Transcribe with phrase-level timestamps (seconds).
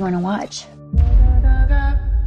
[0.00, 0.64] you want to watch?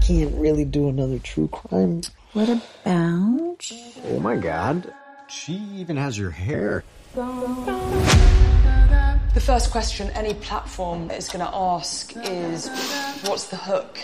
[0.01, 2.01] Can't really do another true crime.
[2.33, 3.71] What about?
[4.05, 4.93] Oh my god.
[5.27, 6.83] She even has your hair.
[9.33, 12.69] The first question any platform is going to ask is
[13.25, 13.97] what's the hook?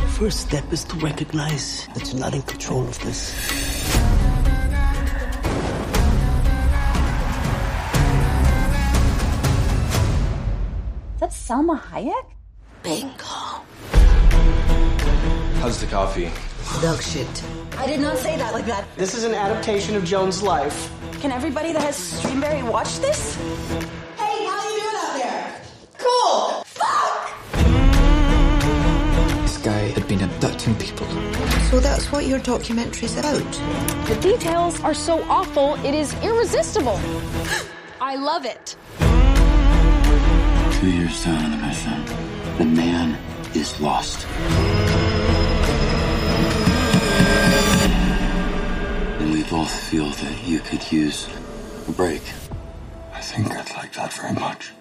[0.00, 3.34] The first step is to recognize that you're not in control of this.
[11.48, 12.26] Selma Hayek?
[12.82, 13.24] Bingo.
[15.60, 16.30] How's the coffee?
[16.82, 17.42] Dog shit.
[17.78, 18.84] I did not say that like that.
[18.96, 20.92] This is an adaptation of Joan's life.
[21.22, 23.36] Can everybody that has Streamberry watch this?
[24.18, 25.62] Hey, how you doing out there?
[25.96, 26.64] Cool.
[26.66, 27.32] Fuck!
[29.40, 31.06] This guy had been abducting people.
[31.70, 33.52] So that's what your documentary's about.
[34.06, 37.00] The details are so awful, it is irresistible.
[38.02, 38.76] I love it.
[40.80, 42.04] Two years down on the mission,
[42.56, 43.18] the man
[43.52, 44.24] is lost.
[49.18, 51.28] And we both feel that you could use
[51.88, 52.22] a break.
[53.12, 54.72] I think I'd like that very much.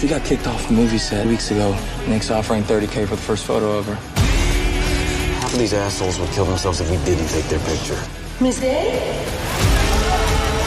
[0.00, 1.78] She got kicked off the movie set weeks ago.
[2.08, 3.94] Nick's offering 30k for the first photo of her.
[3.94, 8.02] Half of these assholes would kill themselves if we didn't take their picture.
[8.40, 9.24] Miss Day?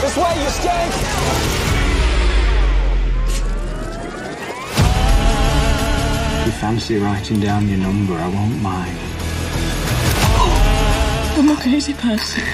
[0.00, 1.63] This way, you stink!
[6.60, 8.98] Fancy writing down your number, I won't mind.
[11.36, 12.44] I'm a crazy person.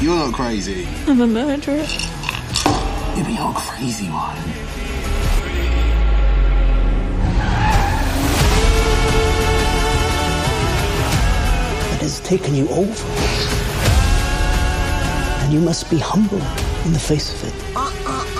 [0.00, 0.88] You're not crazy.
[1.06, 1.84] I'm a murderer.
[3.14, 4.38] You're the old crazy one.
[11.92, 13.04] It has taken you over.
[15.42, 16.40] And you must be humble
[16.86, 17.54] in the face of it.
[17.74, 18.31] The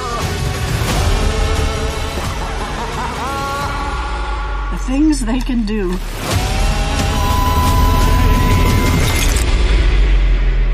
[4.86, 5.90] things they can do.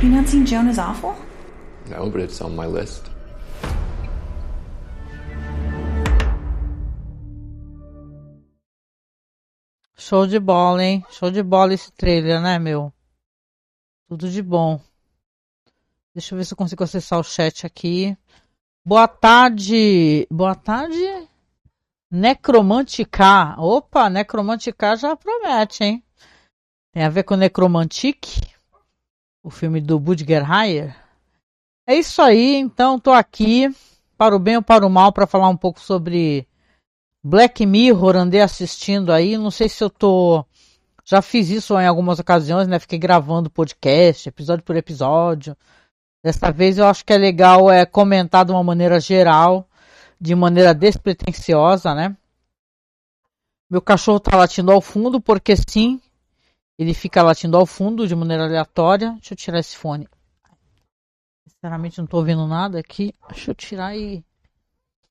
[0.03, 1.15] You not seen Joan is awful?
[1.91, 3.11] No, but it's on my list.
[9.97, 11.05] Show de bola, hein?
[11.11, 12.93] Show de bola esse trailer, né, meu?
[14.09, 14.81] Tudo de bom.
[16.15, 18.17] Deixa eu ver se eu consigo acessar o chat aqui.
[18.85, 20.27] Boa tarde.
[20.31, 21.28] Boa tarde.
[22.11, 23.61] Necromanticar.
[23.61, 26.05] Opa, Necromanticar já promete, hein?
[26.93, 28.27] Tem a ver com Necromantic,
[29.43, 30.97] o filme do Budger Heyer.
[31.87, 33.69] É isso aí, então tô aqui
[34.17, 36.47] para o bem ou para o mal para falar um pouco sobre
[37.23, 40.45] Black Mirror, andei assistindo aí, não sei se eu tô
[41.05, 42.79] já fiz isso em algumas ocasiões, né?
[42.79, 45.57] Fiquei gravando podcast, episódio por episódio.
[46.23, 49.68] Dessa vez eu acho que é legal é comentar de uma maneira geral,
[50.21, 52.17] de maneira despretensiosa, né?
[53.71, 56.01] Meu cachorro tá latindo ao fundo, porque sim,
[56.79, 59.13] ele fica latindo ao fundo de maneira aleatória.
[59.13, 60.09] Deixa eu tirar esse fone.
[61.47, 63.15] Sinceramente não tô ouvindo nada aqui.
[63.29, 64.25] Deixa eu tirar e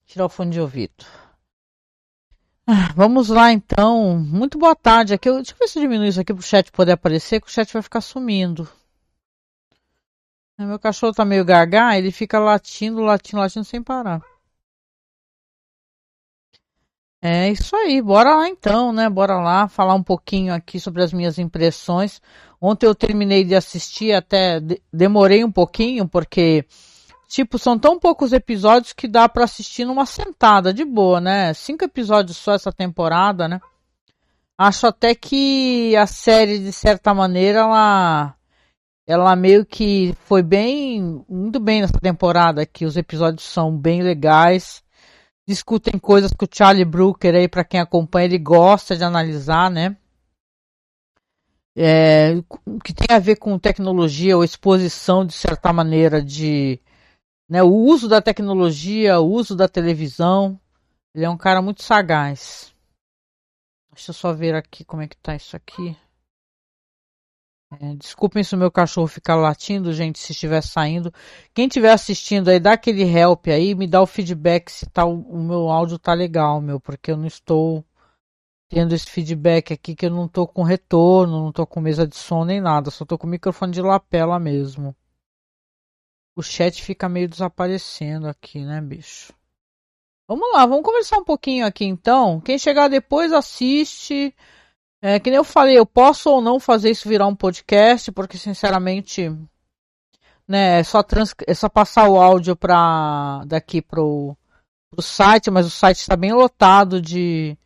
[0.05, 1.05] tirar o fone de ouvido.
[2.65, 4.17] Ah, Vamos lá então.
[4.19, 5.13] Muito boa tarde.
[5.13, 7.47] Aqui, eu- deixa eu ver se eu diminuo isso aqui pro chat poder aparecer, que
[7.47, 8.67] o chat vai ficar sumindo.
[10.57, 14.21] Meu cachorro tá meio gaga, ele fica latindo, latindo, latindo sem parar.
[17.21, 19.09] É isso aí, bora lá então, né?
[19.09, 22.21] Bora lá falar um pouquinho aqui sobre as minhas impressões.
[22.61, 26.65] Ontem eu terminei de assistir, até de- demorei um pouquinho, porque,
[27.27, 31.53] tipo, são tão poucos episódios que dá pra assistir numa sentada, de boa, né?
[31.55, 33.59] Cinco episódios só essa temporada, né?
[34.57, 38.35] Acho até que a série, de certa maneira, ela,
[39.07, 44.83] ela meio que foi bem, muito bem nessa temporada, que os episódios são bem legais
[45.47, 49.95] discutem coisas que o Charlie Brooker aí, para quem acompanha, ele gosta de analisar, né?
[51.75, 52.33] É,
[52.83, 56.81] que tem a ver com tecnologia ou exposição de certa maneira de
[57.47, 60.59] né, o uso da tecnologia, o uso da televisão.
[61.15, 62.73] Ele é um cara muito sagaz.
[63.93, 65.95] Deixa eu só ver aqui como é que tá isso aqui.
[67.69, 71.13] É, desculpem se o meu cachorro ficar latindo, gente, se estiver saindo.
[71.53, 75.37] Quem estiver assistindo aí, dá aquele help aí, me dá o feedback se tá, o,
[75.37, 77.83] meu áudio tá legal, meu, porque eu não estou
[78.69, 82.15] tendo esse feedback aqui, que eu não tô com retorno, não tô com mesa de
[82.15, 84.95] som nem nada, só tô com microfone de lapela mesmo.
[86.37, 89.33] O chat fica meio desaparecendo aqui, né, bicho?
[90.27, 92.39] Vamos lá, vamos conversar um pouquinho aqui então.
[92.39, 94.33] Quem chegar depois assiste.
[95.01, 98.37] É, que nem eu falei, eu posso ou não fazer isso virar um podcast, porque
[98.37, 99.29] sinceramente,
[100.47, 104.35] né, é só, trans, é só passar o áudio para daqui pro,
[104.95, 107.57] o site, mas o site está bem lotado de,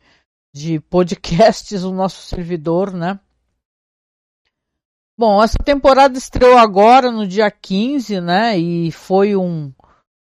[0.54, 3.18] de podcasts, o nosso servidor, né?
[5.16, 8.58] Bom, essa temporada estreou agora no dia 15, né?
[8.58, 9.72] E foi um,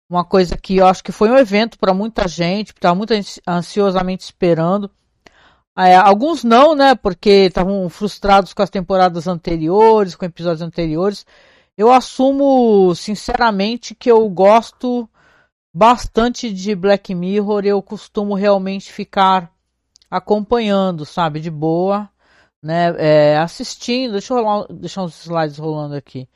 [0.10, 3.14] uma coisa que eu acho que foi um evento para muita gente, estava muito
[3.48, 4.92] ansiosamente esperando.
[5.80, 6.94] É, alguns não, né?
[6.94, 11.26] Porque estavam frustrados com as temporadas anteriores, com episódios anteriores.
[11.78, 15.10] Eu assumo, sinceramente, que eu gosto
[15.74, 17.66] bastante de Black Mirror.
[17.66, 19.54] Eu costumo realmente ficar
[20.12, 22.10] acompanhando, sabe, de boa,
[22.62, 22.94] né?
[22.98, 24.14] É, assistindo.
[24.14, 26.28] Deixa eu rolar, deixar uns slides rolando aqui.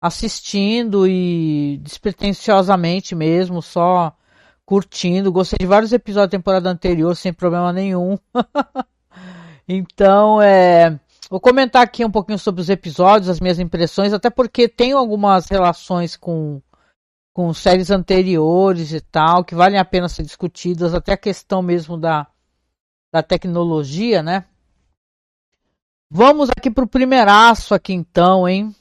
[0.00, 4.16] Assistindo e despretensiosamente mesmo, só
[4.64, 5.32] curtindo.
[5.32, 8.16] Gostei de vários episódios da temporada anterior sem problema nenhum.
[9.68, 10.98] então, é.
[11.30, 15.46] Vou comentar aqui um pouquinho sobre os episódios, as minhas impressões, até porque tem algumas
[15.46, 16.60] relações com,
[17.32, 21.96] com séries anteriores e tal, que valem a pena ser discutidas, até a questão mesmo
[21.96, 22.26] da,
[23.10, 24.44] da tecnologia, né?
[26.10, 28.74] Vamos aqui para o primeiraço aqui então, hein?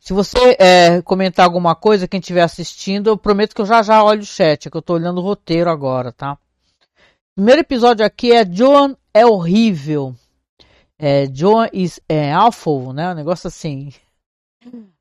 [0.00, 4.02] Se você é, comentar alguma coisa, quem estiver assistindo, eu prometo que eu já já
[4.02, 6.36] olho o chat, que eu estou olhando o roteiro agora, tá?
[7.36, 10.16] Primeiro episódio aqui é Joan é horrível.
[11.04, 13.10] É, John is é, awful, né?
[13.10, 13.92] Um negócio assim.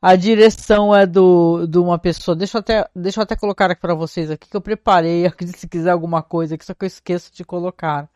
[0.01, 2.36] A direção é do de uma pessoa.
[2.36, 5.25] Deixa eu até, deixa eu até colocar aqui para vocês aqui que eu preparei.
[5.56, 8.09] Se quiser alguma coisa aqui, só que eu esqueço de colocar.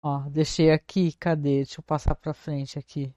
[0.00, 1.64] Ó, deixei aqui, cadê?
[1.64, 3.12] Deixa eu passar para frente aqui.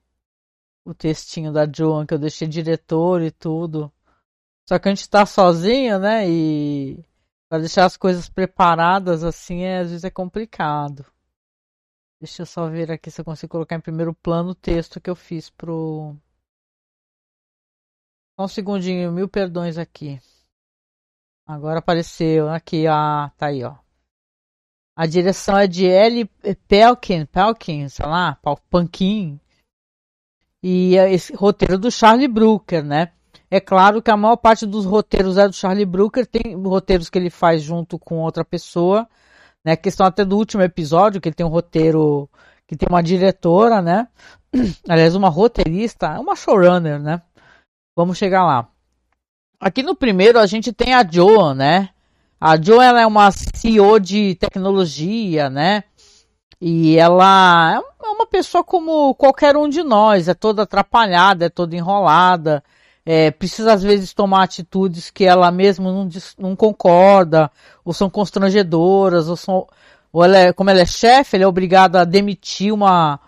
[0.84, 3.92] O textinho da Joan que eu deixei diretor e tudo.
[4.68, 6.28] Só que a gente tá sozinho, né?
[6.28, 7.06] E
[7.48, 11.06] para deixar as coisas preparadas assim, é, às vezes é complicado.
[12.20, 15.10] Deixa eu só ver aqui se eu consigo colocar em primeiro plano o texto que
[15.10, 16.16] eu fiz pro.
[18.36, 20.20] Só um segundinho, mil perdões aqui.
[21.48, 23.76] Agora apareceu aqui, ah, tá aí, ó.
[24.96, 26.26] A direção é de L.
[26.68, 28.38] Pelkin, Pelkin, sei lá,
[28.70, 29.40] Pankin.
[30.62, 33.14] E é esse roteiro do Charlie Brooker, né?
[33.50, 37.18] É claro que a maior parte dos roteiros é do Charlie Brooker, tem roteiros que
[37.18, 39.10] ele faz junto com outra pessoa,
[39.64, 39.74] né?
[39.74, 42.30] A questão até do último episódio, que ele tem um roteiro,
[42.68, 44.08] que tem uma diretora, né?
[44.88, 47.22] Aliás, uma roteirista, uma showrunner, né?
[47.96, 48.68] Vamos chegar lá.
[49.60, 51.90] Aqui no primeiro a gente tem a Joan, né?
[52.40, 55.84] A Joan ela é uma CEO de tecnologia, né?
[56.62, 61.76] E ela é uma pessoa como qualquer um de nós, é toda atrapalhada, é toda
[61.76, 62.64] enrolada,
[63.12, 66.08] é, precisa às vezes tomar atitudes que ela mesma não,
[66.38, 67.50] não concorda,
[67.84, 69.68] ou são constrangedoras, ou são.
[70.14, 73.20] Ou ela é, como ela é chefe, ela é obrigada a demitir uma,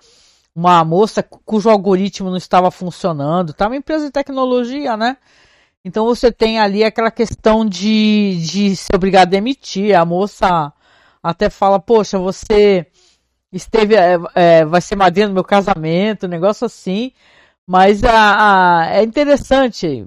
[0.55, 3.53] uma moça cujo algoritmo não estava funcionando.
[3.53, 5.17] Tá uma empresa de tecnologia, né?
[5.83, 9.95] Então você tem ali aquela questão de, de ser obrigado a demitir.
[9.95, 10.71] A moça
[11.23, 12.85] até fala, poxa, você
[13.51, 17.13] esteve, é, é, vai ser madrinha no meu casamento, um negócio assim.
[17.71, 20.05] Mas a, a, é interessante,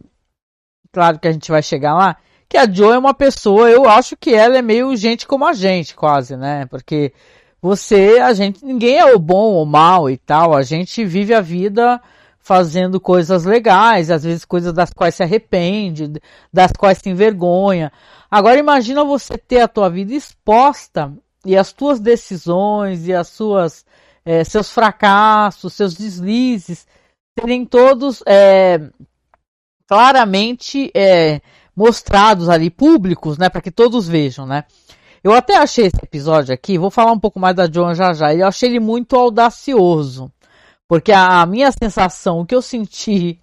[0.93, 2.15] claro que a gente vai chegar lá,
[2.47, 5.55] que a Joe é uma pessoa, eu acho que ela é meio gente como a
[5.55, 6.67] gente, quase, né?
[6.67, 7.15] Porque
[7.63, 11.41] você, a gente, ninguém é o bom ou mal e tal, a gente vive a
[11.41, 11.99] vida
[12.39, 16.21] fazendo coisas legais, às vezes coisas das quais se arrepende,
[16.53, 17.91] das quais se envergonha.
[18.31, 21.11] Agora imagina você ter a tua vida exposta
[21.47, 23.87] e as tuas decisões e as suas
[24.23, 26.87] é, seus fracassos, seus deslizes
[27.39, 28.81] serem todos é,
[29.87, 31.41] claramente é,
[31.77, 34.65] mostrados ali, públicos, né, para que todos vejam, né.
[35.23, 38.35] Eu até achei esse episódio aqui, vou falar um pouco mais da John já já,
[38.35, 40.31] eu achei ele muito audacioso,
[40.87, 43.41] porque a, a minha sensação, o que eu senti,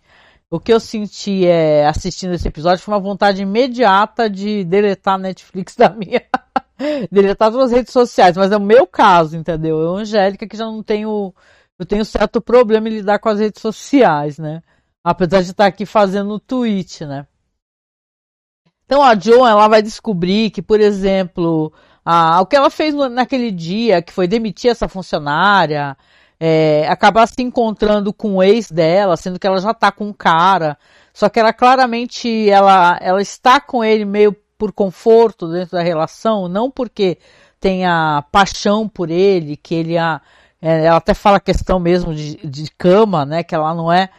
[0.50, 5.17] o que eu senti é, assistindo esse episódio foi uma vontade imediata de deletar a
[5.17, 6.21] Netflix da minha,
[7.12, 9.79] deletar todas as redes sociais, mas é o meu caso, entendeu?
[9.79, 11.33] Eu, Angélica, que já não tenho
[11.81, 14.61] eu tenho certo problema em lidar com as redes sociais, né?
[15.03, 17.25] Apesar de estar aqui fazendo o tweet, né?
[18.85, 21.73] Então a Joan ela vai descobrir que, por exemplo,
[22.05, 25.97] a, o que ela fez naquele dia, que foi demitir essa funcionária,
[26.39, 30.13] é, acabar se encontrando com o ex dela, sendo que ela já tá com um
[30.13, 30.77] cara,
[31.11, 36.47] só que ela claramente ela, ela está com ele meio por conforto dentro da relação,
[36.47, 37.17] não porque
[37.59, 40.21] tenha paixão por ele, que ele a
[40.62, 43.44] ela até fala a questão mesmo de, de cama, né?
[43.44, 44.10] Que ela não é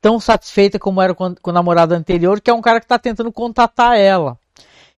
[0.00, 2.98] tão satisfeita como era com, com o namorado anterior, que é um cara que está
[2.98, 4.38] tentando contatar ela.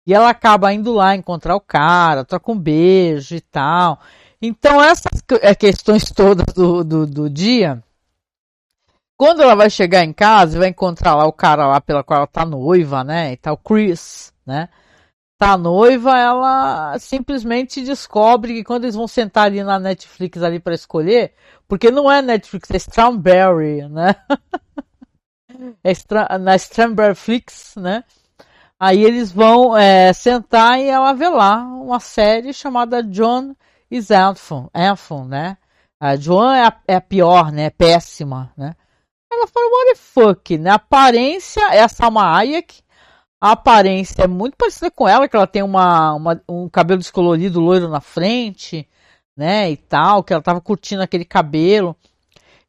[0.07, 3.99] E ela acaba indo lá encontrar o cara, troca um beijo e tal.
[4.41, 7.83] Então, essas é, questões todas do, do, do dia,
[9.17, 12.27] quando ela vai chegar em casa, vai encontrar lá o cara lá pela qual ela
[12.27, 13.33] tá noiva, né?
[13.33, 14.69] E tal, Chris, né?
[15.39, 20.75] Tá noiva, ela simplesmente descobre que quando eles vão sentar ali na Netflix ali para
[20.75, 21.33] escolher,
[21.65, 24.15] porque não é Netflix, é Strawberry, né?
[25.83, 28.03] é na Strawberry Flix, né?
[28.77, 33.55] Aí eles vão é, sentar e ela vê lá uma série chamada John
[33.89, 34.69] is Anthony,
[35.27, 35.57] né?
[36.01, 37.65] A Joan é a, é a pior, né?
[37.65, 38.75] É péssima, né?
[39.31, 40.69] Ela fala, what the fuck, né?
[40.71, 42.81] A aparência é a Salma Hayek.
[43.41, 47.59] A aparência é muito parecida com ela, que ela tem uma, uma, um cabelo descolorido
[47.59, 48.87] loiro na frente,
[49.35, 49.71] né?
[49.71, 51.95] E tal, que ela tava curtindo aquele cabelo.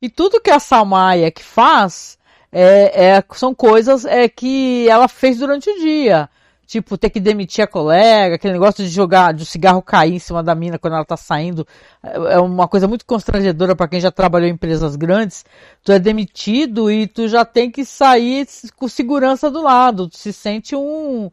[0.01, 2.19] E tudo que a Salma Hayek faz
[2.53, 6.29] é, é, são coisas é, que ela fez durante o dia.
[6.71, 10.19] Tipo, ter que demitir a colega, aquele negócio de jogar, de o cigarro cair em
[10.21, 11.67] cima da mina quando ela tá saindo.
[12.01, 15.45] É, é uma coisa muito constrangedora para quem já trabalhou em empresas grandes.
[15.83, 18.47] Tu é demitido e tu já tem que sair
[18.77, 20.07] com segurança do lado.
[20.07, 21.29] Tu se sente um,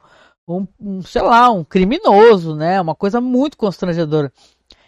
[0.48, 2.82] um, um sei lá, um criminoso, né?
[2.82, 4.34] Uma coisa muito constrangedora.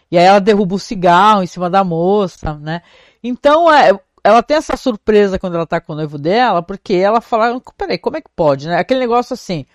[0.09, 2.81] E aí ela derruba o cigarro em cima da moça, né?
[3.23, 3.91] Então, é,
[4.23, 7.99] ela tem essa surpresa quando ela tá com o noivo dela, porque ela fala, peraí,
[7.99, 8.79] como é que pode, né?
[8.79, 9.67] Aquele negócio assim,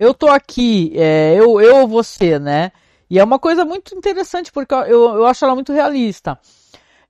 [0.00, 2.72] eu tô aqui, é, eu, eu ou você, né?
[3.10, 6.40] E é uma coisa muito interessante, porque eu, eu acho ela muito realista.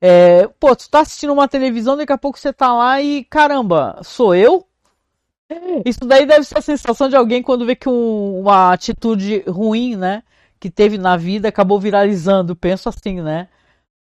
[0.00, 4.00] É, pô, tu tá assistindo uma televisão, daqui a pouco você tá lá e, caramba,
[4.02, 4.66] sou eu?
[5.86, 9.94] Isso daí deve ser a sensação de alguém quando vê que um, uma atitude ruim,
[9.96, 10.22] né,
[10.58, 12.56] que teve na vida acabou viralizando.
[12.56, 13.48] Penso assim, né?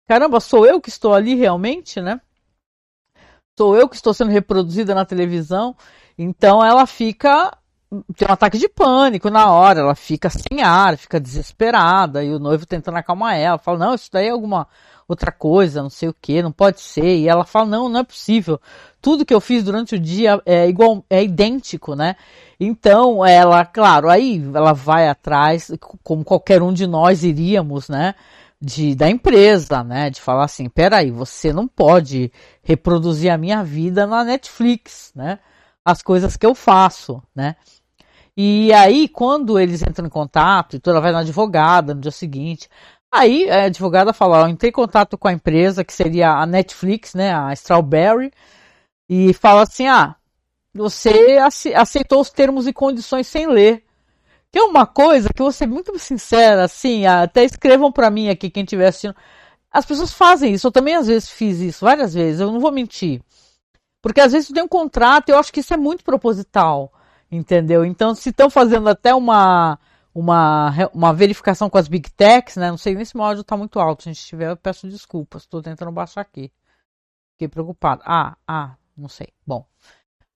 [0.09, 2.21] Caramba, sou eu que estou ali realmente, né?
[3.57, 5.77] Sou eu que estou sendo reproduzida na televisão.
[6.19, 7.57] Então ela fica
[8.17, 12.39] tem um ataque de pânico na hora, ela fica sem ar, fica desesperada, e o
[12.39, 14.67] noivo tentando acalmar ela, fala, não, isso daí é alguma
[15.07, 18.05] outra coisa, não sei o que, não pode ser, e ela fala, não, não é
[18.05, 18.59] possível,
[19.01, 22.17] tudo que eu fiz durante o dia é igual, é idêntico, né?
[22.59, 25.71] Então, ela, claro, aí ela vai atrás,
[26.03, 28.15] como qualquer um de nós iríamos, né?
[28.61, 30.09] De, da empresa, né?
[30.09, 32.31] De falar assim, peraí, você não pode
[32.63, 35.41] reproduzir a minha vida na Netflix, né?
[35.85, 37.57] As coisas que eu faço, né?
[38.37, 42.69] E aí, quando eles entram em contato, então ela vai na advogada no dia seguinte.
[43.13, 47.15] Aí a advogada fala: ó, entrei em contato com a empresa, que seria a Netflix,
[47.15, 48.33] né, a Strawberry,
[49.09, 50.17] e fala assim: ah,
[50.75, 51.39] você
[51.75, 53.85] aceitou os termos e condições sem ler.
[54.51, 58.29] Que é uma coisa que eu vou ser muito sincera, assim, até escrevam para mim
[58.29, 59.17] aqui, quem estiver assistindo.
[59.71, 62.71] As pessoas fazem isso, eu também às vezes fiz isso, várias vezes, eu não vou
[62.73, 63.23] mentir.
[64.03, 66.93] Porque às vezes tu tem um contrato, eu acho que isso é muito proposital.
[67.33, 67.83] Entendeu?
[67.83, 69.79] Então, se estão fazendo até uma,
[70.15, 72.71] uma, uma verificação com as Big Techs, né?
[72.71, 74.03] Não sei nem se meu áudio está muito alto.
[74.03, 75.45] Se a gente tiver, eu peço desculpas.
[75.45, 76.53] Estou tentando baixar aqui.
[77.33, 78.03] Fiquei preocupado.
[78.05, 79.29] Ah, ah, não sei.
[79.47, 79.65] Bom.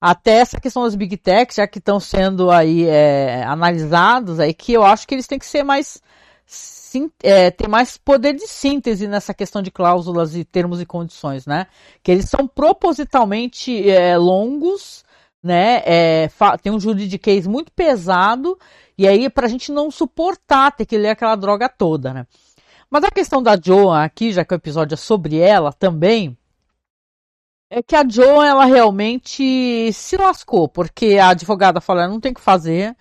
[0.00, 4.72] Até essa questão das Big Techs, já que estão sendo aí é, analisados, aí que
[4.72, 6.00] eu acho que eles têm que ser mais
[6.46, 11.44] sim, é, ter mais poder de síntese nessa questão de cláusulas e termos e condições,
[11.46, 11.66] né?
[12.02, 15.04] Que eles são propositalmente é, longos
[15.46, 15.82] né?
[15.86, 16.28] É,
[16.62, 18.58] tem um juridiquês muito pesado,
[18.98, 22.26] e aí para a gente não suportar ter que ler aquela droga toda, né?
[22.90, 26.36] Mas a questão da Joan aqui, já que o episódio é sobre ela também,
[27.70, 32.40] é que a Joan ela realmente se lascou, porque a advogada falou, não tem que
[32.40, 32.96] fazer,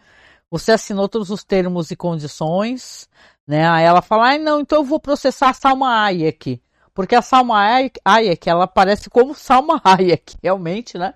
[0.49, 3.09] você assinou todos os termos e condições,
[3.47, 3.67] né?
[3.67, 6.61] Aí ela fala, ah, não, então eu vou processar a Salma Hayek,
[6.93, 7.59] porque a Salma
[8.03, 11.13] Hayek, ela parece como Salma Hayek, realmente, né?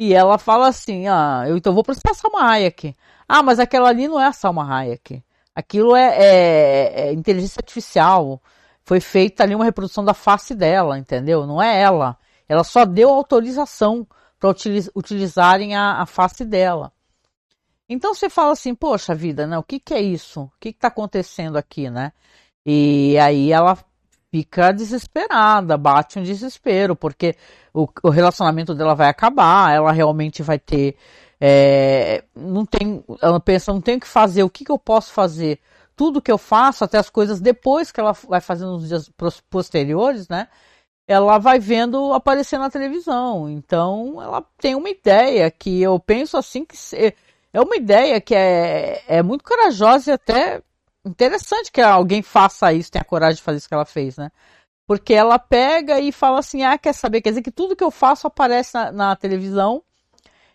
[0.00, 2.96] E ela fala assim: ah, eu então vou processar a Salma Hayek.
[3.28, 5.22] Ah, mas aquela ali não é a Salma Hayek.
[5.54, 8.42] Aquilo é, é, é inteligência artificial.
[8.82, 11.46] Foi feita ali uma reprodução da face dela, entendeu?
[11.46, 12.16] Não é ela.
[12.48, 14.06] Ela só deu autorização
[14.38, 16.90] para utiliz utilizarem a, a, face dela.
[17.86, 19.58] Então você fala assim, poxa vida, né?
[19.58, 20.42] O que, que é isso?
[20.44, 22.10] O que está acontecendo aqui, né?
[22.64, 23.76] E aí ela
[24.30, 27.34] fica desesperada, bate um desespero, porque
[27.74, 30.96] o, o relacionamento dela vai acabar, ela realmente vai ter.
[31.40, 35.12] É, não tem, ela pensa, não tem o que fazer, o que, que eu posso
[35.12, 35.58] fazer?
[35.96, 39.10] Tudo que eu faço, até as coisas depois que ela vai fazendo nos dias
[39.50, 40.48] posteriores, né?
[41.06, 43.50] Ela vai vendo aparecer na televisão.
[43.50, 46.76] Então, ela tem uma ideia que eu penso assim que
[47.52, 50.62] é uma ideia que é, é muito corajosa e até
[51.04, 54.30] interessante que alguém faça isso, tenha coragem de fazer isso que ela fez, né?
[54.86, 57.20] Porque ela pega e fala assim: ah, quer saber?
[57.22, 59.82] Quer dizer que tudo que eu faço aparece na, na televisão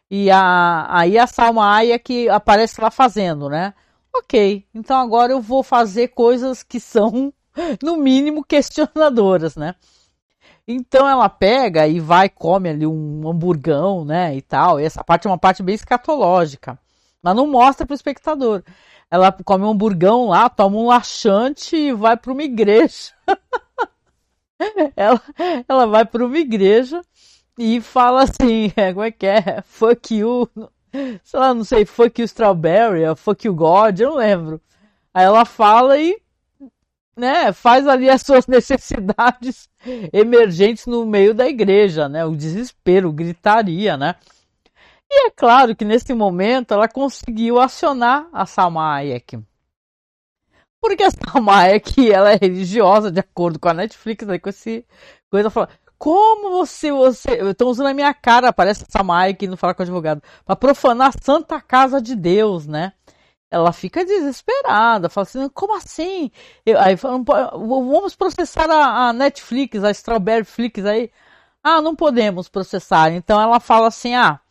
[0.10, 3.74] e a, aí a Salma Aya que aparece lá fazendo, né?
[4.16, 7.34] Ok, então agora eu vou fazer coisas que são,
[7.84, 9.76] no mínimo, questionadoras, né?
[10.68, 14.80] Então ela pega e vai, come ali um hamburgão, né, e tal.
[14.80, 16.80] E essa parte é uma parte bem escatológica,
[17.22, 18.64] mas não mostra para o espectador.
[19.10, 23.14] Ela come um burgão lá, toma um laxante e vai para uma igreja.
[24.96, 25.22] ela,
[25.68, 27.02] ela vai para uma igreja
[27.58, 29.62] e fala assim, como é que é?
[29.66, 30.50] Fuck you,
[31.24, 34.62] sei lá, não sei, fuck you strawberry, fuck you God, eu não lembro.
[35.14, 36.20] Aí ela fala e,
[37.16, 39.70] né, faz ali as suas necessidades
[40.12, 44.16] emergentes no meio da igreja, né, o desespero, gritaria, né.
[45.16, 49.40] E é claro que nesse momento ela conseguiu acionar a Salma Hayek.
[50.82, 54.86] Porque a Salma Hayek, ela é religiosa, de acordo com a Netflix, aí com esse
[55.32, 59.74] coisa, fala, como você, você, estão usando a minha cara, parece essa Mike não fala
[59.74, 62.92] com o advogado, para profanar a Santa Casa de Deus, né?
[63.50, 66.30] Ela fica desesperada, fala assim, como assim?
[66.66, 71.10] Eu, aí fala, vamos processar a, a, Netflix, a Strawberry Flix aí.
[71.64, 73.12] Ah, não podemos processar.
[73.14, 74.42] Então ela fala assim, ah,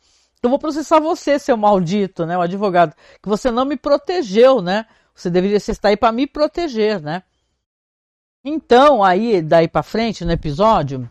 [0.47, 2.37] eu vou processar você, seu maldito, né?
[2.37, 4.87] O advogado, que você não me protegeu, né?
[5.15, 7.23] Você deveria estar aí para me proteger, né?
[8.45, 11.11] Então, aí, daí para frente, no episódio,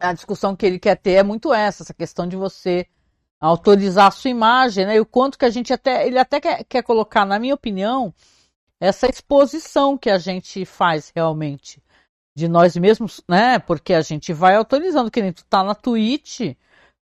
[0.00, 2.86] a discussão que ele quer ter é muito essa, essa questão de você
[3.40, 4.96] autorizar a sua imagem, né?
[4.96, 8.14] E o quanto que a gente até, ele até quer, quer colocar, na minha opinião,
[8.80, 11.82] essa exposição que a gente faz realmente
[12.36, 13.58] de nós mesmos, né?
[13.58, 16.56] Porque a gente vai autorizando, que nem tu tá na Twitch,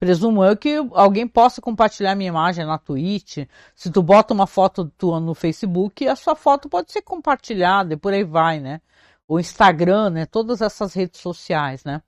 [0.03, 3.47] presumo eu que alguém possa compartilhar minha imagem na Twitch.
[3.73, 7.97] Se tu bota uma foto tua no Facebook, a sua foto pode ser compartilhada e
[7.97, 8.81] por aí vai, né?
[9.25, 10.25] O Instagram, né?
[10.25, 12.01] Todas essas redes sociais, né?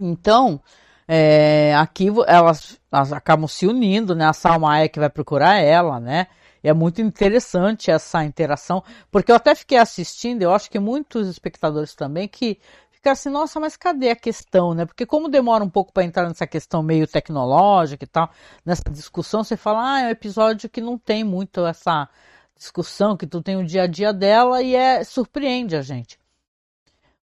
[0.00, 0.60] Então,
[1.06, 4.26] é, aqui elas, elas, acabam se unindo, né?
[4.26, 6.26] A Salmaia que vai procurar ela, né?
[6.64, 11.28] E é muito interessante essa interação, porque eu até fiquei assistindo, eu acho que muitos
[11.28, 12.58] espectadores também que
[13.06, 14.84] ficaram assim, nossa, mas cadê a questão, né?
[14.84, 18.30] Porque como demora um pouco para entrar nessa questão meio tecnológica e tal,
[18.64, 22.08] nessa discussão, você fala, ah, é um episódio que não tem muito essa
[22.56, 26.18] discussão, que tu tem o dia a dia dela e é surpreende a gente.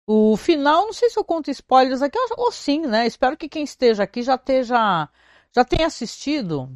[0.06, 3.06] O final, não sei se eu conto spoilers aqui, ou sim, né?
[3.06, 5.08] Espero que quem esteja aqui já esteja,
[5.54, 6.68] já tenha assistido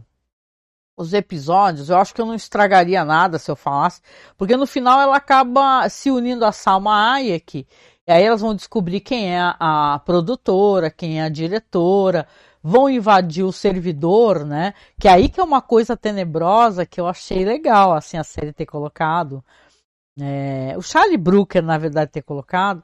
[0.97, 1.91] os episódios.
[1.91, 4.01] Eu acho que eu não estragaria nada se eu falasse,
[4.37, 7.67] porque no final ela acaba se unindo a Salma Hayek,
[8.07, 12.27] e aí elas vão descobrir quem é a, produtora, quem é a diretora,
[12.63, 14.75] vão invadir o servidor, né?
[14.99, 18.67] Que aí que é uma coisa tenebrosa que eu achei legal, assim, a série ter
[18.67, 19.45] colocado.
[20.21, 22.83] É, o Charlie Brooker, na verdade, ter colocado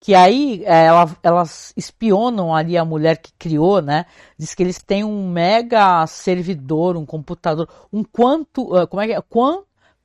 [0.00, 4.06] que aí é, ela, elas espionam ali a mulher que criou, né?
[4.38, 9.12] Diz que eles têm um mega servidor, um computador, um quanto, ah, como é que
[9.14, 9.22] é?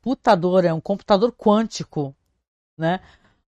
[0.02, 2.16] Computador, é um computador quântico,
[2.78, 3.00] né?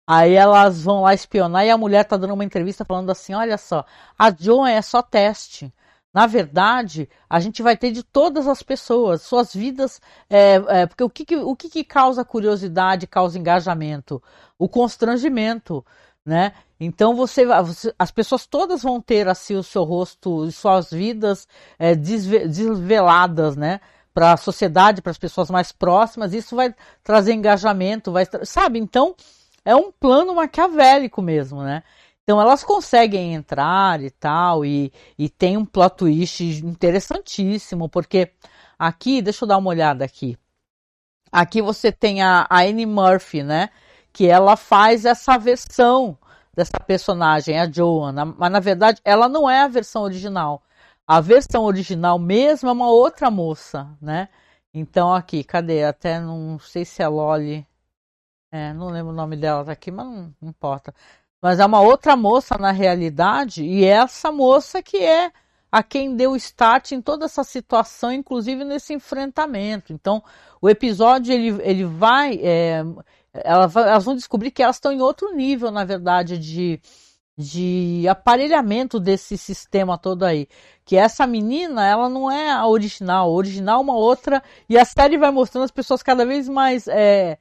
[0.07, 3.57] Aí elas vão lá espionar e a mulher tá dando uma entrevista falando assim, olha
[3.57, 3.85] só,
[4.19, 5.73] a John é só teste.
[6.13, 11.03] Na verdade, a gente vai ter de todas as pessoas, suas vidas, é, é, porque
[11.03, 14.23] o, que, que o que, que causa curiosidade, causa engajamento?
[14.59, 15.85] O constrangimento
[16.25, 16.53] né?
[16.79, 21.47] Então você, você, as pessoas todas vão ter assim o seu rosto e suas vidas
[21.79, 23.81] é, desve, desveladas, né?
[24.15, 28.79] Para a sociedade, para as pessoas mais próximas, isso vai trazer engajamento, vai, sabe?
[28.79, 29.15] Então
[29.65, 31.83] é um plano maquiavélico mesmo, né?
[32.23, 38.33] Então elas conseguem entrar e tal, e, e tem um plot twist interessantíssimo, porque
[38.79, 40.39] aqui, deixa eu dar uma olhada aqui.
[41.33, 43.71] Aqui você tem a, a Annie Murphy, né?
[44.13, 46.19] que ela faz essa versão
[46.55, 50.63] dessa personagem, a Joanna, mas na verdade ela não é a versão original.
[51.07, 54.29] A versão original mesmo é uma outra moça, né?
[54.75, 55.85] Então aqui, cadê?
[55.85, 57.67] Até não sei se é Loli.
[58.53, 60.95] É, não lembro o nome dela aqui, mas não, não importa.
[61.41, 65.33] Mas é uma outra moça na realidade, e é essa moça que é
[65.73, 69.93] a quem deu start em toda essa situação, inclusive nesse enfrentamento.
[69.93, 70.23] Então,
[70.61, 72.85] o episódio ele, ele vai, é,
[73.33, 76.79] elas, elas vão descobrir que elas estão em outro nível, na verdade, de,
[77.39, 80.47] de aparelhamento desse sistema todo aí.
[80.85, 84.85] Que essa menina, ela não é a original, a original é uma outra, e a
[84.85, 86.87] série vai mostrando as pessoas cada vez mais.
[86.87, 87.39] É,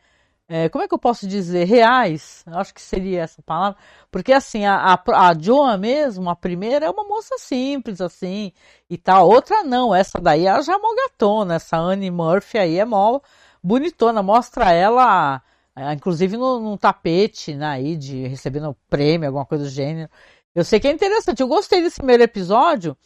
[0.52, 1.64] é, como é que eu posso dizer?
[1.64, 3.80] Reais, acho que seria essa palavra.
[4.12, 8.52] Porque assim, a, a, a Joan mesmo, a primeira, é uma moça simples, assim,
[8.90, 9.30] e tal.
[9.30, 13.22] Outra não, essa daí ela já é mó gatona, essa Annie Murphy aí é mó
[13.64, 15.42] bonitona, mostra ela
[15.76, 20.10] é, inclusive no, num tapete né, aí de recebendo prêmio, alguma coisa do gênero.
[20.54, 21.42] Eu sei que é interessante.
[21.42, 22.98] Eu gostei desse primeiro episódio.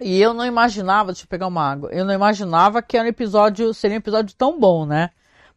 [0.00, 1.90] E eu não imaginava, deixa eu pegar uma água.
[1.92, 5.10] Eu não imaginava que era um episódio, seria um episódio tão bom, né?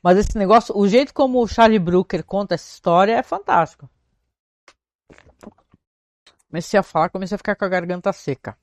[0.04, 3.90] Mas esse negócio, o jeito como o Charlie Brooker conta essa história é fantástico.
[6.50, 8.58] Comecei a falar, comecei a ficar com a garganta seca.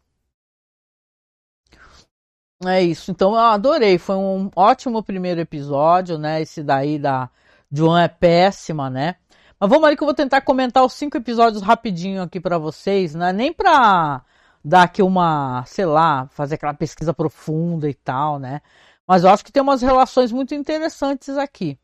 [2.65, 3.11] É isso.
[3.11, 3.99] Então eu adorei.
[3.99, 6.43] Foi um ótimo primeiro episódio, né?
[6.43, 7.31] Esse daí da
[7.73, 9.17] Joan é péssima, né?
[9.59, 13.15] Mas vamos ali que eu vou tentar comentar os cinco episódios rapidinho aqui para vocês,
[13.15, 13.33] né?
[13.33, 14.23] Nem pra
[14.65, 18.61] dar aqui uma, sei lá, fazer aquela pesquisa profunda e tal, né?
[19.11, 21.77] Mas eu acho que tem umas relações muito interessantes aqui.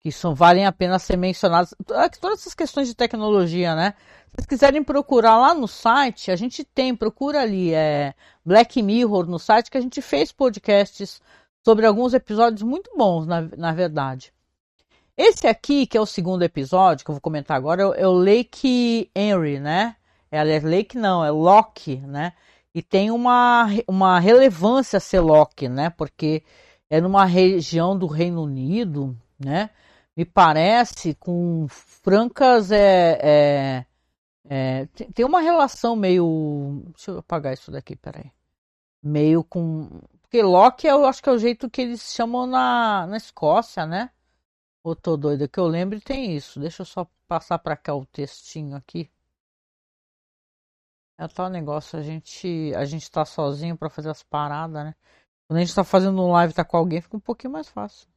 [0.00, 1.74] Que são, valem a pena ser mencionadas.
[2.20, 3.94] Todas essas questões de tecnologia, né?
[4.26, 9.26] Se vocês quiserem procurar lá no site, a gente tem, procura ali, é Black Mirror
[9.26, 11.20] no site, que a gente fez podcasts
[11.64, 14.32] sobre alguns episódios muito bons, na, na verdade.
[15.16, 18.06] Esse aqui, que é o segundo episódio, que eu vou comentar agora, é o, é
[18.06, 19.96] o Lake Henry, né?
[20.30, 22.34] É, aliás, Lake não, é Locke, né?
[22.74, 25.90] E tem uma, uma relevância Locke, né?
[25.90, 26.42] Porque
[26.90, 29.70] é numa região do Reino Unido, né?
[30.16, 33.86] Me parece com francas é, é,
[34.48, 38.30] é tem, uma relação meio deixa eu apagar isso daqui, peraí.
[39.02, 39.88] Meio com
[40.22, 44.10] porque Locke eu acho que é o jeito que eles chamam na, na Escócia, né?
[44.84, 46.60] Ou tô doida que eu lembro tem isso.
[46.60, 49.10] Deixa eu só passar para cá o textinho aqui.
[51.18, 54.94] É tal negócio, a gente a gente tá sozinho para fazer as paradas, né?
[55.46, 58.08] Quando a gente tá fazendo um live tá com alguém, fica um pouquinho mais fácil.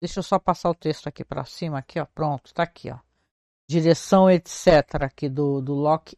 [0.00, 2.06] Deixa eu só passar o texto aqui para cima aqui, ó.
[2.06, 2.98] Pronto, tá aqui, ó.
[3.68, 6.16] Direção etc aqui do do Lock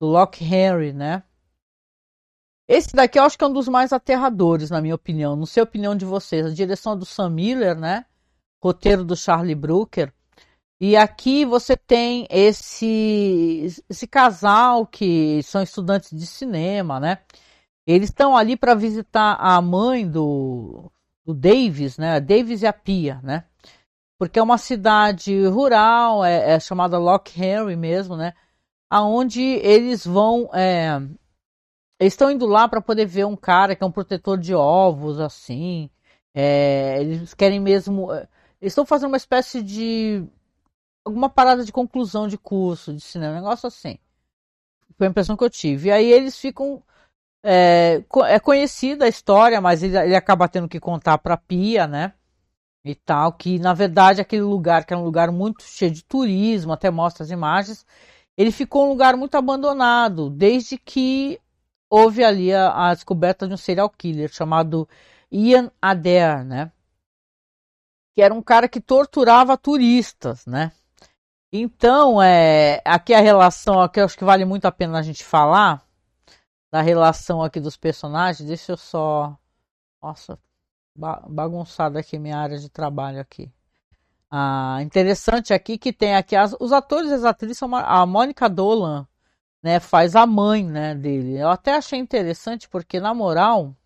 [0.00, 1.24] do Henry, né?
[2.68, 5.36] Esse daqui eu acho que é um dos mais aterradores, na minha opinião.
[5.36, 6.46] Não sei a opinião de vocês.
[6.46, 8.06] A direção é do Sam Miller, né?
[8.62, 10.12] Roteiro do Charlie Brooker.
[10.86, 17.20] E aqui você tem esse, esse casal que são estudantes de cinema, né?
[17.86, 20.92] Eles estão ali para visitar a mãe do,
[21.24, 22.20] do Davis, né?
[22.20, 23.46] Davis e a Pia, né?
[24.18, 28.34] Porque é uma cidade rural, é, é chamada Lock Henry mesmo, né?
[28.90, 31.00] Aonde eles vão, é,
[31.98, 35.88] estão indo lá para poder ver um cara que é um protetor de ovos, assim.
[36.34, 38.28] É, eles querem mesmo, é,
[38.60, 40.28] estão fazendo uma espécie de
[41.04, 43.98] alguma parada de conclusão de curso de cinema, um negócio assim.
[44.96, 45.88] Foi a impressão que eu tive.
[45.88, 46.82] E aí eles ficam.
[47.46, 52.14] É, é conhecida a história, mas ele, ele acaba tendo que contar pra Pia, né?
[52.84, 56.72] E tal, que na verdade aquele lugar, que era um lugar muito cheio de turismo,
[56.72, 57.86] até mostra as imagens,
[58.36, 61.40] ele ficou um lugar muito abandonado, desde que
[61.88, 64.88] houve ali a, a descoberta de um serial killer chamado
[65.30, 66.72] Ian Adair, né?
[68.14, 70.72] Que era um cara que torturava turistas, né?
[71.56, 75.24] Então, é, aqui a relação, aqui eu acho que vale muito a pena a gente
[75.24, 75.86] falar
[76.68, 78.48] da relação aqui dos personagens.
[78.48, 79.38] Deixa eu só,
[80.02, 80.36] nossa,
[81.28, 83.52] bagunçada aqui minha área de trabalho aqui.
[84.28, 88.48] Ah, interessante aqui que tem aqui as, os atores e as atrizes são a Mônica
[88.48, 89.06] Dolan,
[89.62, 91.38] né, faz a mãe, né, dele.
[91.38, 93.76] Eu até achei interessante porque na moral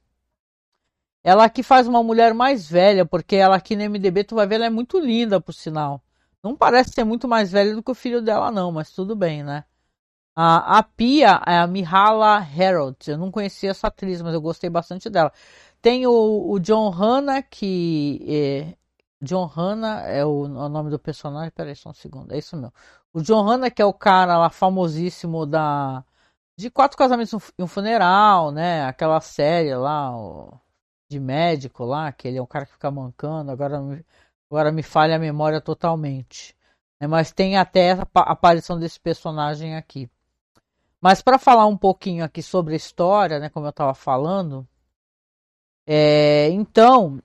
[1.22, 4.54] ela aqui faz uma mulher mais velha, porque ela aqui no MDB tu vai ver
[4.56, 6.02] ela é muito linda por sinal.
[6.42, 9.42] Não parece ser muito mais velha do que o filho dela, não, mas tudo bem,
[9.42, 9.64] né?
[10.40, 12.96] A, a Pia é a Mihala Harold.
[13.10, 15.32] Eu não conhecia essa atriz, mas eu gostei bastante dela.
[15.82, 18.20] Tem o, o John Hanna, que.
[18.28, 18.76] É,
[19.20, 21.50] John Hanna é o, o, nome do personagem.
[21.50, 22.32] Peraí, só um segundo.
[22.32, 22.72] É isso mesmo.
[23.12, 26.04] O John Hanna, que é o cara lá famosíssimo da.
[26.56, 28.84] De Quatro Casamentos e um Funeral, né?
[28.86, 30.52] Aquela série lá, o,
[31.08, 33.50] de médico lá, que ele é um cara que fica mancando.
[33.50, 33.80] Agora
[34.50, 36.56] Agora me falha a memória totalmente.
[37.00, 37.06] Né?
[37.06, 40.10] Mas tem até a aparição desse personagem aqui.
[41.00, 44.66] Mas para falar um pouquinho aqui sobre a história, né, como eu estava falando,
[45.86, 47.22] é, então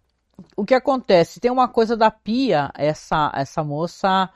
[0.55, 1.39] o que acontece?
[1.39, 4.29] Tem uma coisa da Pia, essa essa moça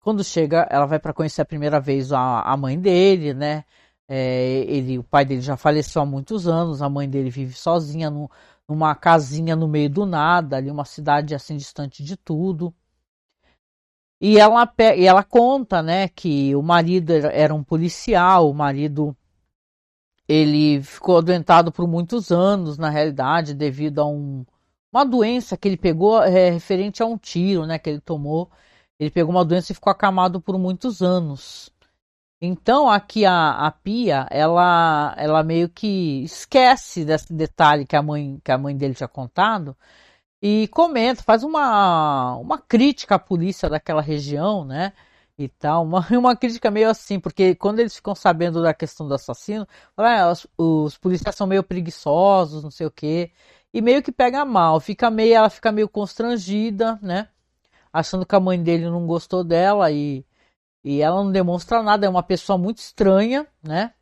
[0.00, 3.64] quando chega, ela vai para conhecer a primeira vez a, a mãe dele, né?
[4.08, 8.08] É, ele, o pai dele já faleceu há muitos anos, a mãe dele vive sozinha
[8.08, 8.30] no,
[8.68, 12.74] numa casinha no meio do nada, ali uma cidade assim distante de tudo.
[14.20, 19.16] E ela, e ela conta, né, que o marido era um policial, o marido
[20.28, 24.44] ele ficou adoentado por muitos anos, na realidade, devido a um,
[24.92, 28.50] uma doença que ele pegou é, referente a um tiro, né, que ele tomou.
[28.98, 31.72] Ele pegou uma doença e ficou acamado por muitos anos.
[32.40, 38.40] Então aqui a, a Pia, ela, ela meio que esquece desse detalhe que a mãe,
[38.44, 39.76] que a mãe dele tinha contado
[40.42, 44.92] e comenta, faz uma, uma crítica à polícia daquela região, né?
[45.38, 49.14] E tal, uma, uma crítica meio assim, porque quando eles ficam sabendo da questão do
[49.14, 53.32] assassino, ah, os, os policiais são meio preguiçosos, não sei o quê,
[53.72, 57.28] e meio que pega mal, fica meio, ela fica meio constrangida, né?
[57.92, 60.24] Achando que a mãe dele não gostou dela e
[60.88, 63.92] e ela não demonstra nada, é uma pessoa muito estranha, né?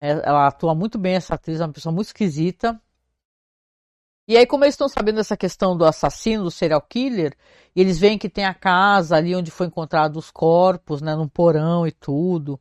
[0.00, 2.80] É, ela atua muito bem, essa atriz é uma pessoa muito esquisita.
[4.28, 7.36] E aí, como eles estão sabendo dessa questão do assassino, do serial killer,
[7.74, 11.88] eles veem que tem a casa ali onde foi encontrado os corpos, né, num porão
[11.88, 12.60] e tudo,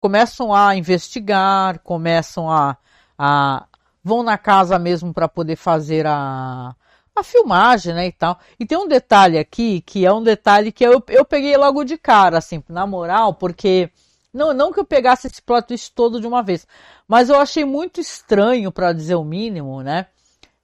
[0.00, 2.76] começam a investigar, começam a,
[3.16, 3.66] a
[4.04, 6.76] vão na casa mesmo para poder fazer a,
[7.20, 8.38] a filmagem, né, e tal.
[8.58, 11.98] E tem um detalhe aqui, que é um detalhe que eu, eu peguei logo de
[11.98, 13.90] cara, assim, na moral, porque
[14.32, 16.66] não, não que eu pegasse esse plot twist todo de uma vez,
[17.06, 20.06] mas eu achei muito estranho, para dizer o mínimo, né,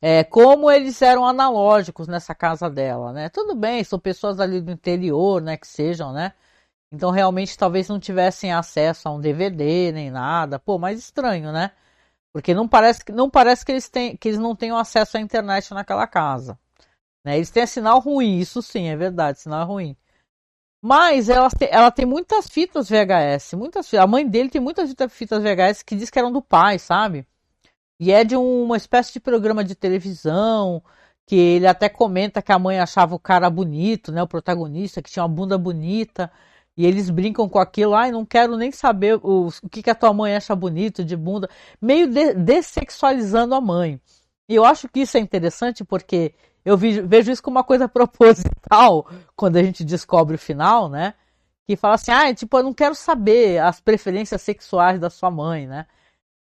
[0.07, 3.31] é, como eles eram analógicos nessa casa dela, né?
[3.31, 6.35] Tudo bem, são pessoas ali do interior, né, que sejam, né?
[6.93, 10.59] Então realmente talvez não tivessem acesso a um DVD nem nada.
[10.59, 11.71] Pô, mais estranho, né?
[12.35, 15.73] Porque não parece, não parece que, eles têm, que eles não tenham acesso à internet
[15.73, 16.59] naquela casa.
[17.25, 17.37] Né?
[17.37, 19.97] Eles têm sinal ruim, isso sim, é verdade, sinal é ruim.
[20.83, 25.85] Mas ela, ela tem muitas fitas VHS, muitas A mãe dele tem muitas fitas VHS
[25.85, 27.25] que diz que eram do pai, sabe?
[28.01, 30.83] E é de uma espécie de programa de televisão,
[31.27, 34.21] que ele até comenta que a mãe achava o cara bonito, né?
[34.23, 36.33] O protagonista, que tinha uma bunda bonita.
[36.77, 39.95] E eles brincam com aquilo, ai, não quero nem saber o, o que, que a
[39.95, 41.49] tua mãe acha bonito de bunda,
[41.81, 44.01] meio de, dessexualizando a mãe.
[44.49, 46.35] E eu acho que isso é interessante porque
[46.65, 51.15] eu vejo isso como uma coisa proposital quando a gente descobre o final, né?
[51.67, 55.67] Que fala assim, ah, tipo, eu não quero saber as preferências sexuais da sua mãe,
[55.67, 55.87] né?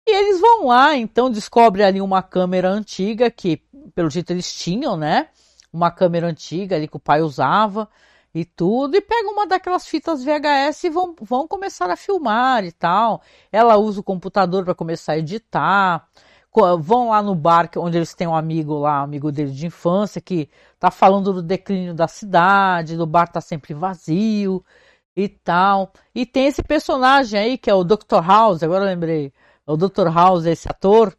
[0.07, 3.59] E eles vão lá, então descobre ali uma câmera antiga que,
[3.95, 5.29] pelo jeito, eles tinham, né?
[5.73, 7.89] Uma câmera antiga ali que o pai usava
[8.35, 12.73] e tudo, e pegam uma daquelas fitas VHS e vão, vão começar a filmar e
[12.73, 13.23] tal.
[13.51, 16.09] Ela usa o computador para começar a editar.
[16.81, 20.49] Vão lá no bar onde eles têm um amigo lá, amigo dele de infância, que
[20.79, 24.65] tá falando do declínio da cidade, do bar tá sempre vazio
[25.17, 25.93] e tal.
[26.15, 28.21] E tem esse personagem aí que é o Dr.
[28.27, 29.33] House, agora eu lembrei
[29.67, 30.09] o Dr.
[30.13, 31.17] House, esse ator,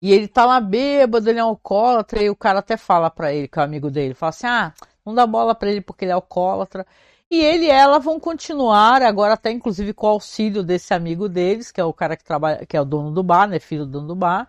[0.00, 3.32] e ele tá lá bêbado, ele é um alcoólatra, e o cara até fala para
[3.32, 6.04] ele, que é o amigo dele, fala assim, ah, não dá bola para ele porque
[6.04, 6.86] ele é alcoólatra.
[7.30, 11.70] E ele e ela vão continuar, agora até inclusive com o auxílio desse amigo deles,
[11.72, 13.92] que é o cara que trabalha, que é o dono do bar, né, filho do
[13.92, 14.48] dono do bar,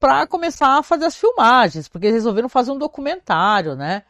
[0.00, 4.04] para começar a fazer as filmagens, porque eles resolveram fazer um documentário, né,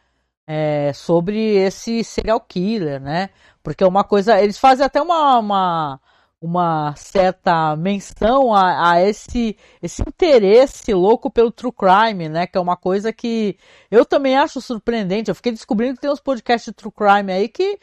[0.47, 3.29] é, sobre esse serial killer, né,
[3.61, 5.99] porque é uma coisa, eles fazem até uma, uma
[6.43, 12.45] uma certa menção a, a, esse, esse interesse louco pelo true crime, né?
[12.45, 13.57] Que é uma coisa que
[13.89, 15.31] eu também acho surpreendente.
[15.31, 17.79] Eu fiquei descobrindo que tem uns podcasts de true crime aí que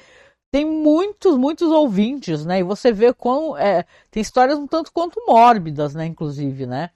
[0.50, 2.58] tem muitos, muitos ouvintes, né?
[2.60, 6.04] E você vê como é, tem histórias um tanto quanto mórbidas, né?
[6.04, 6.90] Inclusive, né?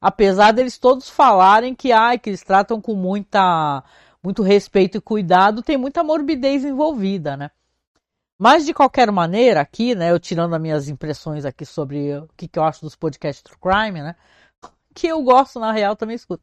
[0.00, 3.84] Apesar deles todos falarem que, ai, que eles tratam com muita,
[4.20, 7.50] muito respeito e cuidado, tem muita morbidez envolvida, né?
[8.38, 12.48] Mas de qualquer maneira, aqui, né, eu tirando as minhas impressões aqui sobre o que,
[12.48, 14.16] que eu acho dos podcasts True Crime, né,
[14.94, 16.42] que eu gosto, na real, também escuto.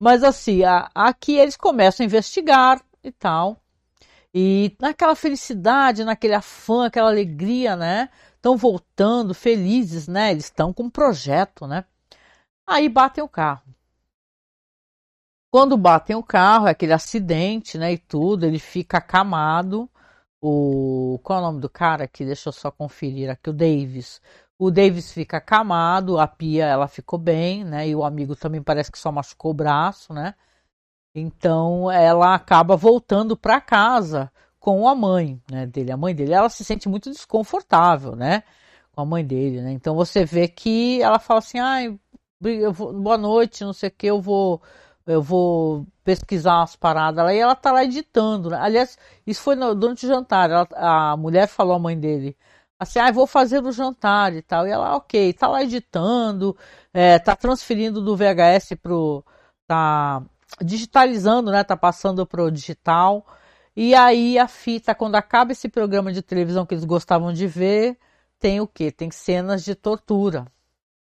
[0.00, 3.62] Mas assim, a, aqui eles começam a investigar e tal.
[4.34, 8.08] E naquela felicidade, naquele afã, aquela alegria, né?
[8.34, 10.32] Estão voltando felizes, né?
[10.32, 11.84] Eles estão com um projeto, né?
[12.66, 13.62] Aí batem o carro.
[15.52, 17.92] Quando batem o carro, é aquele acidente, né?
[17.92, 19.88] E tudo, ele fica acamado
[20.42, 22.24] o qual é o nome do cara aqui?
[22.24, 24.20] Deixa eu só conferir aqui, o Davis.
[24.58, 27.88] O Davis fica acamado, a Pia ela ficou bem, né?
[27.88, 30.34] E o amigo também parece que só machucou o braço, né?
[31.14, 35.92] Então ela acaba voltando para casa com a mãe, né, dele.
[35.92, 38.42] A mãe dele, ela se sente muito desconfortável, né,
[38.92, 39.72] com a mãe dele, né?
[39.72, 41.98] Então você vê que ela fala assim: "Ai,
[42.40, 44.62] boa noite, não sei o que, eu vou
[45.06, 48.50] eu vou pesquisar as paradas lá e ela tá lá editando.
[48.50, 48.58] Né?
[48.60, 50.50] Aliás, isso foi no, durante o jantar.
[50.50, 52.36] Ela, a mulher falou à mãe dele
[52.82, 54.66] assim, ah, vou fazer o jantar e tal.
[54.66, 56.56] E ela, ok, tá lá editando,
[56.92, 59.24] é, tá transferindo do VHS pro.
[59.66, 60.22] tá
[60.62, 61.64] digitalizando, né?
[61.64, 63.26] Tá passando pro digital.
[63.76, 67.98] E aí a fita, quando acaba esse programa de televisão que eles gostavam de ver,
[68.38, 68.90] tem o quê?
[68.92, 70.46] Tem cenas de tortura,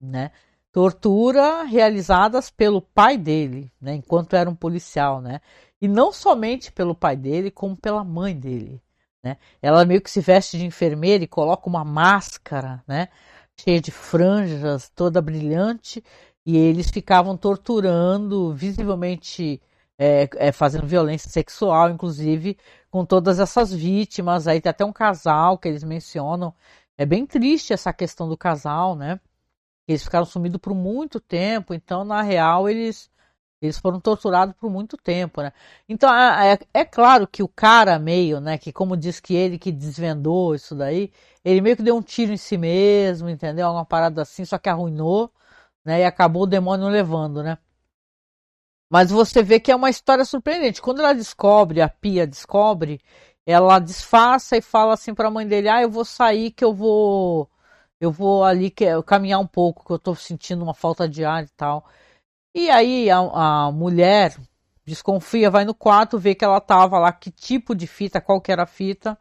[0.01, 0.31] né?
[0.73, 5.39] Tortura realizadas pelo pai dele, né, enquanto era um policial, né?
[5.79, 8.81] E não somente pelo pai dele, como pela mãe dele,
[9.23, 9.37] né?
[9.61, 13.09] Ela meio que se veste de enfermeira e coloca uma máscara, né,
[13.55, 16.03] cheia de franjas, toda brilhante,
[16.45, 19.61] e eles ficavam torturando, visivelmente
[19.97, 22.57] é, é, fazendo violência sexual, inclusive,
[22.89, 24.47] com todas essas vítimas.
[24.47, 26.53] Aí tem até um casal que eles mencionam.
[26.97, 29.19] É bem triste essa questão do casal, né?
[29.87, 33.09] Eles ficaram sumidos por muito tempo, então na real eles
[33.61, 35.51] Eles foram torturados por muito tempo, né?
[35.89, 39.71] Então, é, é, claro que o cara meio, né, que como diz que ele que
[39.71, 41.11] desvendou isso daí,
[41.45, 43.69] ele meio que deu um tiro em si mesmo, entendeu?
[43.71, 45.31] Uma parada assim, só que arruinou,
[45.85, 47.57] né, e acabou o demônio levando, né?
[48.89, 50.81] Mas você vê que é uma história surpreendente.
[50.81, 53.01] Quando ela descobre, a Pia descobre,
[53.45, 56.73] ela disfarça e fala assim para a mãe dele: "Ah, eu vou sair que eu
[56.73, 57.49] vou
[58.03, 61.43] eu vou ali que, caminhar um pouco, que eu estou sentindo uma falta de ar
[61.43, 61.85] e tal".
[62.55, 63.19] E aí a,
[63.67, 64.37] a mulher
[64.85, 68.51] desconfia, vai no quarto, vê que ela tava lá, que tipo de fita, qual que
[68.51, 69.17] era a fita,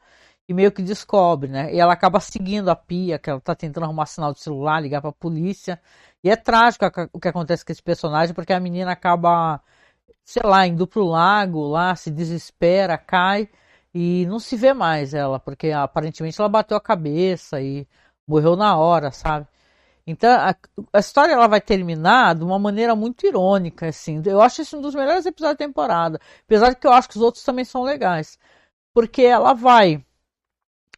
[0.48, 1.72] e meio que descobre, né?
[1.74, 5.00] E ela acaba seguindo a pia, que ela tá tentando arrumar sinal de celular, ligar
[5.00, 5.80] pra polícia.
[6.22, 9.60] E é trágico o que acontece com esse personagem, porque a menina acaba,
[10.24, 13.48] sei lá, indo pro lago lá, se desespera, cai
[13.94, 17.86] e não se vê mais ela, porque aparentemente ela bateu a cabeça e
[18.26, 19.46] morreu na hora, sabe?
[20.06, 20.56] Então a,
[20.92, 24.22] a, história ela vai terminar de uma maneira muito irônica, assim.
[24.26, 27.16] Eu acho esse um dos melhores episódios da temporada, apesar de que eu acho que
[27.16, 28.38] os outros também são legais,
[28.94, 30.04] porque ela vai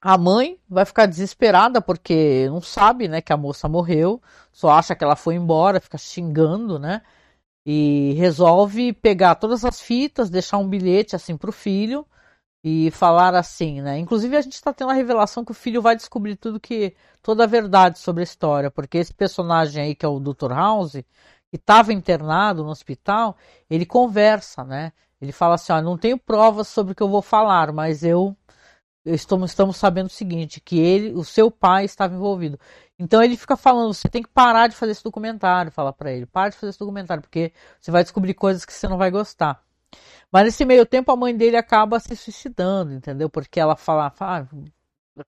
[0.01, 4.21] a mãe vai ficar desesperada porque não sabe, né, que a moça morreu,
[4.53, 7.01] só acha que ela foi embora, fica xingando, né?
[7.67, 12.07] E resolve pegar todas as fitas, deixar um bilhete assim pro filho
[12.65, 13.99] e falar assim, né?
[13.99, 17.45] Inclusive a gente está tendo a revelação que o filho vai descobrir tudo que toda
[17.45, 20.51] a verdade sobre a história, porque esse personagem aí que é o Dr.
[20.53, 23.37] House, que estava internado no hospital,
[23.69, 24.93] ele conversa, né?
[25.21, 28.37] Ele fala assim, ó, não tenho provas sobre o que eu vou falar, mas eu
[29.05, 32.59] estamos, estamos sabendo o seguinte, que ele, o seu pai estava envolvido.
[32.99, 36.27] Então ele fica falando, você tem que parar de fazer esse documentário, fala para ele,
[36.27, 39.64] para de fazer esse documentário, porque você vai descobrir coisas que você não vai gostar.
[40.31, 43.31] Mas nesse meio tempo a mãe dele acaba se suicidando, entendeu?
[43.31, 44.47] Porque ela fala, ah,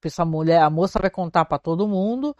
[0.05, 2.37] essa mulher, a moça vai contar para todo mundo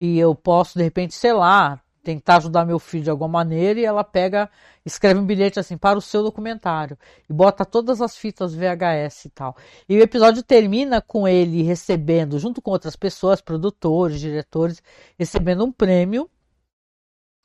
[0.00, 3.84] e eu posso de repente, sei lá, tentar ajudar meu filho de alguma maneira e
[3.84, 4.48] ela pega,
[4.84, 6.96] escreve um bilhete assim para o seu documentário
[7.28, 9.56] e bota todas as fitas VHS e tal.
[9.88, 14.82] E o episódio termina com ele recebendo, junto com outras pessoas, produtores, diretores,
[15.18, 16.30] recebendo um prêmio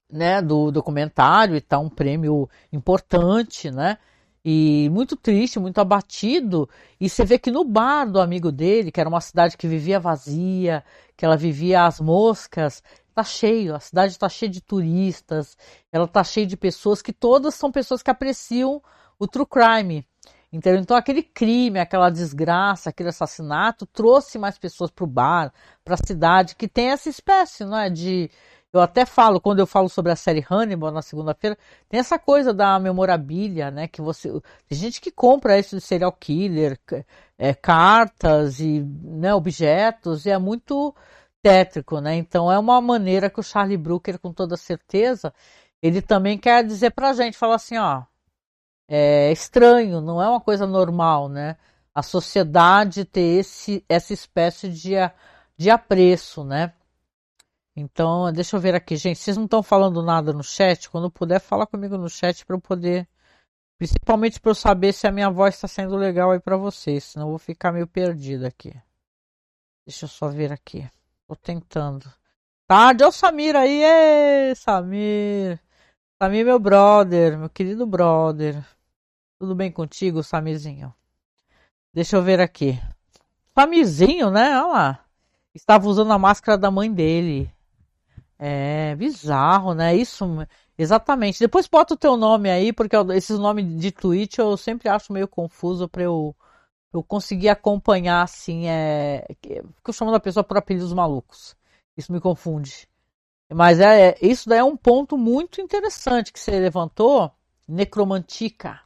[0.09, 3.97] né, do documentário e tal, um prêmio importante, né?
[4.43, 6.69] E muito triste, muito abatido.
[6.99, 9.99] E você vê que no bar do amigo dele, que era uma cidade que vivia
[9.99, 10.83] vazia,
[11.15, 15.55] que ela vivia às moscas, tá cheio, a cidade está cheia de turistas,
[15.91, 18.81] ela tá cheia de pessoas que todas são pessoas que apreciam
[19.19, 20.05] o true crime.
[20.51, 20.81] Entendeu?
[20.81, 25.51] Então aquele crime, aquela desgraça, aquele assassinato trouxe mais pessoas para o bar,
[25.83, 28.29] para a cidade, que tem essa espécie, não é, de
[28.73, 31.55] eu até falo, quando eu falo sobre a série Hannibal na segunda-feira,
[31.87, 33.87] tem essa coisa da memorabilia, né?
[33.87, 34.29] Que você.
[34.67, 36.79] Tem gente que compra isso de serial killer,
[37.37, 40.93] é, cartas e né, objetos, e é muito
[41.41, 42.15] tétrico, né?
[42.15, 45.33] Então é uma maneira que o Charlie Brooker, com toda certeza,
[45.81, 48.03] ele também quer dizer pra gente, falar assim, ó,
[48.87, 51.57] é estranho, não é uma coisa normal, né?
[51.93, 54.93] A sociedade ter esse, essa espécie de,
[55.57, 56.73] de apreço, né?
[57.75, 59.19] Então, deixa eu ver aqui, gente.
[59.19, 60.89] Vocês não estão falando nada no chat?
[60.89, 63.07] Quando puder, fala comigo no chat para eu poder.
[63.77, 67.03] Principalmente para eu saber se a minha voz está sendo legal aí para vocês.
[67.03, 68.73] Senão eu vou ficar meio perdido aqui.
[69.85, 70.87] Deixa eu só ver aqui.
[71.27, 72.11] Tô tentando.
[72.67, 75.59] Tarde, ô Samir aí, Samir.
[76.21, 78.63] Samir, meu brother, meu querido brother.
[79.39, 80.93] Tudo bem contigo, Samirzinho?
[81.93, 82.79] Deixa eu ver aqui.
[83.53, 84.57] Samirzinho, né?
[84.61, 85.05] Olha lá.
[85.53, 87.52] Estava usando a máscara da mãe dele.
[88.39, 89.95] É bizarro, né?
[89.95, 90.25] Isso,
[90.77, 91.39] exatamente.
[91.39, 95.27] Depois bota o teu nome aí, porque esses nomes de tweet eu sempre acho meio
[95.27, 96.35] confuso para eu,
[96.93, 99.25] eu conseguir acompanhar, assim, é...
[99.75, 101.55] Fico chamando a pessoa por apelidos malucos.
[101.97, 102.87] Isso me confunde.
[103.53, 107.31] Mas é, é, isso daí é um ponto muito interessante que você levantou,
[107.67, 108.81] necromantica.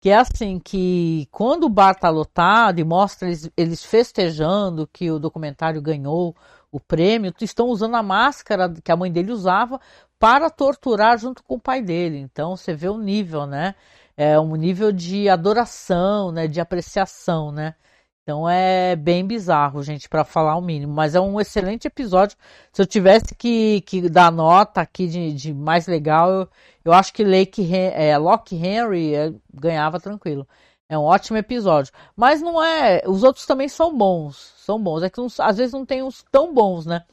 [0.00, 5.10] Que é assim, que quando o bar tá lotado e mostra eles, eles festejando que
[5.10, 6.36] o documentário ganhou
[6.70, 9.80] o prêmio, estão usando a máscara que a mãe dele usava
[10.18, 12.18] para torturar junto com o pai dele.
[12.18, 13.74] Então você vê o nível, né?
[14.16, 16.46] É um nível de adoração, né?
[16.46, 17.74] De apreciação, né?
[18.22, 20.92] Então é bem bizarro, gente, para falar o mínimo.
[20.92, 22.36] Mas é um excelente episódio.
[22.72, 26.48] Se eu tivesse que, que dar nota aqui de, de mais legal, eu,
[26.84, 30.46] eu acho que Lake, é, Locke Henry é, ganhava tranquilo.
[30.88, 31.92] É um ótimo episódio.
[32.16, 33.02] Mas não é.
[33.06, 34.54] Os outros também são bons.
[34.56, 35.02] São bons.
[35.02, 37.04] É que às vezes não tem uns tão bons, né?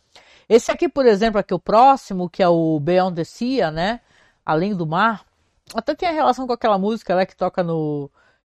[0.48, 4.02] Esse aqui, por exemplo, aqui o próximo, que é o Beyond the Sea, né?
[4.46, 5.26] Além do Mar.
[5.74, 8.10] Até tem a relação com aquela música né, que toca no.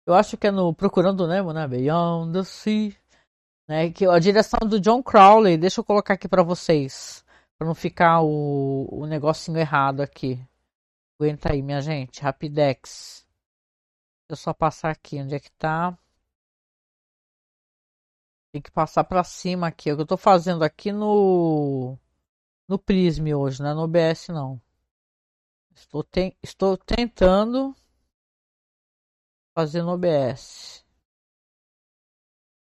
[0.06, 1.66] Eu acho que é no Procurando Nemo, né?
[1.68, 2.92] Beyond the Sea.
[3.68, 5.58] Né, que a direção do John Crowley.
[5.58, 7.24] Deixa eu colocar aqui para vocês.
[7.58, 10.40] para não ficar o, o negocinho errado aqui.
[11.20, 12.22] Aguenta aí, minha gente.
[12.22, 13.19] Rapidex.
[14.30, 15.20] Eu só passar aqui.
[15.20, 15.98] Onde é que tá?
[18.52, 19.90] Tem que passar para cima aqui.
[19.90, 21.98] É o que eu tô fazendo aqui no
[22.68, 24.60] no Prism hoje, não é no OBS não.
[25.74, 26.04] Estou.
[26.42, 27.74] Estou tentando
[29.54, 30.84] fazer no OBS.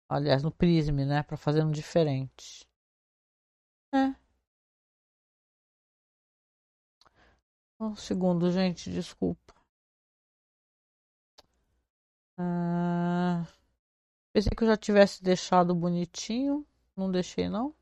[0.09, 1.22] Aliás, no Prism, né?
[1.24, 2.67] Para fazer um diferente.
[3.93, 4.15] É.
[7.80, 9.59] Um segundo, gente, desculpa.
[12.40, 13.46] Ah,
[14.34, 16.66] pensei que eu já tivesse deixado bonitinho.
[16.96, 17.76] Não deixei, não?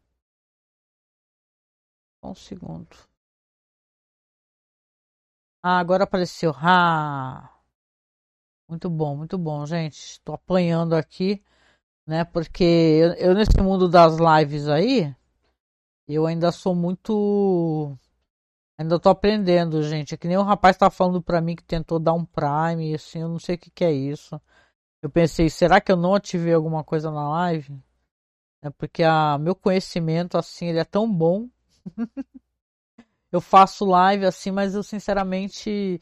[2.22, 2.95] Um segundo.
[5.64, 6.53] Ah, agora apareceu.
[6.58, 7.53] Ah!
[8.68, 9.95] Muito bom, muito bom, gente.
[9.97, 11.41] Estou apanhando aqui,
[12.08, 12.26] né?
[12.26, 15.16] Porque eu, eu, nesse mundo das lives aí,
[16.08, 17.97] eu ainda sou muito.
[18.78, 20.13] Ainda tô aprendendo, gente.
[20.13, 23.21] É que nem o rapaz tá falando para mim que tentou dar um Prime, assim,
[23.21, 24.39] eu não sei o que, que é isso.
[25.01, 27.80] Eu pensei, será que eu não ativei alguma coisa na live?
[28.61, 31.49] É porque a meu conhecimento, assim, ele é tão bom.
[33.32, 35.99] eu faço live assim, mas eu sinceramente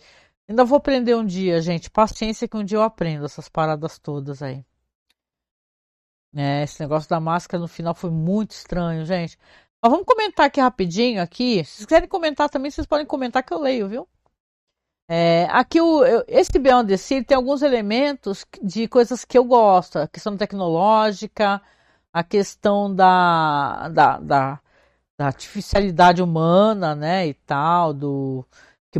[0.47, 1.89] Ainda vou aprender um dia, gente.
[1.89, 4.63] Paciência que um dia eu aprendo essas paradas todas aí.
[6.35, 9.37] É, esse negócio da máscara no final foi muito estranho, gente.
[9.85, 11.63] Mas vamos comentar aqui rapidinho aqui.
[11.63, 14.07] Se vocês comentar também, vocês podem comentar que eu leio, viu?
[15.07, 19.99] É, aqui o, esse Beyond the Sea tem alguns elementos de coisas que eu gosto.
[19.99, 21.61] A questão tecnológica,
[22.11, 24.59] a questão da, da, da,
[25.19, 28.43] da artificialidade humana, né, e tal, do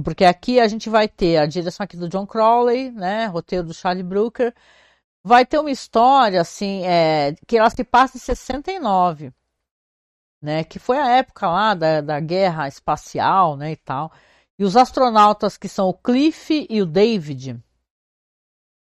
[0.03, 3.73] porque aqui a gente vai ter a direção aqui do John Crowley, né, roteiro do
[3.73, 4.53] Charlie Brooker,
[5.23, 9.33] vai ter uma história assim, é, que ela se passa em 69,
[10.46, 14.12] né, que foi a época lá da, da guerra espacial, né, e tal.
[14.58, 17.62] E os astronautas que são o Cliff e o David,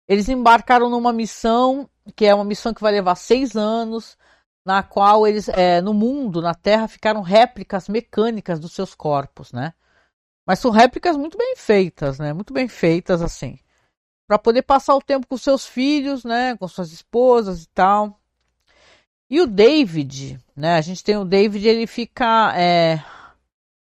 [0.09, 4.17] eles embarcaram numa missão que é uma missão que vai levar seis anos,
[4.65, 9.75] na qual eles, é, no mundo, na Terra, ficaram réplicas mecânicas dos seus corpos, né?
[10.47, 12.33] Mas são réplicas muito bem feitas, né?
[12.33, 13.59] Muito bem feitas assim.
[14.27, 16.57] Para poder passar o tempo com seus filhos, né?
[16.57, 18.18] Com suas esposas e tal.
[19.31, 20.76] E o David, né?
[20.76, 22.53] A gente tem o David, ele fica.
[22.57, 23.03] É,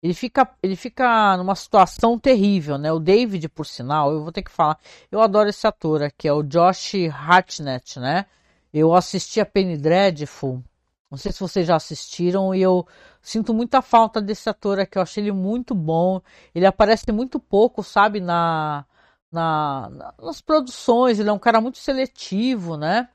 [0.03, 2.91] ele fica, ele fica numa situação terrível, né?
[2.91, 4.77] O David, por sinal, eu vou ter que falar.
[5.11, 8.25] Eu adoro esse ator aqui, é o Josh Hartnett, né?
[8.73, 10.63] Eu assisti a Penny Dreadful
[11.11, 12.87] não sei se vocês já assistiram e eu
[13.21, 14.97] sinto muita falta desse ator aqui.
[14.97, 16.21] Eu achei ele muito bom.
[16.55, 18.85] Ele aparece muito pouco, sabe, na,
[19.29, 21.19] na, nas produções.
[21.19, 23.09] Ele é um cara muito seletivo, né?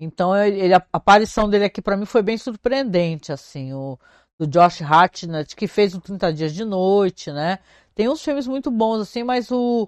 [0.00, 3.98] Então ele, a aparição dele aqui para mim foi bem surpreendente, assim, o
[4.38, 7.58] do Josh Hartnett que fez o 30 Dias de Noite, né?
[7.94, 9.86] Tem uns filmes muito bons assim, mas o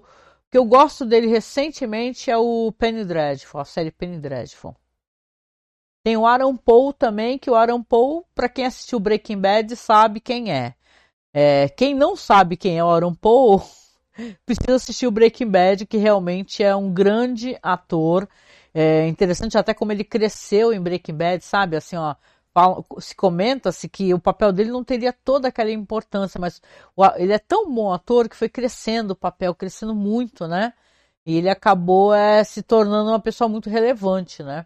[0.51, 4.75] que eu gosto dele recentemente é o Penny Dreadful, a série Penny Dreadful.
[6.03, 10.19] Tem o Aaron Paul também, que o Aaron Paul, para quem assistiu Breaking Bad, sabe
[10.19, 10.75] quem é.
[11.33, 11.69] é.
[11.69, 13.63] Quem não sabe quem é o Aaron Paul,
[14.45, 18.29] precisa assistir o Breaking Bad, que realmente é um grande ator.
[18.73, 21.77] É interessante até como ele cresceu em Breaking Bad, sabe?
[21.77, 22.15] Assim, ó,
[22.99, 26.61] se comenta-se que o papel dele não teria toda aquela importância, mas
[27.17, 30.73] ele é tão bom ator que foi crescendo o papel, crescendo muito, né?
[31.25, 34.65] E ele acabou é, se tornando uma pessoa muito relevante, né?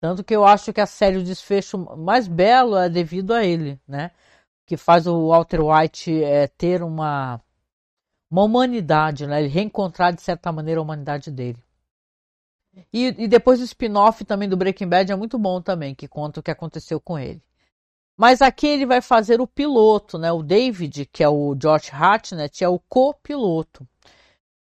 [0.00, 3.80] Tanto que eu acho que a série, o desfecho mais belo é devido a ele,
[3.88, 4.10] né?
[4.66, 7.40] Que faz o Walter White é, ter uma,
[8.30, 9.40] uma humanidade, né?
[9.40, 11.63] Ele reencontrar de certa maneira a humanidade dele.
[12.92, 16.40] E, e depois o spin-off também do Breaking Bad é muito bom também, que conta
[16.40, 17.42] o que aconteceu com ele.
[18.16, 20.30] Mas aqui ele vai fazer o piloto, né?
[20.30, 23.86] O David, que é o George Hartnett, é o copiloto.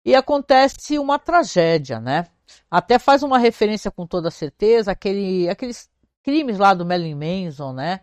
[0.04, 2.26] E acontece uma tragédia, né?
[2.70, 5.88] Até faz uma referência com toda certeza aquele, aqueles
[6.22, 8.00] crimes lá do Marilyn Manson, né?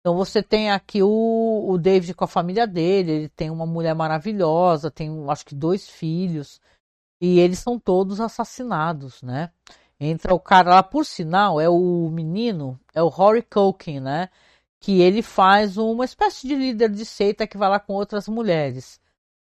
[0.00, 3.94] Então você tem aqui o, o David com a família dele, ele tem uma mulher
[3.94, 6.60] maravilhosa, tem acho que dois filhos,
[7.22, 9.52] e eles são todos assassinados, né?
[10.00, 14.28] Entra o cara lá, por sinal, é o menino, é o Rory Culkin, né?
[14.80, 19.00] Que ele faz uma espécie de líder de seita que vai lá com outras mulheres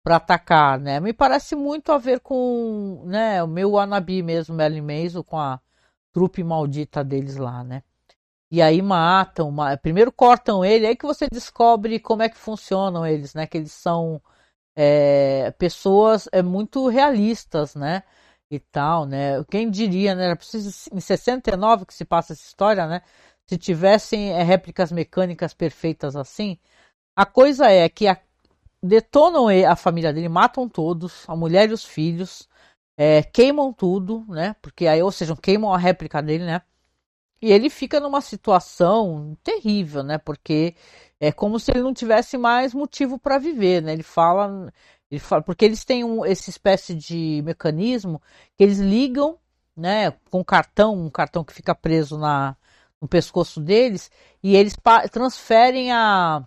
[0.04, 1.00] para atacar, né?
[1.00, 5.60] Me parece muito a ver com, né, o meu Anabi mesmo, Merlin Mason, com a
[6.12, 7.82] trupe maldita deles lá, né?
[8.50, 9.52] E aí matam,
[9.82, 13.46] primeiro cortam ele, aí que você descobre como é que funcionam eles, né?
[13.48, 14.22] Que eles são
[14.76, 18.02] é, pessoas é, muito realistas, né?
[18.50, 19.42] E tal, né?
[19.50, 20.26] Quem diria, né?
[20.26, 23.02] Era preciso, em 69 que se passa essa história, né?
[23.46, 26.58] Se tivessem é, réplicas mecânicas perfeitas assim.
[27.16, 28.18] A coisa é que a
[28.82, 32.48] detonam a família dele, matam todos, a mulher e os filhos,
[32.96, 34.54] é, queimam tudo, né?
[34.62, 36.62] Porque aí, ou seja, queimam a réplica dele, né?
[37.42, 40.18] E ele fica numa situação terrível, né?
[40.18, 40.74] Porque
[41.20, 43.92] é como se ele não tivesse mais motivo para viver, né?
[43.92, 44.72] Ele fala,
[45.10, 48.20] ele fala, porque eles têm um, esse espécie de mecanismo
[48.56, 49.38] que eles ligam,
[49.76, 50.10] né?
[50.30, 52.56] Com cartão, um cartão que fica preso na,
[53.00, 54.10] no pescoço deles
[54.42, 54.74] e eles
[55.12, 56.46] transferem a,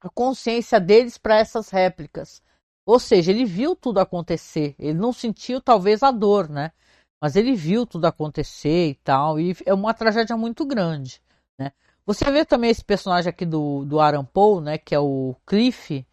[0.00, 2.42] a consciência deles para essas réplicas.
[2.86, 4.74] Ou seja, ele viu tudo acontecer.
[4.78, 6.72] Ele não sentiu talvez a dor, né?
[7.20, 9.38] Mas ele viu tudo acontecer e tal.
[9.38, 11.22] E é uma tragédia muito grande,
[11.58, 11.72] né?
[12.06, 14.78] Você vê também esse personagem aqui do, do Aaron Paul, né?
[14.78, 16.06] Que é o Cliff.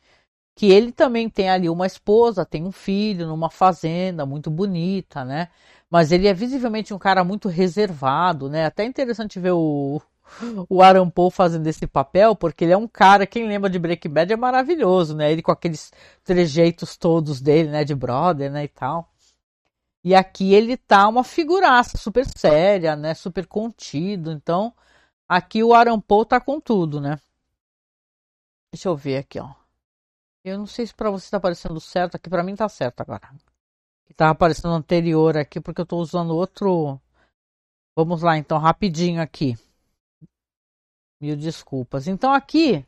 [0.56, 5.50] Que ele também tem ali uma esposa, tem um filho numa fazenda muito bonita, né?
[5.90, 8.66] Mas ele é visivelmente um cara muito reservado, né?
[8.66, 10.02] Até interessante ver o,
[10.70, 14.10] o Aaron Paul fazendo esse papel, porque ele é um cara, quem lembra de Breaking
[14.10, 15.32] Bad é maravilhoso, né?
[15.32, 15.92] Ele com aqueles
[16.24, 17.84] trejeitos todos dele, né?
[17.84, 18.64] De brother, né?
[18.66, 19.10] E tal.
[20.04, 23.14] E aqui ele tá uma figuraça super séria, né?
[23.14, 24.32] Super contido.
[24.32, 24.74] Então,
[25.28, 27.20] aqui o Paul tá com tudo, né?
[28.72, 29.54] Deixa eu ver aqui, ó.
[30.44, 33.30] Eu não sei se para você tá aparecendo certo, aqui para mim tá certo agora.
[34.06, 37.00] Que tava aparecendo anterior aqui porque eu tô usando outro
[37.98, 39.58] Vamos lá então, rapidinho aqui.
[41.20, 42.08] Mil desculpas.
[42.08, 42.86] Então aqui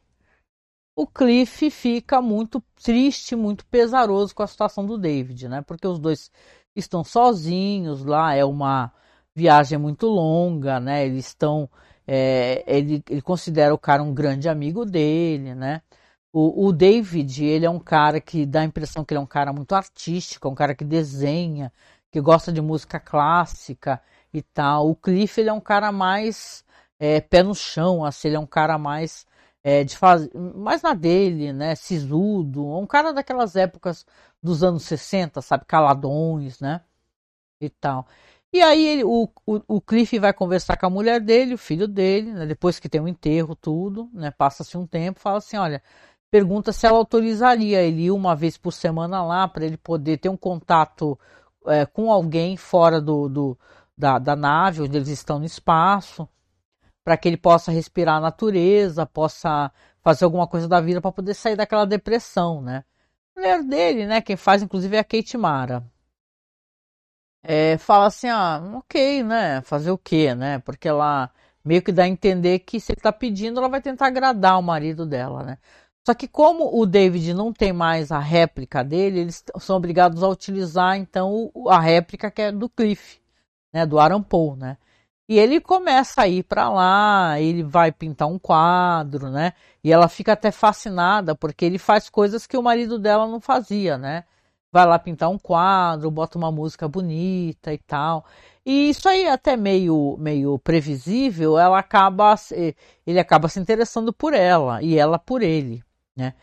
[0.96, 5.64] o Cliff fica muito triste, muito pesaroso com a situação do David, né?
[5.64, 6.30] Porque os dois
[6.76, 8.94] estão sozinhos lá, é uma
[9.34, 11.08] viagem muito longa, né?
[11.08, 11.68] Eles estão.
[12.12, 15.82] É, ele, ele considera o cara um grande amigo dele, né?
[16.34, 19.28] O, o, David, ele é um cara que dá a impressão que ele é um
[19.28, 21.72] cara muito artístico, é um cara que desenha,
[22.12, 24.01] que gosta de música clássica
[24.34, 24.89] e tal.
[24.89, 26.64] O Cliff, ele é um cara mais
[26.99, 29.26] é, pé no chão, assim, ele é um cara mais
[29.64, 30.30] é, de faz...
[30.34, 34.05] mais na dele, né, sisudo, um cara daquelas épocas
[34.41, 36.82] dos anos 60, sabe, caladões, né,
[37.62, 38.07] e tal.
[38.52, 41.88] E aí ele, o, o, o Cliff vai conversar com a mulher dele, o filho
[41.88, 45.56] dele, né, depois que tem o um enterro, tudo, né, passa-se um tempo, fala assim,
[45.56, 45.84] olha,
[46.32, 50.30] pergunta se ela autorizaria ele ir uma vez por semana lá para ele poder ter
[50.30, 51.18] um contato
[51.68, 53.58] é, com alguém fora do, do
[53.97, 56.28] da, da nave, onde eles estão no espaço,
[57.04, 59.72] para que ele possa respirar a natureza, possa
[60.02, 62.84] fazer alguma coisa da vida para poder sair daquela depressão, né?
[63.36, 64.22] A mulher dele, né?
[64.22, 65.84] Quem faz inclusive é a Kate Mara.
[67.44, 69.62] É, fala assim, ah, ok, né?
[69.62, 70.60] Fazer o quê, né?
[70.60, 71.32] Porque ela
[71.64, 74.64] meio que dá a entender que se ele tá pedindo, ela vai tentar agradar o
[74.64, 75.58] marido dela, né?
[76.06, 80.28] Só que como o David não tem mais a réplica dele, eles são obrigados a
[80.28, 83.20] utilizar então a réplica que é do Cliff,
[83.74, 83.86] né?
[83.86, 84.78] Do Aaron Paul, né?
[85.28, 89.54] E ele começa a ir para lá, ele vai pintar um quadro, né?
[89.84, 93.98] E ela fica até fascinada porque ele faz coisas que o marido dela não fazia,
[93.98, 94.24] né?
[94.72, 98.26] Vai lá pintar um quadro, bota uma música bonita e tal.
[98.65, 102.36] E isso aí até meio meio previsível, ela acaba
[103.05, 105.84] ele acaba se interessando por ela e ela por ele,
[106.15, 106.34] né?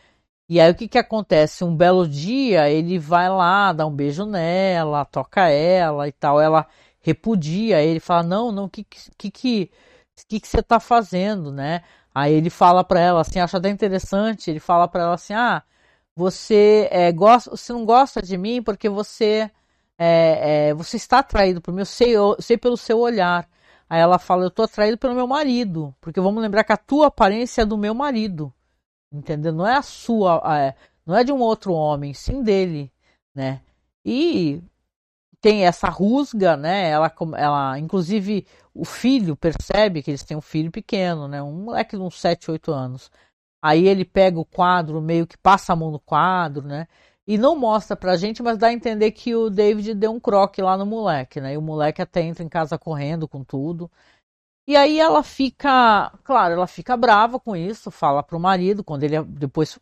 [0.49, 1.65] E aí o que que acontece?
[1.65, 6.41] Um belo dia ele vai lá, dá um beijo nela, toca ela e tal.
[6.41, 6.67] Ela
[7.01, 9.71] repudia ele, fala: Não, não, que, que, que,
[10.29, 11.83] que, que você está fazendo, né?
[12.15, 15.63] Aí ele fala para ela assim, acha até interessante, ele fala para ela assim: Ah,
[16.17, 19.51] você, é, gosta, você não gosta de mim porque você,
[19.99, 23.49] é, é, você está atraído por mim, eu sei, eu sei pelo seu olhar.
[23.89, 27.09] Aí ela fala: Eu estou atraído pelo meu marido, porque vamos lembrar que a tua
[27.09, 28.53] aparência é do meu marido,
[29.13, 29.53] entendeu?
[29.53, 32.93] Não é a sua, é, não é de um outro homem, sim dele,
[33.35, 33.61] né?
[34.05, 34.63] E
[35.41, 36.91] tem essa rusga, né?
[36.91, 41.43] Ela, ela, inclusive, o filho percebe que eles têm um filho pequeno, né?
[41.43, 43.11] Um moleque de uns 7, 8 anos.
[43.63, 46.87] Aí ele pega o quadro, meio que passa a mão no quadro, né?
[47.27, 50.63] E não mostra pra gente, mas dá a entender que o David deu um croque
[50.63, 51.55] lá no moleque, né?
[51.55, 53.91] E o moleque até entra em casa correndo com tudo.
[54.69, 59.23] E aí ela fica, claro, ela fica brava com isso, fala pro marido, quando ele
[59.25, 59.79] depois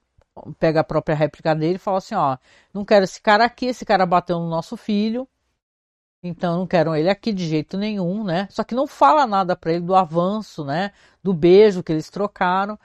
[0.59, 2.37] pega a própria réplica dele, fala assim, ó,
[2.73, 5.29] não quero esse cara aqui, esse cara bateu no nosso filho,
[6.23, 8.49] então não quero ele aqui de jeito nenhum, né?
[8.51, 10.93] Só que não fala nada para ele do avanço, né?
[11.23, 12.79] Do beijo que eles trocaram.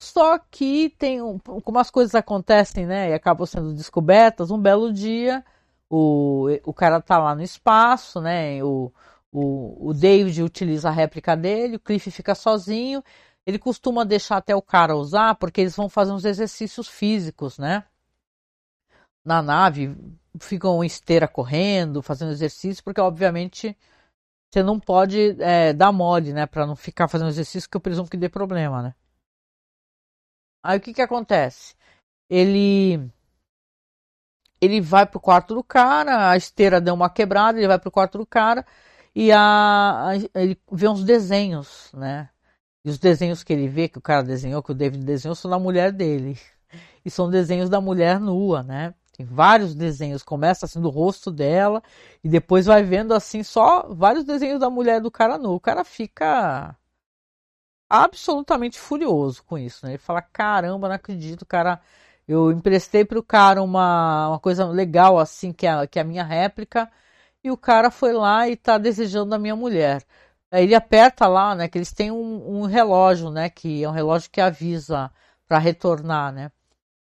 [0.00, 3.10] Só que tem um, como as coisas acontecem, né?
[3.10, 4.50] E acabam sendo descobertas.
[4.50, 5.44] Um belo dia,
[5.90, 8.62] o, o cara tá lá no espaço, né?
[8.62, 8.92] O,
[9.32, 13.02] o, o David utiliza a réplica dele, o Cliff fica sozinho.
[13.44, 17.84] Ele costuma deixar até o cara usar, porque eles vão fazer uns exercícios físicos, né?
[19.24, 19.96] Na nave,
[20.40, 23.76] ficam em esteira correndo, fazendo exercício, porque obviamente
[24.50, 28.08] você não pode é, dar mole, né, para não ficar fazendo exercício que eu presumo
[28.08, 28.94] que dê problema, né?
[30.68, 31.74] Aí o que que acontece?
[32.28, 33.10] ele
[34.60, 38.18] ele vai pro quarto do cara, a esteira deu uma quebrada, ele vai pro quarto
[38.18, 38.66] do cara
[39.14, 42.28] e a, a, ele vê uns desenhos, né?
[42.84, 45.50] E os desenhos que ele vê, que o cara desenhou, que o David desenhou, são
[45.50, 46.38] da mulher dele.
[47.04, 48.92] E são desenhos da mulher nua, né?
[49.16, 51.82] Tem vários desenhos, começa assim do rosto dela
[52.22, 55.54] e depois vai vendo assim só vários desenhos da mulher do cara nu.
[55.54, 56.76] O cara fica
[57.88, 59.92] absolutamente furioso com isso, né?
[59.92, 61.80] Ele fala: "Caramba, não acredito, cara,
[62.26, 66.24] eu emprestei pro cara uma, uma coisa legal assim, que é, que é a minha
[66.24, 66.90] réplica,
[67.42, 70.04] e o cara foi lá e tá desejando a minha mulher.
[70.50, 73.92] Aí ele aperta lá, né, que eles têm um, um relógio, né, que é um
[73.92, 75.10] relógio que avisa
[75.46, 76.50] para retornar, né?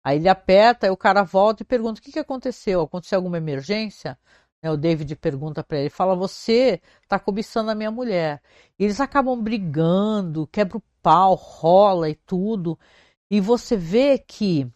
[0.04, 2.82] Aí ele aperta, aí o cara volta e pergunta: o que, que aconteceu?
[2.82, 4.18] Aconteceu alguma emergência?
[4.64, 8.40] Né, o David pergunta para ele: fala, você tá cobiçando a minha mulher.
[8.78, 12.78] E eles acabam brigando, quebra o pau, rola e tudo.
[13.30, 14.66] E você vê que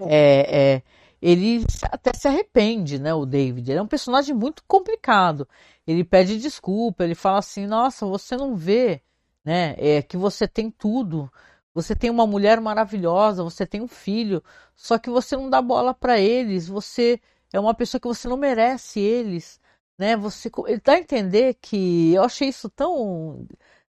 [0.00, 0.82] é, é,
[1.22, 3.14] ele até se arrepende, né?
[3.14, 3.70] O David.
[3.70, 5.48] Ele é um personagem muito complicado.
[5.86, 9.02] Ele pede desculpa, ele fala assim: Nossa, você não vê,
[9.44, 9.76] né?
[9.78, 11.30] É que você tem tudo.
[11.74, 14.42] Você tem uma mulher maravilhosa, você tem um filho,
[14.74, 16.66] só que você não dá bola para eles.
[16.66, 17.20] Você
[17.52, 19.60] é uma pessoa que você não merece eles,
[19.98, 20.16] né?
[20.16, 23.46] Você ele dá a entender que eu achei isso tão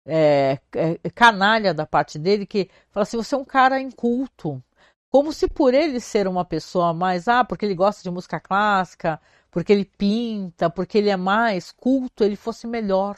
[0.06, 4.62] é, é, canalha da parte dele que fala assim: você é um cara inculto,
[5.10, 9.20] como se por ele ser uma pessoa mais, ah, porque ele gosta de música clássica,
[9.50, 13.16] porque ele pinta, porque ele é mais culto, ele fosse melhor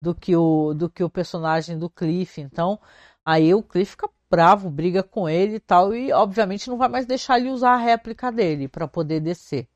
[0.00, 2.40] do que o, do que o personagem do Cliff.
[2.40, 2.80] Então,
[3.24, 7.06] aí o Cliff fica bravo, briga com ele e tal, e obviamente não vai mais
[7.06, 9.68] deixar ele usar a réplica dele para poder descer,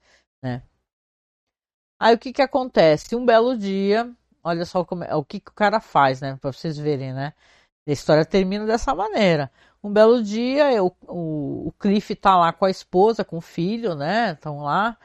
[0.42, 0.62] né?
[1.98, 3.14] Aí o que que acontece?
[3.14, 4.10] Um belo dia,
[4.42, 6.36] olha só como, é, o que, que o cara faz, né?
[6.40, 7.34] Para vocês verem, né?
[7.86, 9.50] A história termina dessa maneira.
[9.82, 13.94] Um belo dia, eu, o, o Cliff tá lá com a esposa, com o filho,
[13.94, 14.32] né?
[14.32, 14.96] Estão lá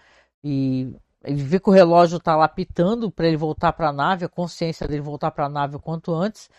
[0.43, 4.25] e ele vê que o relógio tá lá pitando para ele voltar para a nave,
[4.25, 6.49] a consciência dele voltar para a nave o quanto antes.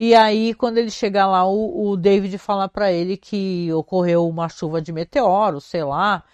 [0.00, 4.48] E aí, quando ele chega lá, o, o David fala para ele que ocorreu uma
[4.48, 6.24] chuva de meteoros, sei lá,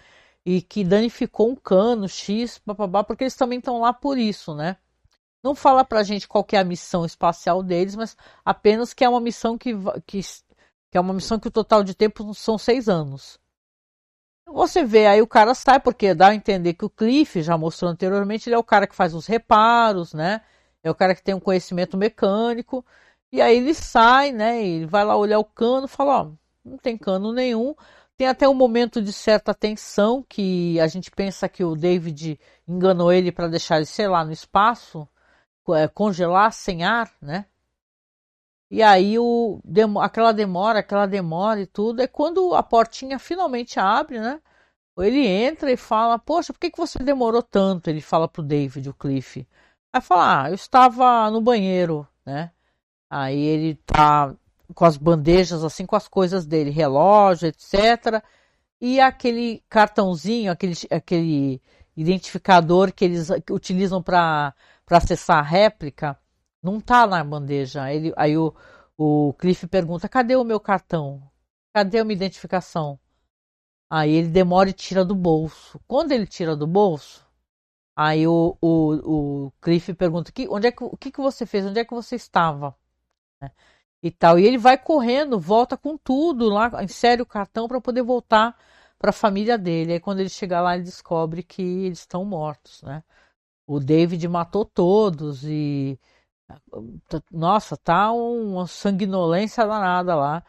[0.45, 4.77] e que danificou um cano X, papabá, porque eles também estão lá por isso, né?
[5.43, 9.21] Não fala pra gente qual é a missão espacial deles, mas apenas que é uma
[9.21, 9.73] missão que,
[10.05, 10.21] que
[10.91, 13.39] que é uma missão que o total de tempo são seis anos.
[14.47, 17.91] Você vê, aí o cara sai, porque dá a entender que o Cliff, já mostrou
[17.91, 20.41] anteriormente, ele é o cara que faz os reparos, né?
[20.83, 22.83] É o cara que tem um conhecimento mecânico.
[23.31, 24.63] E aí ele sai, né?
[24.65, 26.31] Ele vai lá olhar o cano fala, ó,
[26.65, 27.75] não tem cano nenhum.
[28.19, 33.13] Tem até um momento de certa tensão que a gente pensa que o David enganou
[33.13, 35.07] ele para deixar ele, sei lá, no espaço,
[35.69, 37.45] é, congelar sem ar, né?
[38.69, 39.61] E aí o,
[40.01, 44.41] aquela demora, aquela demora e tudo, é quando a portinha finalmente abre, né?
[44.97, 47.89] Ele entra e fala, poxa, por que, que você demorou tanto?
[47.89, 49.47] Ele fala pro David, o Cliff.
[49.93, 52.51] Aí fala, ah, eu estava no banheiro, né?
[53.09, 54.35] Aí ele tá
[54.73, 58.23] com as bandejas, assim, com as coisas dele, relógio, etc.
[58.81, 61.61] E aquele cartãozinho, aquele, aquele
[61.95, 64.53] identificador que eles utilizam para
[64.89, 66.17] acessar a réplica,
[66.61, 67.91] não tá na bandeja.
[67.91, 68.53] Ele, aí o,
[68.97, 71.21] o Cliff pergunta: cadê o meu cartão?
[71.73, 72.99] Cadê a minha identificação?
[73.89, 75.79] Aí ele demora e tira do bolso.
[75.87, 77.25] Quando ele tira do bolso,
[77.95, 81.65] aí o, o, o Cliff pergunta: que, onde é que, o que, que você fez?
[81.65, 82.75] Onde é que você estava?
[84.01, 84.39] E tal.
[84.39, 88.57] E ele vai correndo, volta com tudo lá, insere o cartão para poder voltar
[88.97, 89.93] para a família dele.
[89.93, 93.03] Aí quando ele chega lá, ele descobre que eles estão mortos, né?
[93.67, 95.99] O David matou todos e
[97.31, 100.43] nossa, tá uma sanguinolência danada lá.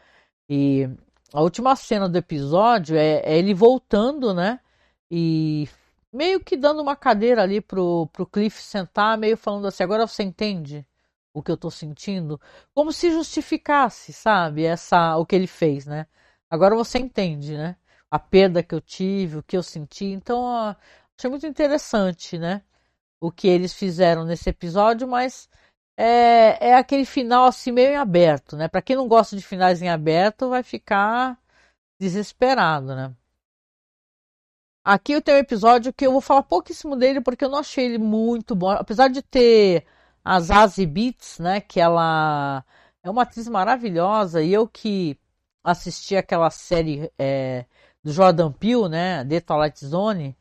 [0.49, 0.89] E
[1.33, 4.59] a última cena do episódio é, é, ele voltando, né?
[5.09, 5.67] E
[6.11, 10.23] meio que dando uma cadeira ali pro, pro Cliff sentar, meio falando assim: agora você
[10.23, 10.85] entende
[11.33, 12.39] o que eu tô sentindo?
[12.73, 14.63] Como se justificasse, sabe?
[14.65, 16.07] Essa, o que ele fez, né?
[16.49, 17.75] Agora você entende, né?
[18.09, 20.05] A perda que eu tive, o que eu senti.
[20.05, 20.45] Então,
[21.17, 22.63] achei muito interessante, né?
[23.21, 25.49] O que eles fizeram nesse episódio, mas
[25.97, 28.67] é, é aquele final assim meio em aberto, né?
[28.67, 31.39] Para quem não gosta de finais em aberto, vai ficar
[31.99, 33.15] desesperado, né?
[34.83, 37.85] Aqui eu tenho um episódio que eu vou falar pouquíssimo dele porque eu não achei
[37.85, 39.85] ele muito bom, apesar de ter
[40.23, 41.61] a Zazie Beats, né?
[41.61, 42.63] Que ela
[43.03, 45.17] é uma atriz maravilhosa e eu que
[45.63, 47.65] assisti aquela série é,
[48.03, 49.25] do Jordan Peele, né?
[49.25, 50.35] The Twilight Zone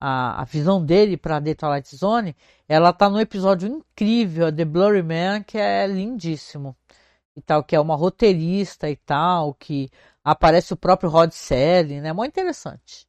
[0.00, 2.36] a, a visão dele para The Twilight Zone,
[2.68, 6.76] ela tá no episódio incrível, The Blurry Man, que é lindíssimo.
[7.34, 9.90] E tal, que é uma roteirista e tal, que
[10.26, 12.12] Aparece o próprio Rod Serling, né?
[12.12, 13.06] Muito interessante.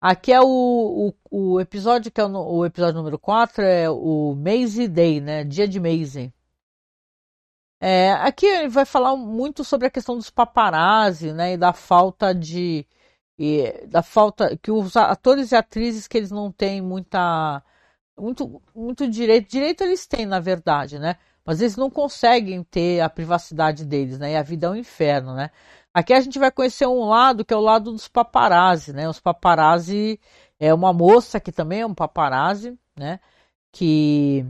[0.00, 4.34] Aqui é o, o, o, episódio que é o, o, episódio número 4, é o
[4.34, 5.44] Maisie Day, né?
[5.44, 6.32] Dia de Maisie.
[7.80, 11.54] É, aqui ele vai falar muito sobre a questão dos paparazzi, né?
[11.54, 12.86] E da falta de.
[13.38, 14.56] E, da falta.
[14.58, 17.62] Que os atores e atrizes que eles não têm muita.
[18.18, 19.50] Muito, muito direito.
[19.50, 21.16] Direito eles têm, na verdade, né?
[21.44, 24.32] Mas eles não conseguem ter a privacidade deles, né?
[24.32, 25.50] E a vida é um inferno, né?
[25.92, 29.08] Aqui a gente vai conhecer um lado que é o lado dos paparazzi, né?
[29.08, 30.20] Os paparazzi
[30.58, 33.20] é uma moça que também é um paparazzi, né?
[33.72, 34.46] Que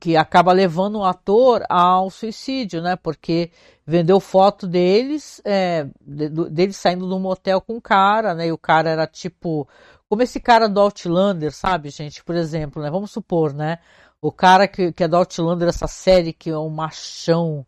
[0.00, 2.96] que acaba levando o ator ao suicídio, né?
[2.96, 3.50] Porque
[3.86, 8.48] vendeu foto deles, é, deles saindo do motel com o cara, né?
[8.48, 9.66] E o cara era tipo,
[10.08, 12.22] como esse cara do Outlander, sabe, gente?
[12.22, 12.90] Por exemplo, né?
[12.90, 13.78] Vamos supor, né?
[14.20, 17.66] O cara que, que é do Outlander, essa série que é um machão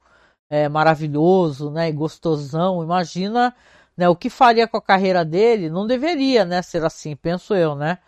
[0.50, 2.82] é, maravilhoso, né, e gostosão.
[2.82, 3.54] Imagina,
[3.96, 5.70] né, o que faria com a carreira dele?
[5.70, 7.98] Não deveria, né, ser assim, penso eu, né?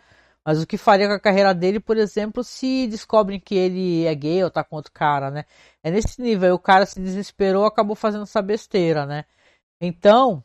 [0.43, 4.15] Mas o que faria com a carreira dele, por exemplo, se descobrem que ele é
[4.15, 5.45] gay ou tá com outro cara, né?
[5.83, 9.25] É nesse nível, o cara se desesperou, acabou fazendo essa besteira, né?
[9.79, 10.43] Então,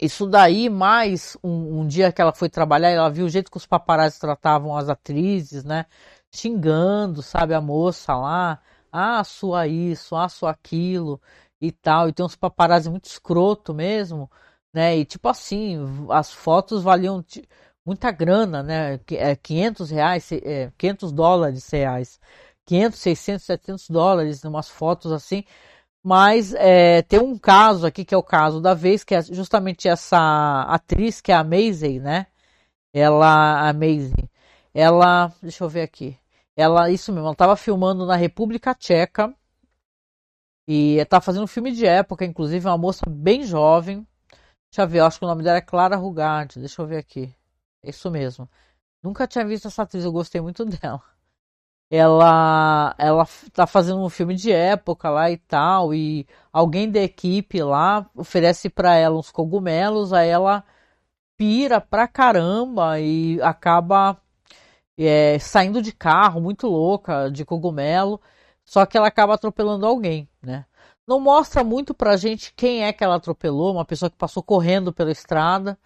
[0.00, 3.56] isso daí, mais um, um, dia que ela foi trabalhar, ela viu o jeito que
[3.56, 5.86] os paparazzi tratavam as atrizes, né?
[6.32, 8.60] Xingando, sabe, a moça lá
[8.92, 11.20] ah, sua isso, ah, sua aquilo
[11.60, 12.08] e tal.
[12.08, 14.30] E tem uns paparazzi muito escroto mesmo,
[14.72, 14.96] né?
[14.98, 15.78] E tipo assim,
[16.10, 17.24] as fotos valiam
[17.84, 18.98] muita grana, né?
[19.42, 20.30] 500 é, reais,
[20.78, 22.20] 500 é, dólares reais.
[22.66, 25.44] 500, 600, 700 dólares, umas fotos assim.
[26.02, 29.88] Mas é, tem um caso aqui que é o caso da vez, que é justamente
[29.88, 32.26] essa atriz, que é a Maisie, né?
[32.92, 34.30] Ela, a Maisie,
[34.74, 36.18] ela, deixa eu ver aqui.
[36.58, 39.32] Ela, isso mesmo, ela estava filmando na República Tcheca.
[40.66, 44.04] E está fazendo um filme de época, inclusive, uma moça bem jovem.
[44.68, 46.58] Deixa eu ver, eu acho que o nome dela é Clara Rugard.
[46.58, 47.32] Deixa eu ver aqui.
[47.80, 48.50] É isso mesmo.
[49.00, 51.00] Nunca tinha visto essa atriz, eu gostei muito dela.
[51.90, 57.62] Ela ela tá fazendo um filme de época lá e tal, e alguém da equipe
[57.62, 60.64] lá oferece para ela uns cogumelos, aí ela
[61.36, 64.20] pira pra caramba e acaba
[65.06, 68.20] é, saindo de carro, muito louca, de cogumelo,
[68.64, 70.66] só que ela acaba atropelando alguém, né?
[71.06, 74.92] Não mostra muito pra gente quem é que ela atropelou, uma pessoa que passou correndo
[74.92, 75.78] pela estrada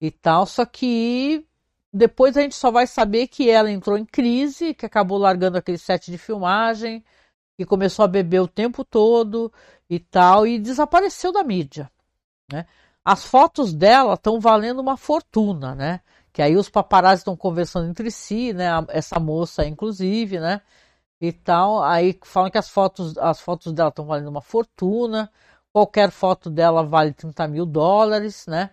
[0.00, 1.46] e tal, só que
[1.92, 5.76] depois a gente só vai saber que ela entrou em crise, que acabou largando aquele
[5.76, 7.04] set de filmagem,
[7.58, 9.52] que começou a beber o tempo todo
[9.90, 11.90] e tal, e desapareceu da mídia,
[12.50, 12.66] né?
[13.04, 16.00] As fotos dela estão valendo uma fortuna, né?
[16.32, 18.68] Que aí os paparazzi estão conversando entre si, né?
[18.88, 20.62] Essa moça, inclusive, né?
[21.20, 21.82] E tal.
[21.82, 25.30] Aí falam que as fotos, as fotos dela estão valendo uma fortuna.
[25.72, 28.70] Qualquer foto dela vale 30 mil dólares, né?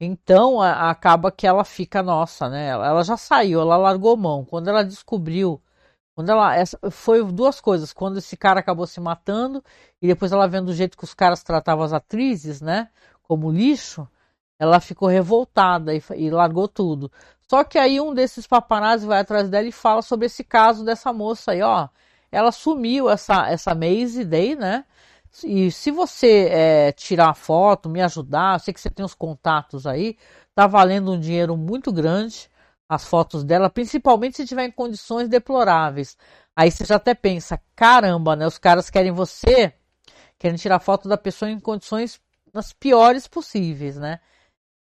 [0.00, 2.68] Então a, acaba que ela fica nossa, né?
[2.68, 4.44] Ela, ela, já saiu, ela largou mão.
[4.44, 5.62] Quando ela descobriu,
[6.14, 7.92] quando ela essa, foi duas coisas.
[7.92, 9.62] Quando esse cara acabou se matando
[10.00, 12.88] e depois ela vendo o jeito que os caras tratavam as atrizes, né?
[13.22, 14.08] Como lixo
[14.60, 17.10] ela ficou revoltada e, e, largou tudo.
[17.48, 21.12] Só que aí um desses paparazzi vai atrás dela e fala sobre esse caso dessa
[21.12, 21.88] moça aí, ó.
[22.30, 24.84] Ela sumiu essa essa Maisie Day, né?
[25.44, 29.14] E se você é, tirar a foto, me ajudar, eu sei que você tem os
[29.14, 30.16] contatos aí,
[30.54, 32.50] tá valendo um dinheiro muito grande
[32.88, 36.16] as fotos dela, principalmente se tiver em condições deploráveis.
[36.56, 38.46] Aí você já até pensa, caramba, né?
[38.46, 39.72] Os caras querem você,
[40.38, 42.20] querem tirar foto da pessoa em condições
[42.52, 44.20] nas piores possíveis, né?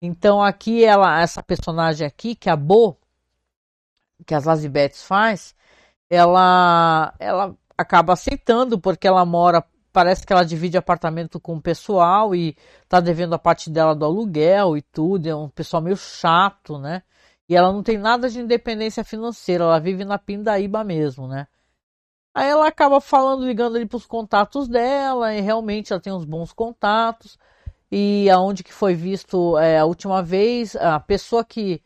[0.02, 2.98] Então aqui ela, essa personagem aqui, que é a Bo,
[4.26, 5.56] que as Lazibetes faz,
[6.10, 12.36] ela, ela acaba aceitando porque ela mora, parece que ela divide apartamento com o pessoal
[12.36, 12.56] e
[12.88, 17.04] tá devendo a parte dela do aluguel e tudo, é um pessoal meio chato, né?
[17.48, 21.48] E ela não tem nada de independência financeira, ela vive na pindaíba mesmo, né?
[22.34, 26.26] Aí ela acaba falando, ligando ali para os contatos dela, e realmente ela tem uns
[26.26, 27.38] bons contatos
[27.92, 31.82] e aonde que foi visto é, a última vez a pessoa que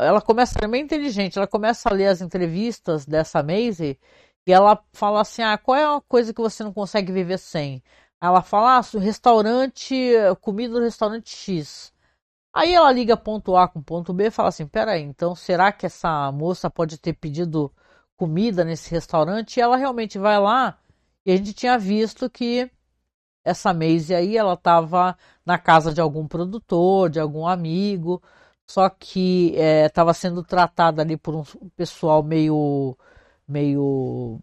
[0.00, 3.98] ela começa ela é meio inteligente ela começa a ler as entrevistas dessa Maisie
[4.46, 7.82] e ela fala assim ah qual é uma coisa que você não consegue viver sem?
[8.20, 9.94] Ela fala ah, restaurante
[10.40, 11.92] comida no restaurante X.
[12.54, 15.86] Aí ela liga ponto A com ponto B e fala assim peraí, então será que
[15.86, 17.70] essa moça pode ter pedido
[18.16, 19.58] comida nesse restaurante?
[19.58, 20.78] E ela realmente vai lá
[21.26, 22.70] e a gente tinha visto que
[23.44, 28.22] essa Maisie aí, ela estava na casa de algum produtor, de algum amigo,
[28.66, 31.44] só que estava é, sendo tratada ali por um
[31.76, 32.96] pessoal meio,
[33.46, 34.40] meio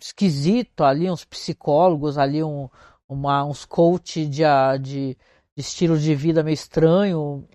[0.00, 2.68] esquisito ali, uns psicólogos ali, um,
[3.08, 4.42] uma, uns coach de,
[4.80, 5.16] de,
[5.56, 7.46] estilo de vida meio estranho.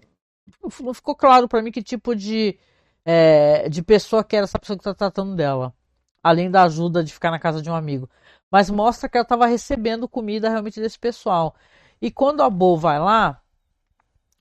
[0.82, 2.58] Não ficou claro para mim que tipo de,
[3.04, 5.74] é, de pessoa que era essa pessoa que está tratando dela.
[6.24, 8.10] Além da ajuda de ficar na casa de um amigo.
[8.56, 11.54] Mas mostra que ela estava recebendo comida realmente desse pessoal.
[12.02, 13.42] E quando a Bo vai lá,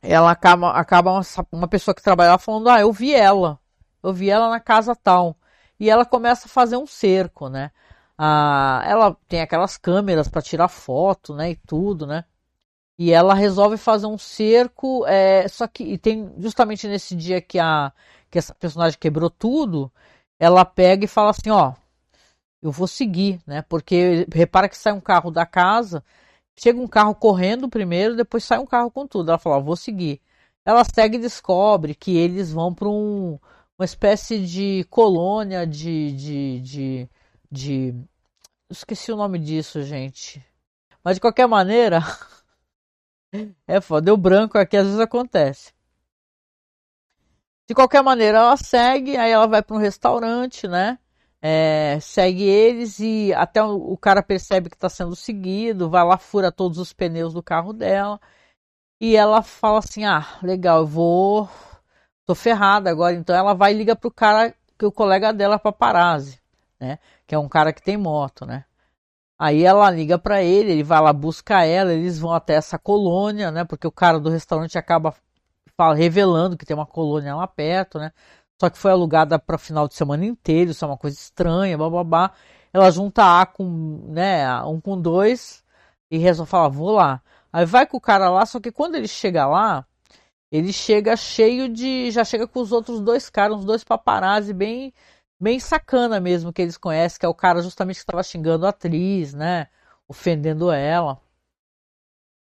[0.01, 3.59] ela acaba, acaba uma, uma pessoa que trabalha lá falando: Ah, eu vi ela.
[4.01, 5.37] Eu vi ela na casa tal.
[5.81, 7.73] E ela começa a fazer um cerco, né?
[8.17, 11.51] Ah, ela tem aquelas câmeras para tirar foto, né?
[11.51, 12.25] E tudo, né?
[12.97, 17.59] E ela resolve fazer um cerco, é, só que e tem justamente nesse dia que
[17.59, 17.93] a
[18.31, 19.93] que essa personagem quebrou tudo,
[20.39, 21.75] ela pega e fala assim, ó,
[22.65, 23.63] eu vou seguir, né?
[23.63, 26.05] Porque repara que sai um carro da casa,
[26.57, 29.31] chega um carro correndo primeiro, depois sai um carro com tudo.
[29.31, 30.21] Ela fala, ó, vou seguir.
[30.65, 33.39] Ela segue e descobre que eles vão para um,
[33.79, 37.09] uma espécie de colônia de, de, de,
[37.51, 37.95] de
[38.71, 40.45] esqueci o nome disso, gente.
[41.05, 42.01] Mas de qualquer maneira,
[43.67, 45.73] É foda, deu branco aqui, às vezes acontece.
[47.67, 50.99] De qualquer maneira, ela segue, aí ela vai para um restaurante, né?
[51.47, 56.17] É, segue eles e até o, o cara percebe que está sendo seguido, vai lá,
[56.17, 58.19] fura todos os pneus do carro dela.
[59.01, 61.49] E ela fala assim: Ah, legal, eu vou.
[62.27, 63.15] tô ferrada agora.
[63.15, 66.41] Então ela vai e liga pro cara, que o colega dela, paparazzi,
[66.81, 66.99] né?
[67.27, 68.65] Que é um cara que tem moto, né?
[69.39, 73.51] Aí ela liga para ele, ele vai lá buscar ela, eles vão até essa colônia,
[73.51, 73.65] né?
[73.65, 75.15] Porque o cara do restaurante acaba
[75.97, 78.13] revelando que tem uma colônia lá perto, né?
[78.61, 82.33] Só que foi alugada para final de semana inteiro, isso é uma coisa estranha, babá.
[82.73, 83.65] Ela junta A com,
[84.09, 85.65] né, um com dois
[86.11, 87.23] e resolve falar, vou lá.
[87.53, 89.87] Aí vai com o cara lá, só que quando ele chega lá,
[90.51, 92.11] ele chega cheio de.
[92.11, 94.93] Já chega com os outros dois caras, uns dois paparazzi bem
[95.41, 98.71] bem sacana mesmo que eles conhecem, que é o cara justamente que estava xingando a
[98.71, 99.69] atriz, né?
[100.09, 101.21] Ofendendo ela.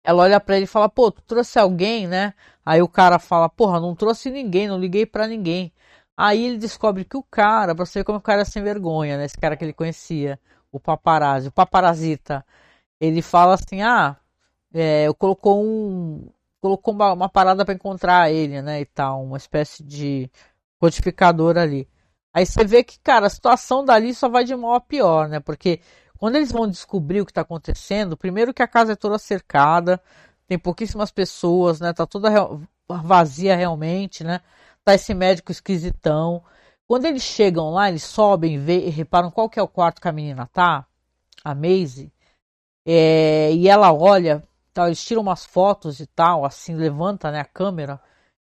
[0.05, 2.33] Ela olha para ele e fala: "Pô, tu trouxe alguém, né?"
[2.65, 5.73] Aí o cara fala: "Porra, não trouxe ninguém, não liguei para ninguém."
[6.17, 9.17] Aí ele descobre que o cara, pra você ver como o cara é sem vergonha,
[9.17, 9.25] né?
[9.25, 10.39] Esse cara que ele conhecia,
[10.71, 12.45] o paparazzi, o paparazita,
[12.99, 14.17] ele fala assim: "Ah,
[14.73, 16.29] é, eu colocou um
[16.61, 20.31] colocou uma, uma parada para encontrar ele, né, e tal, uma espécie de
[20.79, 21.87] codificador ali.
[22.33, 25.39] Aí você vê que, cara, a situação dali só vai de mal a pior, né?
[25.41, 25.81] Porque
[26.17, 30.01] quando eles vão descobrir o que está acontecendo, primeiro que a casa é toda cercada,
[30.47, 31.93] tem pouquíssimas pessoas, né?
[31.93, 32.29] Tá toda
[32.87, 34.41] vazia realmente, né?
[34.85, 36.43] Tá esse médico esquisitão.
[36.87, 40.07] Quando eles chegam lá, eles sobem vê, e reparam qual que é o quarto que
[40.07, 40.85] a menina tá,
[41.43, 42.11] a Maisie,
[42.85, 47.45] é, e ela olha, tal, eles tiram umas fotos e tal, assim, levanta né, a
[47.45, 48.01] câmera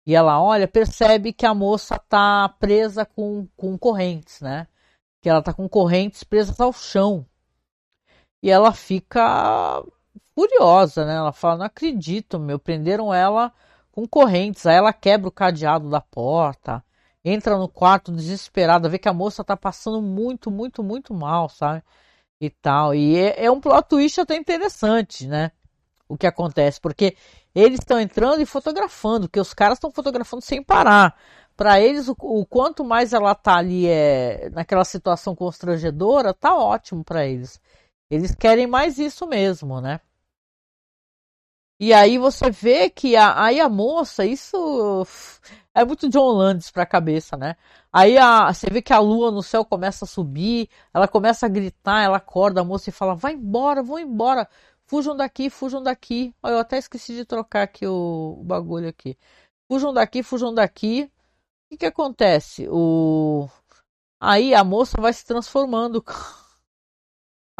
[0.08, 4.66] e ela olha, percebe que a moça tá presa com, com correntes, né?
[5.22, 7.26] Que ela tá com correntes presas ao chão.
[8.42, 9.84] E ela fica
[10.34, 11.16] furiosa, né?
[11.16, 13.54] Ela fala: Não acredito, meu, prenderam ela
[13.98, 14.68] com correntes.
[14.68, 16.84] Aí ela quebra o cadeado da porta,
[17.26, 21.84] entra no quarto desesperada, vê que a moça tá passando muito, muito, muito mal, sabe?
[22.40, 22.94] E tal.
[22.94, 25.52] E é, é um plot twist até interessante, né?
[26.08, 27.18] O que acontece, porque
[27.56, 31.18] eles estão entrando e fotografando, que os caras estão fotografando sem parar.
[31.56, 37.04] Para eles, o, o, quanto mais ela tá ali é, naquela situação constrangedora, tá ótimo
[37.04, 37.60] para eles.
[38.12, 40.00] Eles querem mais isso mesmo, né?
[41.80, 45.06] E aí você vê que a, aí a moça, isso
[45.76, 47.56] é muito John Landis pra cabeça, né?
[47.94, 51.50] Aí a, você vê que a lua no céu começa a subir, ela começa a
[51.50, 54.50] gritar, ela acorda a moça e fala: vai embora, vão embora.
[54.88, 56.34] Fujam daqui, fujam daqui.
[56.42, 59.18] Olha, eu até esqueci de trocar aqui o, o bagulho aqui.
[59.70, 61.12] Fujam daqui, fujam daqui.
[61.66, 62.68] O que, que acontece?
[62.70, 63.48] O...
[64.20, 66.04] Aí a moça vai se transformando.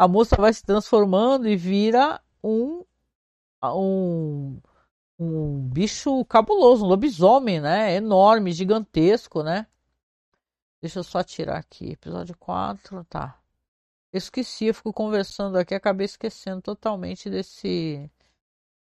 [0.00, 2.84] A moça vai se transformando e vira um,
[3.64, 4.60] um,
[5.18, 7.94] um bicho cabuloso, um lobisomem, né?
[7.94, 9.66] Enorme, gigantesco, né?
[10.80, 11.92] Deixa eu só tirar aqui.
[11.92, 13.40] Episódio 4, tá.
[14.12, 18.10] Esqueci, eu fico conversando aqui, acabei esquecendo totalmente desse.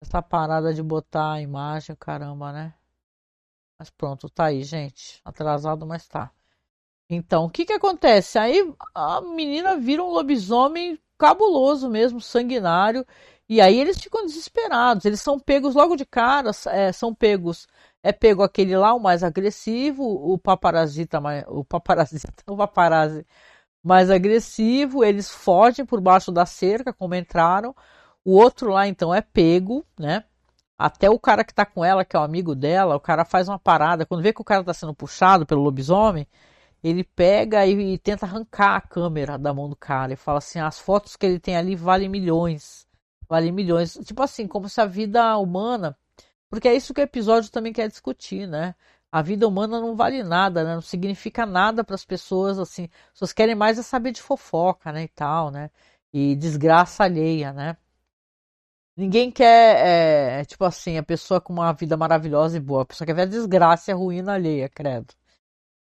[0.02, 2.74] Essa parada de botar a imagem, caramba, né?
[3.78, 5.22] Mas pronto, tá aí, gente.
[5.26, 6.32] Atrasado, mas tá.
[7.10, 8.38] Então, o que que acontece?
[8.38, 13.06] Aí a menina vira um lobisomem cabuloso mesmo, sanguinário.
[13.50, 15.06] E aí eles ficam desesperados.
[15.06, 17.68] Eles são pegos logo de cara, é, são pegos.
[18.04, 23.26] É pego aquele lá, o mais agressivo, o paparazita, o paparazita, o paparazzi
[23.84, 27.76] mais agressivo, eles fogem por baixo da cerca, como entraram.
[28.24, 30.26] O outro lá, então, é pego, né?
[30.78, 33.50] Até o cara que tá com ela, que é o amigo dela, o cara faz
[33.50, 34.06] uma parada.
[34.06, 36.28] Quando vê que o cara tá sendo puxado pelo lobisomem,
[36.84, 40.14] ele pega e, e tenta arrancar a câmera da mão do cara.
[40.14, 42.89] E fala assim: as fotos que ele tem ali valem milhões.
[43.30, 43.94] Valem milhões.
[44.06, 45.98] Tipo assim, como se a vida humana
[46.50, 48.76] Porque é isso que o episódio também quer discutir, né?
[49.12, 50.76] A vida humana não vale nada, né?
[50.76, 52.86] Não significa nada para as pessoas, assim.
[53.08, 55.04] As pessoas querem mais é saber de fofoca, né?
[55.06, 55.72] E tal, né?
[56.14, 57.78] E desgraça alheia, né?
[58.96, 62.82] Ninguém quer, é, tipo assim, a pessoa com uma vida maravilhosa e boa.
[62.82, 65.14] A pessoa quer ver a desgraça e a ruína alheia, credo.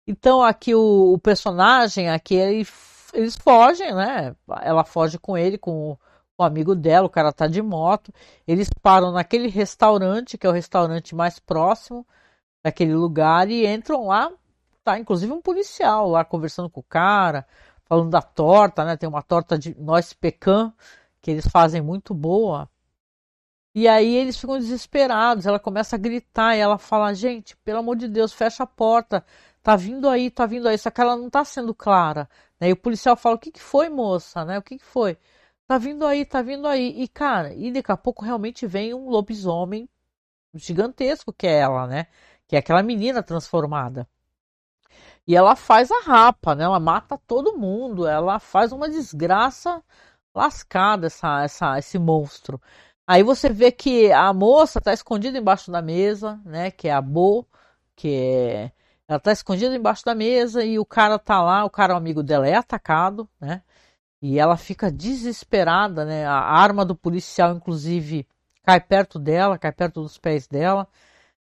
[0.07, 2.67] Então aqui o, o personagem, aqui ele,
[3.15, 4.37] eles fogem, né?
[4.63, 5.99] Ela foge com ele, com
[6.39, 8.13] o, amigo dela, o cara tá de moto.
[8.47, 12.07] Eles param naquele restaurante, que é o restaurante mais próximo
[12.63, 14.31] daquele lugar, e entram lá.
[14.85, 17.47] Tá, inclusive um policial lá conversando com o cara,
[17.85, 18.97] falando da torta, né?
[18.97, 20.73] Tem uma torta de noz pecan
[21.21, 22.71] que eles fazem muito boa.
[23.75, 25.47] E aí eles ficam desesperados.
[25.47, 29.25] Ela começa a gritar e ela fala: Gente, pelo amor de Deus, fecha a porta.
[29.63, 30.79] Tá vindo aí, tá vindo aí.
[30.79, 32.29] Só que ela não tá sendo clara.
[32.61, 32.71] Né?
[32.71, 34.45] E o policial fala: O que, que foi, moça?
[34.45, 34.59] Né?
[34.59, 35.19] O que, que foi?
[35.69, 36.95] Tá vindo aí, tá vindo aí.
[37.03, 39.89] E cara, e daqui a pouco realmente vem um lobisomem
[40.55, 42.07] gigantesco que é ela, né?
[42.49, 44.09] Que é aquela menina transformada.
[45.27, 46.65] E ela faz a rapa, né?
[46.65, 48.07] Ela mata todo mundo.
[48.07, 49.83] Ela faz uma desgraça
[50.35, 52.61] lascada, essa, essa, esse monstro.
[53.07, 56.71] Aí você vê que a moça está escondida embaixo da mesa, né?
[56.71, 57.47] Que é a Bo,
[57.97, 58.73] que é...
[59.09, 62.23] ela está escondida embaixo da mesa e o cara tá lá, o cara o amigo
[62.23, 63.63] dela é atacado, né?
[64.23, 66.27] E ela fica desesperada, né?
[66.27, 68.27] A arma do policial, inclusive,
[68.63, 70.89] cai perto dela, cai perto dos pés dela.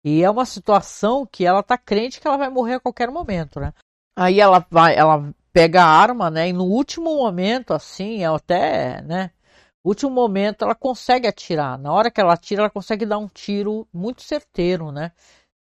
[0.04, 3.60] E é uma situação que ela tá crente que ela vai morrer a qualquer momento,
[3.60, 3.74] né?
[4.16, 6.50] Aí ela vai, ela pega a arma, né?
[6.50, 9.32] E no último momento, assim, ela até, né?
[9.84, 11.78] último momento ela consegue atirar.
[11.78, 15.12] Na hora que ela atira, ela consegue dar um tiro muito certeiro, né?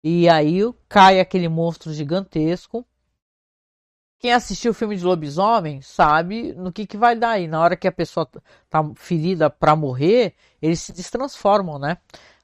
[0.04, 2.86] E aí cai aquele monstro gigantesco.
[4.22, 7.40] Quem assistiu o filme de lobisomem sabe no que, que vai dar.
[7.40, 8.30] E na hora que a pessoa
[8.70, 11.98] tá ferida para morrer, eles se destransformam, né?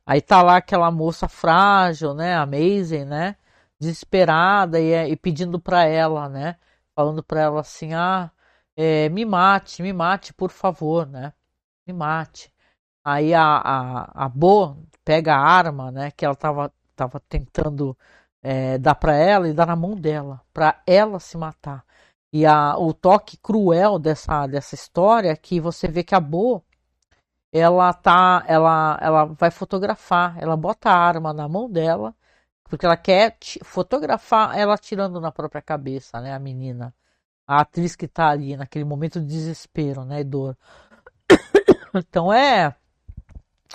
[0.05, 2.35] Aí tá lá aquela moça frágil, né?
[2.35, 3.35] Amazing, né?
[3.79, 6.57] Desesperada e, e pedindo para ela, né?
[6.95, 8.31] Falando para ela assim: ah,
[8.75, 11.33] é, me mate, me mate, por favor, né?
[11.87, 12.53] me mate.
[13.03, 17.97] Aí a, a, a Bo pega a arma, né, que ela tava, tava tentando
[18.49, 21.83] é, dar para ela e dá na mão dela, para ela se matar.
[22.31, 26.63] E a, o toque cruel dessa, dessa história é que você vê que a Bo
[27.51, 32.15] ela tá, ela, ela vai fotografar, ela bota a arma na mão dela,
[32.63, 36.93] porque ela quer fotografar ela tirando na própria cabeça, né, a menina,
[37.45, 40.57] a atriz que tá ali naquele momento de desespero, né, e dor.
[41.95, 42.75] Então é,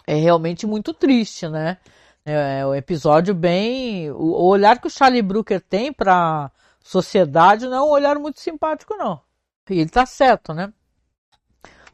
[0.07, 1.79] é realmente muito triste, né?
[2.25, 4.11] É, é o episódio bem.
[4.11, 6.51] O, olhar que o Charlie Brooker tem para
[6.81, 9.21] sociedade não é um olhar muito simpático, não.
[9.71, 10.73] E ele tá certo, né?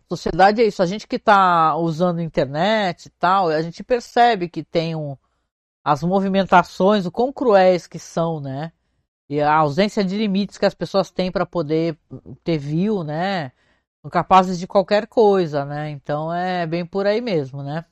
[0.08, 0.82] Sociedade é isso.
[0.82, 5.16] A gente que tá usando internet e tal, a gente percebe que tem um,
[5.84, 8.72] as movimentações, o quão cruéis que são, né?
[9.28, 11.98] E a ausência de limites que as pessoas têm para poder
[12.42, 13.52] ter view, né?
[14.02, 15.90] são capazes de qualquer coisa, né?
[15.90, 17.84] Então é bem por aí mesmo, né?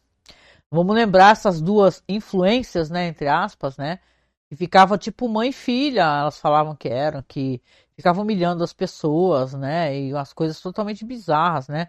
[0.71, 4.01] Vamos lembrar essas duas influências, né, entre aspas, né?
[4.49, 7.61] Que ficavam tipo mãe e filha, elas falavam que eram, que
[7.97, 9.97] ficavam humilhando as pessoas, né?
[9.99, 11.89] E umas coisas totalmente bizarras, né?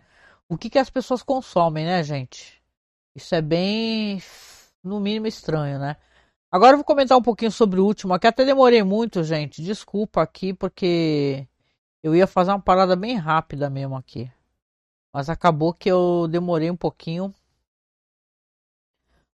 [0.49, 2.61] O que, que as pessoas consomem, né, gente?
[3.15, 4.21] Isso é bem,
[4.83, 5.97] no mínimo, estranho, né?
[6.51, 9.61] Agora eu vou comentar um pouquinho sobre o último, aqui até demorei muito, gente.
[9.61, 11.47] Desculpa aqui, porque
[12.03, 14.31] eu ia fazer uma parada bem rápida mesmo aqui.
[15.13, 17.33] Mas acabou que eu demorei um pouquinho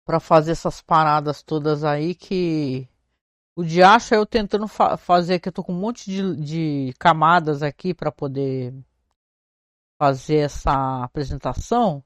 [0.05, 2.87] para fazer essas paradas todas aí que
[3.55, 6.93] o diacho é eu tentando fa fazer que eu tô com um monte de, de
[6.99, 8.73] camadas aqui para poder
[9.97, 12.03] fazer essa apresentação.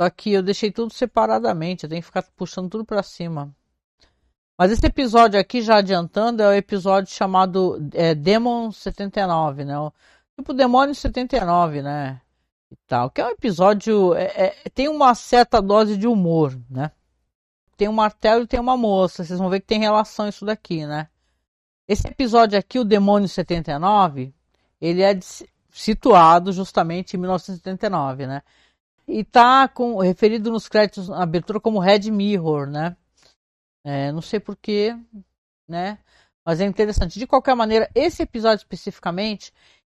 [0.00, 3.54] Só que eu deixei tudo separadamente, eu tenho que ficar puxando tudo para cima.
[4.58, 9.78] Mas esse episódio aqui, já adiantando, é o episódio chamado é, Demon 79, né?
[9.78, 9.92] O,
[10.36, 12.20] tipo Demônio 79, né?
[12.70, 13.10] E tal.
[13.10, 14.14] Que é um episódio.
[14.14, 14.24] É,
[14.64, 16.90] é, tem uma certa dose de humor, né?
[17.78, 19.24] Tem um martelo e tem uma moça.
[19.24, 21.08] Vocês vão ver que tem relação isso daqui, né?
[21.86, 24.34] Esse episódio aqui, o Demônio 79,
[24.80, 25.16] ele é
[25.70, 28.42] situado justamente em 1979, né?
[29.06, 32.96] E tá com, referido nos créditos na abertura como Red Mirror, né?
[33.84, 34.96] É, não sei porquê,
[35.68, 35.98] né?
[36.44, 37.16] Mas é interessante.
[37.16, 39.52] De qualquer maneira, esse episódio especificamente,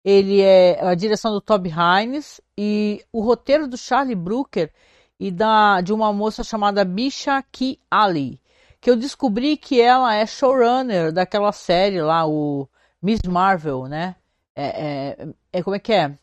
[0.04, 4.72] ele é a direção do Toby Hines e o roteiro do Charlie Brooker
[5.18, 8.40] e da, de uma moça chamada Bisha Ki Ali,
[8.80, 12.68] que eu descobri que ela é showrunner daquela série lá, o
[13.02, 14.16] Miss Marvel, né?
[14.54, 16.18] É, é, é como é que é?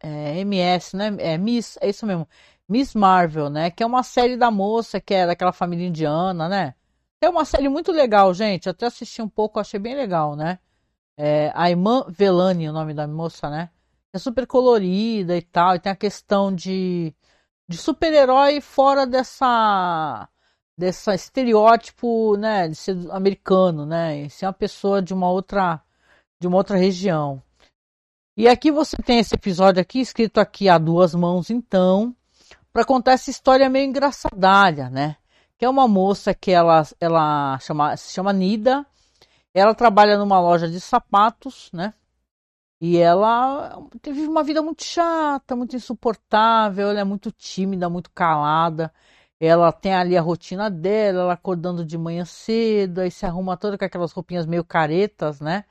[0.00, 1.16] é MS, né?
[1.18, 2.28] É Miss, é isso mesmo.
[2.68, 3.70] Miss Marvel, né?
[3.70, 6.74] Que é uma série da moça que é daquela família indiana, né?
[7.20, 8.68] É uma série muito legal, gente.
[8.68, 10.58] Até assisti um pouco, achei bem legal, né?
[11.16, 13.70] É, a Iman Velani, o nome da moça, né?
[14.12, 15.74] É super colorida e tal.
[15.76, 17.14] E tem a questão de,
[17.68, 20.28] de super-herói fora dessa
[20.78, 25.82] dessa estereótipo, né, de ser americano, né, e ser uma pessoa de uma outra
[26.40, 27.42] de uma outra região.
[28.36, 32.14] E aqui você tem esse episódio aqui escrito aqui a duas mãos então,
[32.72, 35.16] para contar essa história meio engraçadalha, né?
[35.58, 38.84] Que é uma moça que ela ela chama se chama Nida,
[39.54, 41.94] ela trabalha numa loja de sapatos, né?
[42.80, 48.92] E ela teve uma vida muito chata, muito insuportável, ela é muito tímida, muito calada.
[49.40, 53.78] Ela tem ali a rotina dela, ela acordando de manhã cedo, aí se arruma toda
[53.78, 55.64] com aquelas roupinhas meio caretas, né?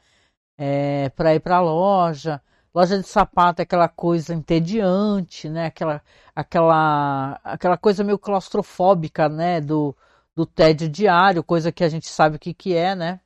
[0.57, 2.41] É, para ir para a loja.
[2.73, 5.67] Loja de sapato é aquela coisa entediante, né?
[5.67, 6.01] Aquela,
[6.35, 9.61] aquela, aquela coisa meio claustrofóbica, né?
[9.61, 9.95] Do,
[10.35, 13.19] do tédio diário, coisa que a gente sabe o que, que é, né?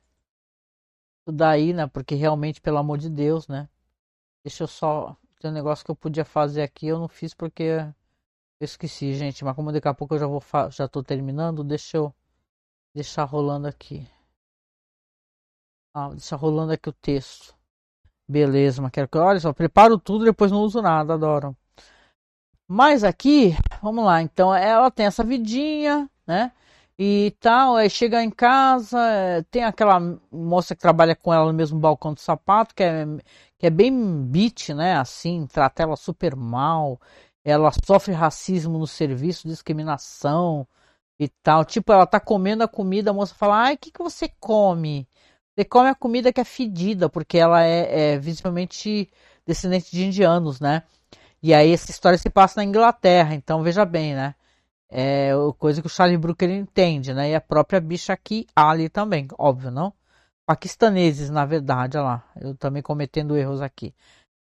[1.26, 1.86] Daí, né?
[1.86, 3.68] Porque realmente, pelo amor de Deus, né?
[4.44, 5.16] Deixa eu só.
[5.40, 7.62] Tem um negócio que eu podia fazer aqui, eu não fiz porque
[8.60, 11.96] eu esqueci, gente, mas como daqui a pouco eu já vou já tô terminando, deixa
[11.96, 12.14] eu
[12.94, 14.06] deixar rolando aqui.
[15.94, 17.54] Ah, deixa rolando aqui o texto.
[18.28, 21.56] Beleza, mas quero que olha só, preparo tudo, depois não uso nada, adoro.
[22.68, 26.52] Mas aqui, vamos lá, então ela tem essa vidinha, né?
[27.02, 29.98] E tal, aí chega em casa, é, tem aquela
[30.30, 33.06] moça que trabalha com ela no mesmo balcão de sapato, que é,
[33.58, 34.96] que é bem beat, né?
[34.96, 37.00] Assim, trata ela super mal
[37.44, 40.66] ela sofre racismo no serviço, discriminação
[41.18, 41.64] e tal.
[41.64, 45.08] Tipo, ela tá comendo a comida, a moça fala: ai, o que, que você come?
[45.54, 49.10] Você come a comida que é fedida, porque ela é, é visivelmente
[49.46, 50.82] descendente de indianos, né?
[51.42, 54.34] E aí essa história se passa na Inglaterra, então veja bem, né?
[54.90, 57.30] É coisa que o Charlie Brooker entende, né?
[57.30, 59.92] E a própria bicha aqui, ali também, óbvio, não?
[60.46, 62.24] Paquistaneses, na verdade, olha lá.
[62.40, 63.94] Eu também cometendo erros aqui.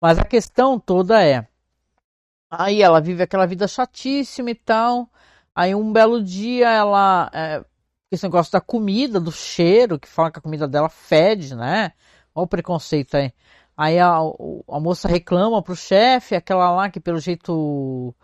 [0.01, 1.49] Mas a questão toda é
[2.51, 5.11] Aí ela vive aquela vida chatíssima e tal.
[5.55, 7.31] Aí um belo dia ela.
[7.33, 7.65] É,
[8.11, 11.93] esse negócio da comida, do cheiro, que fala que a comida dela fede, né?
[12.35, 13.33] Olha o preconceito aí.
[13.77, 18.15] Aí a, a moça reclama pro chefe, aquela lá que pelo jeito.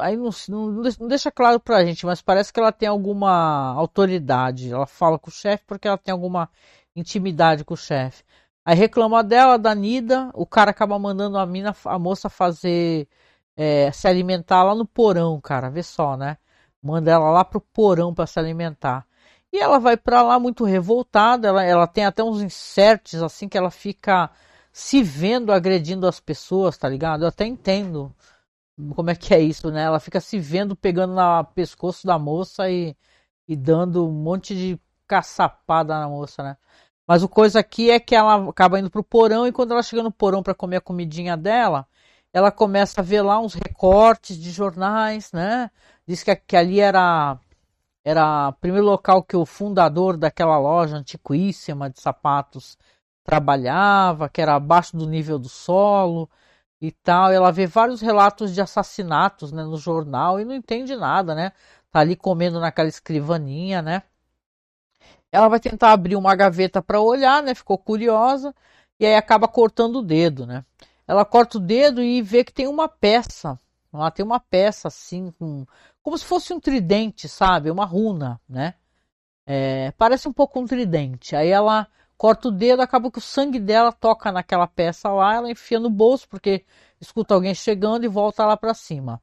[0.00, 4.72] Aí não, não, deixa claro pra gente, mas parece que ela tem alguma autoridade.
[4.72, 6.48] Ela fala com o chefe porque ela tem alguma
[6.96, 8.24] intimidade com o chefe.
[8.64, 13.08] Aí reclama dela, da Nida, o cara acaba mandando a mina, a moça fazer
[13.56, 15.70] é, se alimentar lá no porão, cara.
[15.70, 16.38] Vê só, né?
[16.82, 19.06] Manda ela lá pro porão para se alimentar.
[19.52, 21.48] E ela vai para lá muito revoltada.
[21.48, 24.30] Ela, ela tem até uns inserts assim que ela fica
[24.72, 27.24] se vendo agredindo as pessoas, tá ligado?
[27.24, 28.14] Eu até entendo
[28.94, 29.82] como é que é isso, né?
[29.82, 32.96] Ela fica se vendo pegando no pescoço da moça e,
[33.48, 36.56] e dando um monte de caçapada na moça, né?
[37.06, 40.02] Mas o coisa aqui é que ela acaba indo pro porão e quando ela chega
[40.02, 41.86] no porão para comer a comidinha dela,
[42.32, 45.70] ela começa a ver lá uns recortes de jornais, né?
[46.06, 47.38] Diz que, que ali era
[48.04, 52.76] era o primeiro local que o fundador daquela loja antiquíssima de sapatos
[53.24, 56.28] trabalhava, que era abaixo do nível do solo
[56.82, 57.32] e tal.
[57.32, 61.52] Ela vê vários relatos de assassinatos né, no jornal e não entende nada, né?
[61.90, 64.02] Tá ali comendo naquela escrivaninha, né?
[65.30, 67.54] Ela vai tentar abrir uma gaveta para olhar, né?
[67.54, 68.54] Ficou curiosa
[69.00, 70.64] e aí acaba cortando o dedo, né?
[71.06, 73.58] ela corta o dedo e vê que tem uma peça.
[73.92, 75.66] Lá tem uma peça assim, com,
[76.02, 77.70] como se fosse um tridente, sabe?
[77.70, 78.74] Uma runa, né?
[79.46, 81.36] É, parece um pouco um tridente.
[81.36, 81.86] Aí ela
[82.22, 85.90] corta o dedo, acaba que o sangue dela toca naquela peça lá, ela enfia no
[85.90, 86.64] bolso porque
[87.00, 89.20] escuta alguém chegando e volta lá para cima.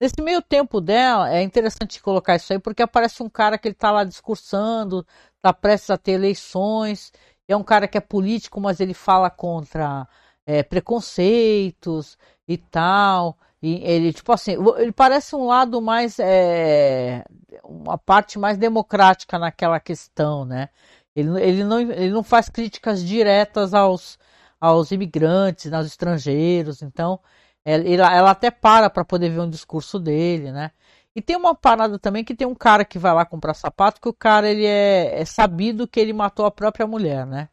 [0.00, 3.76] Nesse meio tempo dela, é interessante colocar isso aí porque aparece um cara que ele
[3.76, 5.06] tá lá discursando,
[5.40, 7.12] tá prestes a ter eleições,
[7.46, 10.08] é um cara que é político, mas ele fala contra
[10.44, 13.38] é, preconceitos e tal.
[13.62, 16.18] E ele, tipo assim, ele parece um lado mais.
[16.18, 17.24] É,
[17.62, 20.68] uma parte mais democrática naquela questão, né?
[21.14, 24.18] Ele, ele, não, ele não faz críticas diretas aos,
[24.60, 26.82] aos imigrantes, aos estrangeiros.
[26.82, 27.20] Então,
[27.64, 30.70] ela, ela até para para poder ver um discurso dele, né?
[31.14, 34.08] E tem uma parada também que tem um cara que vai lá comprar sapato, que
[34.08, 37.48] o cara ele é, é sabido que ele matou a própria mulher, né?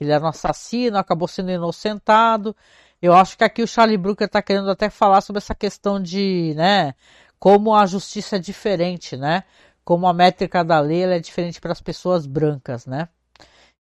[0.00, 2.54] ele era um assassino, acabou sendo inocentado.
[3.00, 6.54] Eu acho que aqui o Charlie Brooker está querendo até falar sobre essa questão de,
[6.56, 6.94] né,
[7.38, 9.44] como a justiça é diferente, né?
[9.88, 13.08] Como a métrica da lei é diferente para as pessoas brancas, né?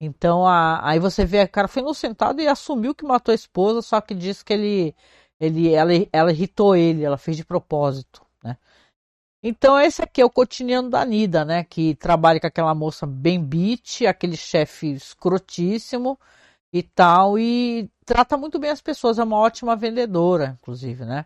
[0.02, 3.82] Então a, aí você vê, o cara foi inocentado e assumiu que matou a esposa,
[3.82, 4.96] só que diz que ele,
[5.40, 8.58] ele, ela, ela irritou ele, ela fez de propósito, né?
[9.42, 11.64] Então esse aqui é o cotidiano da Nida, né?
[11.64, 16.20] Que trabalha com aquela moça bem beat, aquele chefe escrotíssimo
[16.74, 21.26] e tal, e trata muito bem as pessoas, é uma ótima vendedora, inclusive, né?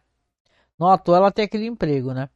[0.77, 2.29] Notou, ela tem aquele emprego, né?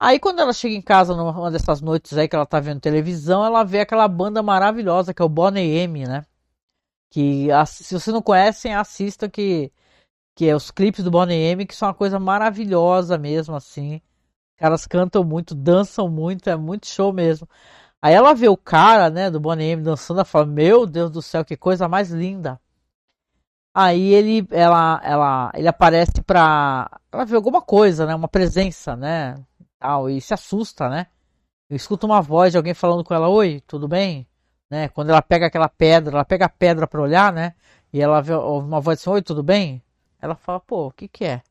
[0.00, 3.44] Aí quando ela chega em casa numa dessas noites aí que ela tá vendo televisão,
[3.44, 6.24] ela vê aquela banda maravilhosa que é o Bonnie M, né?
[7.10, 9.72] Que se vocês não conhecem, assistam que
[10.36, 14.00] que é os clipes do Bonnie M, que são uma coisa maravilhosa mesmo assim.
[14.56, 17.48] Caras cantam muito, dançam muito, é muito show mesmo.
[18.02, 21.22] Aí ela vê o cara, né, do Bonnie M dançando, ela fala: "Meu Deus do
[21.22, 22.60] céu, que coisa mais linda".
[23.74, 29.34] Aí ele ela ela ele aparece pra ela vê alguma coisa, né, uma presença, né?
[29.78, 31.06] Tal, e se assusta, né?
[31.68, 34.26] Eu escuto uma voz de alguém falando com ela, oi, tudo bem?
[34.70, 34.88] Né?
[34.88, 37.54] Quando ela pega aquela pedra, ela pega a pedra para olhar, né?
[37.92, 39.82] E ela vê uma voz assim, oi, tudo bem?
[40.20, 41.42] Ela fala, pô, o que que é?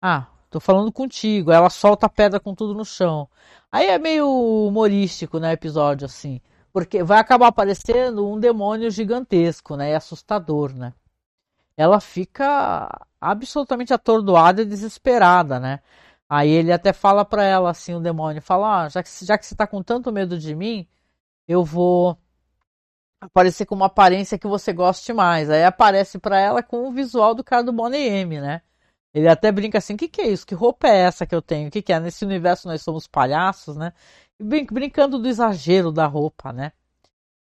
[0.00, 1.52] Ah, tô falando contigo.
[1.52, 3.28] Ela solta a pedra com tudo no chão.
[3.70, 6.40] Aí é meio humorístico, né, episódio assim.
[6.72, 9.90] Porque vai acabar aparecendo um demônio gigantesco, né?
[9.92, 10.92] E assustador, né?
[11.76, 12.88] Ela fica
[13.20, 15.80] absolutamente atordoada e desesperada, né?
[16.30, 19.44] Aí ele até fala para ela assim, o demônio, fala, ah, já que, já que
[19.46, 20.88] você tá com tanto medo de mim,
[21.48, 22.16] eu vou
[23.20, 25.50] aparecer com uma aparência que você goste mais.
[25.50, 28.62] Aí aparece para ela com o visual do cara do Bonnie M, né?
[29.12, 30.46] Ele até brinca assim, o que, que é isso?
[30.46, 31.68] Que roupa é essa que eu tenho?
[31.68, 31.98] O que, que é?
[32.00, 33.92] Nesse universo nós somos palhaços, né?
[34.40, 36.72] Brin brincando do exagero da roupa, né?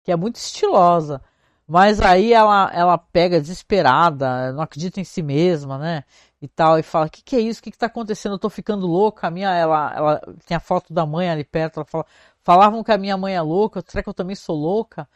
[0.05, 1.23] Que é muito estilosa.
[1.69, 6.05] Mas aí ela, ela pega desesperada, não acredita em si mesma, né?
[6.41, 7.61] e tal, e fala: O que, que é isso?
[7.61, 8.35] O que, que tá acontecendo?
[8.35, 9.27] Eu tô ficando louca.
[9.27, 11.79] A minha, ela, ela tem a foto da mãe ali perto.
[11.81, 12.07] Ela fala:
[12.43, 15.09] Falavam que a minha mãe é louca, será que eu também sou louca?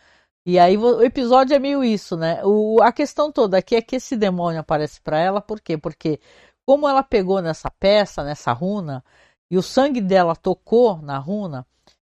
[0.44, 2.40] E aí o episódio é meio isso, né?
[2.44, 5.78] O, a questão toda aqui é que esse demônio aparece para ela, por quê?
[5.78, 6.20] Porque
[6.66, 9.04] como ela pegou nessa peça, nessa runa,
[9.50, 11.66] e o sangue dela tocou na runa,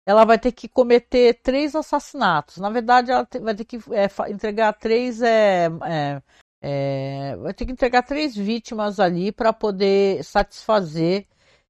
[0.10, 2.57] ela vai ter que cometer três assassinatos.
[2.57, 6.22] Na verdade, ela vai ter que é, entregar três é, é,
[6.60, 11.27] é, vai ter que entregar três vítimas ali para poder satisfazer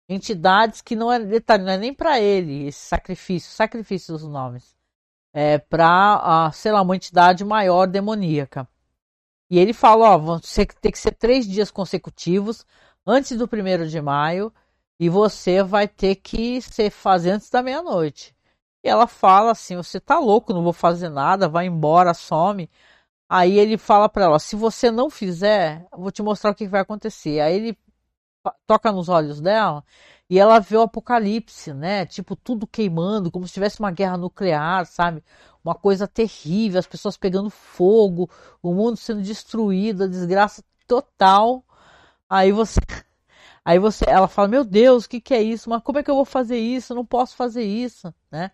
[0.08, 4.74] entidades que não é detalhe, não é nem para ele esse sacrifício, sacrifício dos nomes,
[5.34, 8.66] é para, sei lá, uma entidade maior demoníaca.
[9.50, 12.66] E ele fala, ó, vão ter que ser três dias consecutivos
[13.06, 14.54] antes do primeiro de maio
[15.00, 18.36] e você vai ter que ser fazer antes da meia-noite.
[18.84, 22.70] E ela fala assim, você tá louco, não vou fazer nada, vai embora, some.
[23.30, 26.82] Aí ele fala para ela: se você não fizer, vou te mostrar o que vai
[26.82, 27.40] acontecer.
[27.42, 27.78] Aí ele
[28.68, 29.84] toca nos olhos dela
[30.30, 32.06] e ela vê o apocalipse, né?
[32.06, 35.24] Tipo, tudo queimando, como se tivesse uma guerra nuclear, sabe?
[35.64, 38.30] Uma coisa terrível, as pessoas pegando fogo,
[38.62, 41.64] o mundo sendo destruído, a desgraça total.
[42.30, 42.80] Aí você.
[43.70, 45.70] Aí você, ela fala, meu Deus, o que, que é isso?
[45.70, 46.92] Mas como é que eu vou fazer isso?
[46.92, 48.50] Eu não posso fazer isso, né?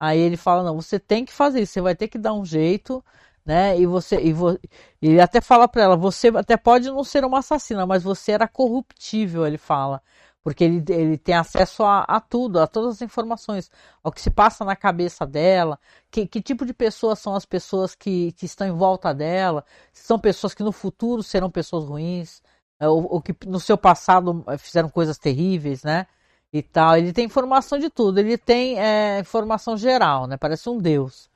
[0.00, 2.46] Aí ele fala, não, você tem que fazer isso, você vai ter que dar um
[2.46, 3.04] jeito,
[3.44, 3.78] né?
[3.78, 4.58] E você e vo,
[5.02, 8.48] ele até fala para ela, você até pode não ser uma assassina, mas você era
[8.48, 10.02] corruptível, ele fala,
[10.42, 13.70] porque ele, ele tem acesso a, a tudo, a todas as informações,
[14.02, 15.78] ao que se passa na cabeça dela,
[16.10, 19.62] que, que tipo de pessoas são as pessoas que, que estão em volta dela,
[19.92, 22.42] se são pessoas que no futuro serão pessoas ruins,
[22.88, 26.06] ou, ou que no seu passado é, fizeram coisas terríveis, né?
[26.52, 26.96] E tal.
[26.96, 28.18] Ele tem informação de tudo.
[28.20, 30.36] Ele tem é, informação geral, né?
[30.36, 31.30] Parece um deus.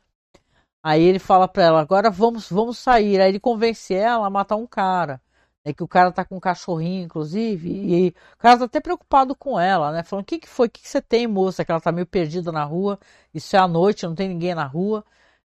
[0.83, 3.21] Aí ele fala pra ela, agora vamos, vamos sair.
[3.21, 5.21] Aí ele convence ela a matar um cara.
[5.65, 9.35] É que o cara tá com um cachorrinho, inclusive, e, o cara tá até preocupado
[9.35, 10.03] com ela, né?
[10.03, 10.67] Falando, o que que foi?
[10.67, 11.65] O que que você tem, moça?
[11.65, 12.99] Que ela tá meio perdida na rua,
[13.35, 15.05] isso é à noite, não tem ninguém na rua.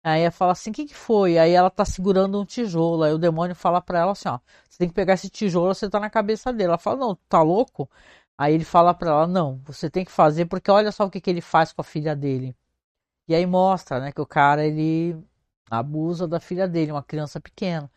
[0.08, 1.36] Aí ela fala assim, o que que foi?
[1.36, 4.38] Aí ela tá segurando um tijolo, aí o demônio fala pra ela assim, ó,
[4.68, 6.68] você tem que pegar esse tijolo, você tá na cabeça dele.
[6.68, 7.90] Ela fala, não, tá louco?
[8.38, 11.20] Aí ele fala pra ela, não, você tem que fazer, porque olha só o que
[11.20, 12.54] que ele faz com a filha dele.
[13.28, 15.16] E aí mostra, né, que o cara ele
[15.70, 17.90] abusa da filha dele, uma criança pequena.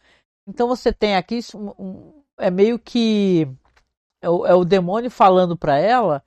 [0.48, 3.48] Então você tem aqui um, é meio que
[4.22, 6.24] é o, é o demônio falando para ela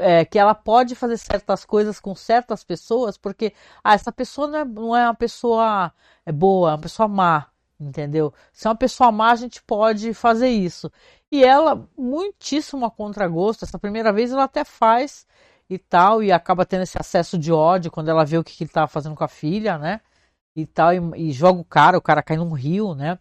[0.00, 3.52] é, que ela pode fazer certas coisas com certas pessoas, porque
[3.82, 5.92] ah, essa pessoa não é, não é uma pessoa
[6.24, 7.46] é boa, é uma pessoa má,
[7.80, 8.32] entendeu?
[8.52, 10.90] Se é uma pessoa má, a gente pode fazer isso.
[11.30, 15.26] E ela, muitíssimo a contragosto, essa primeira vez ela até faz
[15.68, 18.64] e tal, e acaba tendo esse acesso de ódio quando ela vê o que, que
[18.64, 20.00] ele estava fazendo com a filha, né?
[20.54, 23.18] E tal, e, e, joga o cara, o cara cai num rio, né?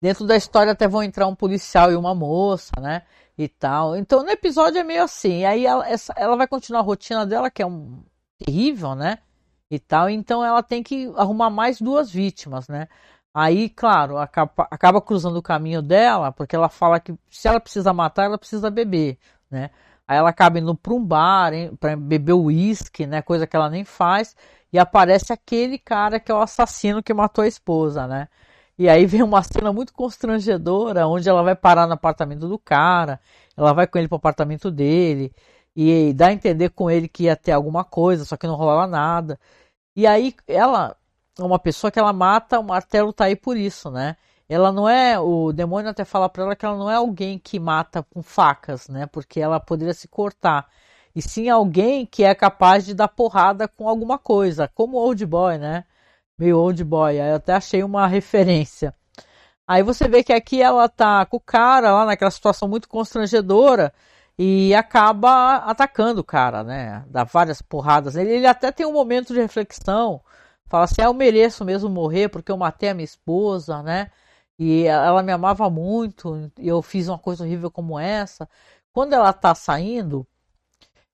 [0.00, 3.02] Dentro da história até vão entrar um policial e uma moça, né?
[3.36, 3.96] E tal.
[3.96, 5.44] Então no episódio é meio assim.
[5.44, 8.02] Aí ela, essa, ela vai continuar a rotina dela, que é um
[8.38, 9.18] terrível, né?
[9.70, 10.08] E tal.
[10.08, 12.88] Então ela tem que arrumar mais duas vítimas, né?
[13.34, 17.92] Aí, claro, acaba, acaba cruzando o caminho dela, porque ela fala que se ela precisa
[17.92, 19.18] matar, ela precisa beber.
[19.50, 19.70] né?
[20.06, 23.22] Aí ela acaba indo para um bar para beber uísque, né?
[23.22, 24.36] Coisa que ela nem faz.
[24.72, 28.28] E aparece aquele cara que é o assassino que matou a esposa, né?
[28.78, 33.20] E aí vem uma cena muito constrangedora, onde ela vai parar no apartamento do cara,
[33.56, 35.32] ela vai com ele pro apartamento dele,
[35.76, 38.86] e dá a entender com ele que ia ter alguma coisa, só que não rolava
[38.86, 39.38] nada.
[39.96, 40.96] E aí ela
[41.38, 44.16] é uma pessoa que ela mata, o martelo tá aí por isso, né?
[44.48, 47.58] Ela não é, o demônio até fala para ela que ela não é alguém que
[47.58, 49.06] mata com facas, né?
[49.06, 50.68] Porque ela poderia se cortar.
[51.14, 55.58] E sim alguém que é capaz de dar porrada com alguma coisa, como Old Boy,
[55.58, 55.84] né?
[56.38, 57.20] Meio Old Boy.
[57.20, 58.94] Aí eu até achei uma referência.
[59.66, 63.92] Aí você vê que aqui ela tá com o cara lá naquela situação muito constrangedora
[64.38, 67.04] e acaba atacando o cara, né?
[67.08, 68.16] Dá várias porradas.
[68.16, 70.20] Ele, ele até tem um momento de reflexão,
[70.66, 74.10] fala assim: ah, eu mereço mesmo morrer porque eu matei a minha esposa, né?
[74.58, 78.48] E ela me amava muito e eu fiz uma coisa horrível como essa.
[78.92, 80.26] Quando ela tá saindo,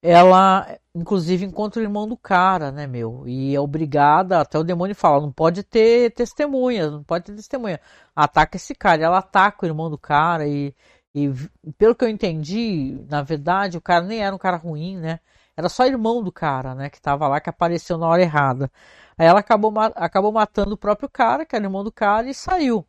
[0.02, 3.24] ela inclusive encontra o irmão do cara, né, meu?
[3.26, 7.80] E é obrigada, até o demônio fala, não pode ter testemunha, não pode ter testemunha.
[8.14, 10.74] Ataca esse cara, ela ataca o irmão do cara e,
[11.14, 11.30] e
[11.78, 15.20] pelo que eu entendi, na verdade, o cara nem era um cara ruim, né?
[15.56, 18.70] Era só irmão do cara, né, que tava lá, que apareceu na hora errada.
[19.18, 22.86] Aí ela acabou, acabou matando o próprio cara, que era irmão do cara, e saiu.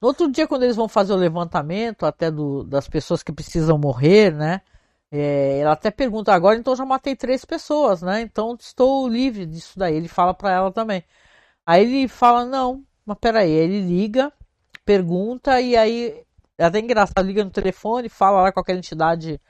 [0.00, 3.78] No outro dia, quando eles vão fazer o levantamento até do, das pessoas que precisam
[3.78, 4.60] morrer, né?
[5.10, 8.20] É, ela até pergunta agora, então já matei três pessoas, né?
[8.22, 9.94] Então estou livre disso daí.
[9.96, 11.04] Ele fala para ela também.
[11.66, 13.50] Aí ele fala, não, mas peraí.
[13.50, 14.32] Ele liga,
[14.84, 16.24] pergunta e aí
[16.58, 19.40] é até engraçado, liga no telefone, fala lá com aquela entidade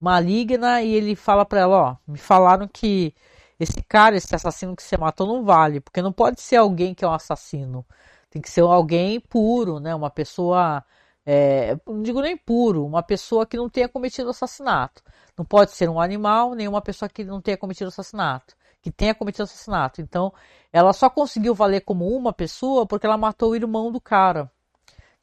[0.00, 3.14] maligna e ele fala para ela, ó, me falaram que
[3.58, 7.04] esse cara, esse assassino que você matou não vale, porque não pode ser alguém que
[7.04, 7.86] é um assassino.
[8.30, 9.94] Tem que ser alguém puro, né?
[9.94, 10.84] Uma pessoa
[11.26, 15.02] é, não digo nem puro, uma pessoa que não tenha cometido assassinato.
[15.36, 19.14] Não pode ser um animal, nem uma pessoa que não tenha cometido assassinato, que tenha
[19.14, 20.00] cometido assassinato.
[20.00, 20.32] Então,
[20.72, 24.50] ela só conseguiu valer como uma pessoa porque ela matou o irmão do cara.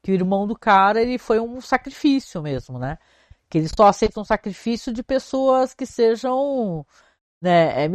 [0.03, 2.97] Que o irmão do cara, ele foi um sacrifício mesmo, né?
[3.49, 6.85] Que eles só aceitam sacrifício de pessoas que sejam,
[7.41, 7.89] né, é,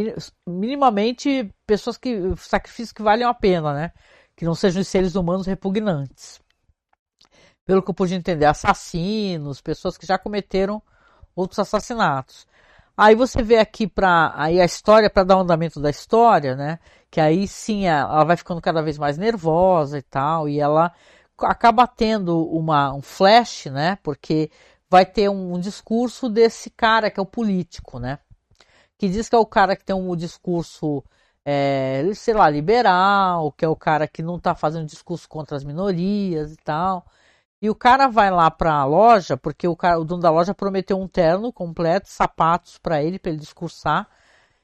[0.46, 3.92] minimamente pessoas que sacrifícios que valham a pena, né?
[4.36, 6.40] Que não sejam seres humanos repugnantes
[7.68, 10.80] pelo que eu pude entender, assassinos, pessoas que já cometeram
[11.36, 12.46] outros assassinatos.
[12.96, 16.78] Aí você vê aqui para aí a história para dar o andamento da história, né?
[17.10, 20.94] Que aí sim ela vai ficando cada vez mais nervosa e tal, e ela
[21.38, 23.98] acaba tendo uma, um flash, né?
[24.02, 24.50] Porque
[24.88, 28.18] vai ter um, um discurso desse cara que é o político, né?
[28.96, 31.04] Que diz que é o cara que tem um discurso,
[31.44, 35.64] é, sei lá, liberal, que é o cara que não está fazendo discurso contra as
[35.64, 37.04] minorias e tal.
[37.60, 40.54] E o cara vai lá para a loja, porque o, cara, o dono da loja
[40.54, 44.08] prometeu um terno completo, sapatos para ele, para ele discursar.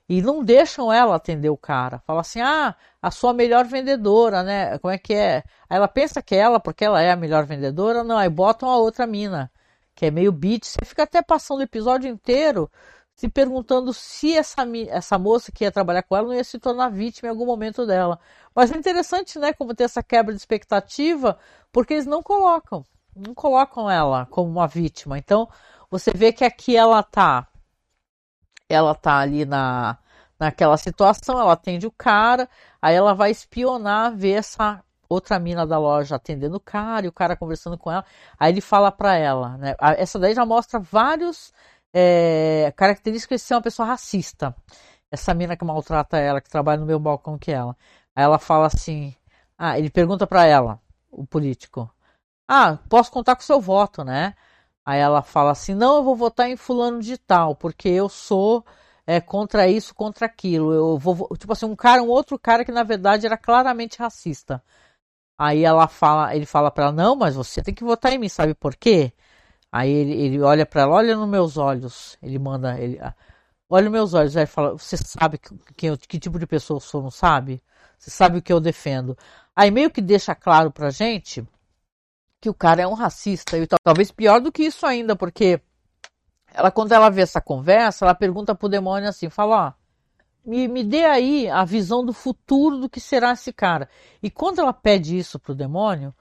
[0.09, 1.99] E não deixam ela atender o cara.
[2.07, 4.79] Fala assim: ah, a sua melhor vendedora, né?
[4.79, 5.43] Como é que é?
[5.69, 8.19] Aí ela pensa que é ela, porque ela é a melhor vendedora, não.
[8.19, 9.51] Aí botam a outra mina,
[9.95, 10.65] que é meio beat.
[10.67, 12.71] Você fica até passando o episódio inteiro
[13.15, 16.89] se perguntando se essa, essa moça que ia trabalhar com ela não ia se tornar
[16.91, 18.19] vítima em algum momento dela.
[18.55, 21.39] Mas é interessante, né, como ter essa quebra de expectativa,
[21.75, 22.85] porque eles não colocam,
[23.17, 25.19] não colocam ela como uma vítima.
[25.19, 25.49] Então,
[25.91, 27.49] você vê que aqui ela tá,
[28.69, 29.99] ela tá ali na,
[30.39, 32.49] naquela situação, ela atende o cara,
[32.81, 37.13] aí ela vai espionar, ver essa outra mina da loja atendendo o cara, e o
[37.13, 38.05] cara conversando com ela,
[38.39, 39.75] aí ele fala para ela, né?
[39.99, 41.53] Essa daí já mostra vários
[41.93, 44.55] é, características de ser uma pessoa racista.
[45.11, 47.77] Essa mina que maltrata ela, que trabalha no meu balcão que ela.
[48.15, 49.15] Aí ela fala assim:
[49.59, 50.81] Ah, ele pergunta para ela,
[51.15, 51.91] o político:
[52.49, 54.35] Ah, posso contar com seu voto, né?
[54.85, 58.65] Aí ela fala assim: Não, eu vou votar em Fulano de Tal, porque eu sou
[59.07, 60.73] é, contra isso, contra aquilo.
[60.73, 64.63] Eu vou, tipo assim, um cara, um outro cara que na verdade era claramente racista.
[65.39, 68.29] Aí ela fala, ele fala para ela: Não, mas você tem que votar em mim,
[68.29, 69.13] sabe por quê?
[69.73, 72.17] Aí ele, ele olha para ela, olha nos meus olhos.
[72.23, 73.15] Ele manda, ele, ah,
[73.69, 74.37] olha nos meus olhos.
[74.37, 77.63] Aí fala, você sabe que, que, que tipo de pessoa eu sou, não sabe?
[77.99, 79.17] Você sabe o que eu defendo.
[79.55, 81.47] Aí meio que deixa claro pra gente
[82.41, 83.57] que o cara é um racista.
[83.57, 85.61] E talvez pior do que isso ainda, porque
[86.53, 89.85] ela, quando ela vê essa conversa, ela pergunta pro demônio assim, fala, ó,
[90.45, 93.89] me, me dê aí a visão do futuro do que será esse cara.
[94.23, 96.15] E quando ela pede isso pro demônio,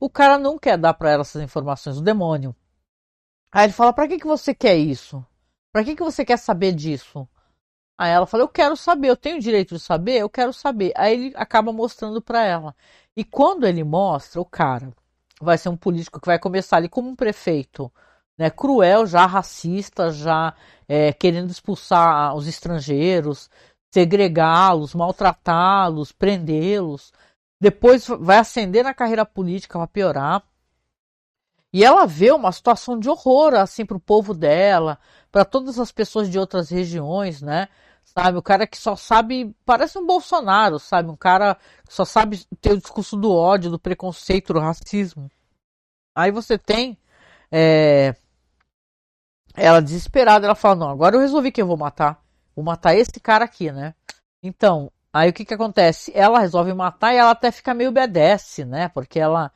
[0.00, 2.54] o cara não quer dar para ela essas informações, o demônio.
[3.52, 5.24] Aí ele fala: Para que, que você quer isso?
[5.72, 7.28] Para que, que você quer saber disso?
[7.98, 10.92] Aí ela fala: Eu quero saber, eu tenho direito de saber, eu quero saber.
[10.96, 12.74] Aí ele acaba mostrando para ela.
[13.16, 14.94] E quando ele mostra, o cara
[15.40, 17.92] vai ser um político que vai começar ali como um prefeito
[18.38, 20.54] né, cruel, já racista, já
[20.88, 23.50] é, querendo expulsar os estrangeiros,
[23.92, 27.12] segregá-los, maltratá-los, prendê-los.
[27.60, 30.44] Depois vai ascender na carreira política para piorar.
[31.72, 34.98] E ela vê uma situação de horror assim para o povo dela,
[35.30, 37.68] para todas as pessoas de outras regiões, né?
[38.14, 41.56] Sabe, o cara que só sabe, parece um Bolsonaro, sabe, um cara
[41.86, 45.30] que só sabe ter o discurso do ódio, do preconceito, do racismo.
[46.16, 46.98] Aí você tem
[47.52, 48.14] é,
[49.54, 52.22] ela desesperada, ela fala: Não, agora eu resolvi que eu vou matar.
[52.56, 53.94] Vou matar esse cara aqui, né?
[54.42, 56.10] Então, aí o que que acontece?
[56.14, 58.88] Ela resolve matar e ela até fica meio obedece, né?
[58.88, 59.52] Porque ela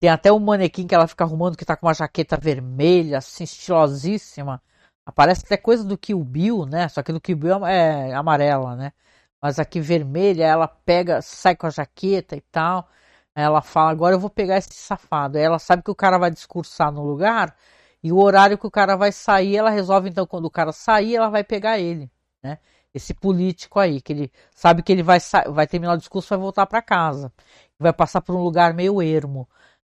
[0.00, 3.44] tem até um manequim que ela fica arrumando que tá com uma jaqueta vermelha, assim,
[3.44, 4.62] estilosíssima.
[5.06, 6.88] Aparece até coisa do Kill Bill, né?
[6.88, 8.92] Só que no Kill Bill é amarela, né?
[9.40, 12.88] Mas aqui vermelha, ela pega, sai com a jaqueta e tal.
[13.34, 15.38] Ela fala, agora eu vou pegar esse safado.
[15.38, 17.54] Ela sabe que o cara vai discursar no lugar
[18.02, 21.16] e o horário que o cara vai sair, ela resolve então quando o cara sair,
[21.16, 22.10] ela vai pegar ele,
[22.42, 22.58] né?
[22.94, 25.18] Esse político aí, que ele sabe que ele vai,
[25.50, 27.32] vai terminar o discurso, vai voltar para casa,
[27.78, 29.48] vai passar por um lugar meio ermo.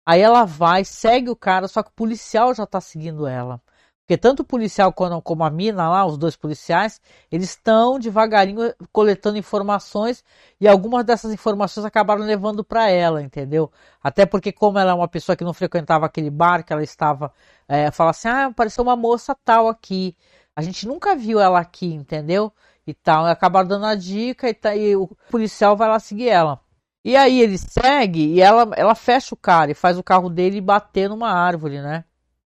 [0.06, 3.62] Aí ela vai, segue o cara, só que o policial já tá seguindo ela.
[4.08, 9.38] Porque tanto o policial como a mina lá, os dois policiais, eles estão devagarinho coletando
[9.38, 10.24] informações
[10.62, 13.70] e algumas dessas informações acabaram levando para ela, entendeu?
[14.02, 17.34] Até porque como ela é uma pessoa que não frequentava aquele bar, que ela estava,
[17.68, 20.16] é, fala assim, ah, apareceu uma moça tal aqui,
[20.56, 22.54] a gente nunca viu ela aqui, entendeu?
[22.88, 26.30] E tal, e acabaram dando a dica e, tá, e o policial vai lá seguir
[26.30, 26.62] ela.
[27.04, 30.62] E aí ele segue e ela, ela fecha o cara e faz o carro dele
[30.62, 32.06] bater numa árvore, né?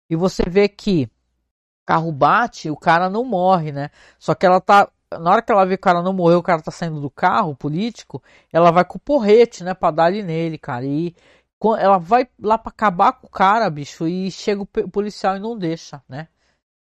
[0.07, 1.09] E você vê que
[1.87, 3.89] carro bate, o cara não morre, né?
[4.19, 4.89] Só que ela tá.
[5.19, 7.09] Na hora que ela vê que o cara não morreu, o cara tá saindo do
[7.09, 9.73] carro, político, ela vai com o porrete, né?
[9.73, 10.85] Pra dar ali nele, cara.
[10.85, 11.15] E
[11.79, 15.57] ela vai lá pra acabar com o cara, bicho, e chega o policial e não
[15.57, 16.27] deixa, né?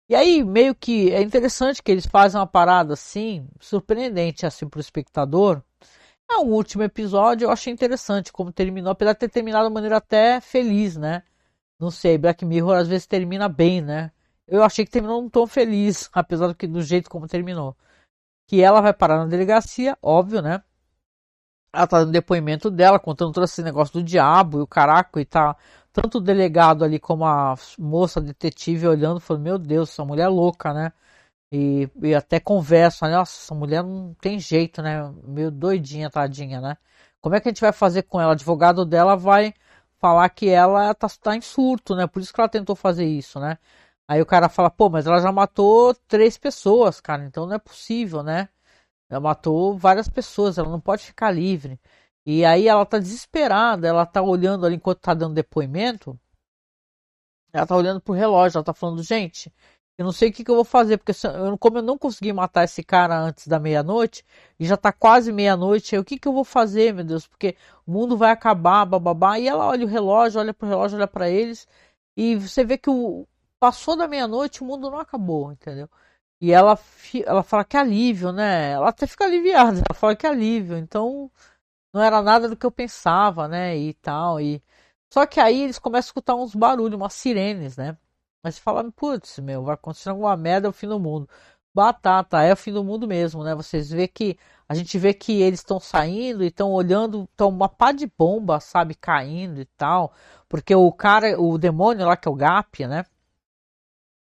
[0.08, 4.80] E aí, meio que é interessante que eles fazem uma parada assim, surpreendente assim pro
[4.80, 5.62] espectador.
[6.30, 9.98] É um último episódio, eu achei interessante como terminou, apesar de ter terminado de maneira
[9.98, 11.22] até feliz, né?
[11.78, 14.12] Não sei, Black Mirror às vezes termina bem, né?
[14.52, 17.74] Eu achei que terminou num tom feliz, apesar do que do jeito como terminou.
[18.46, 20.62] Que ela vai parar na delegacia, óbvio, né?
[21.74, 25.24] Ela tá no depoimento dela, contando todo esse negócio do diabo e o caraco e
[25.24, 25.56] tá
[25.92, 30.28] tanto o delegado ali como a moça detetive olhando, falando, meu Deus, essa mulher é
[30.28, 30.92] louca, né?
[31.50, 35.10] E, e até conversa, nossa, essa mulher não tem jeito, né?
[35.24, 36.76] Meio doidinha, tadinha, né?
[37.22, 38.30] Como é que a gente vai fazer com ela?
[38.30, 39.54] O advogado dela vai
[40.00, 42.06] falar que ela tá, tá em surto, né?
[42.06, 43.58] Por isso que ela tentou fazer isso, né?
[44.08, 47.58] Aí o cara fala, pô, mas ela já matou três pessoas, cara, então não é
[47.58, 48.48] possível, né?
[49.08, 51.80] Ela matou várias pessoas, ela não pode ficar livre.
[52.26, 56.18] E aí ela tá desesperada, ela tá olhando ali enquanto tá dando depoimento.
[57.52, 59.52] Ela tá olhando pro relógio, ela tá falando, gente,
[59.98, 62.32] eu não sei o que, que eu vou fazer, porque eu, como eu não consegui
[62.32, 64.24] matar esse cara antes da meia-noite,
[64.58, 67.26] e já tá quase meia-noite, o que, que eu vou fazer, meu Deus?
[67.26, 67.56] Porque
[67.86, 69.38] o mundo vai acabar, bababá.
[69.38, 71.68] E ela olha o relógio, olha pro relógio, olha para eles,
[72.16, 73.26] e você vê que o,
[73.62, 75.88] passou da meia-noite, o mundo não acabou, entendeu?
[76.40, 76.76] E ela,
[77.24, 78.72] ela fala que alívio, né?
[78.72, 80.76] Ela até fica aliviada, ela fala que alívio.
[80.76, 81.30] Então,
[81.94, 83.76] não era nada do que eu pensava, né?
[83.76, 84.40] E tal.
[84.40, 84.60] E...
[85.12, 87.96] Só que aí eles começam a escutar uns barulhos, umas sirenes, né?
[88.42, 91.28] Mas você fala, putz, meu, vai acontecer alguma merda, é o fim do mundo.
[91.74, 93.54] Batata, é o fim do mundo mesmo, né?
[93.54, 94.36] Vocês vê que.
[94.68, 98.58] A gente vê que eles estão saindo e estão olhando, estão uma pá de bomba,
[98.60, 100.12] sabe, caindo e tal.
[100.48, 103.04] Porque o cara, o demônio lá, que é o Gap, né?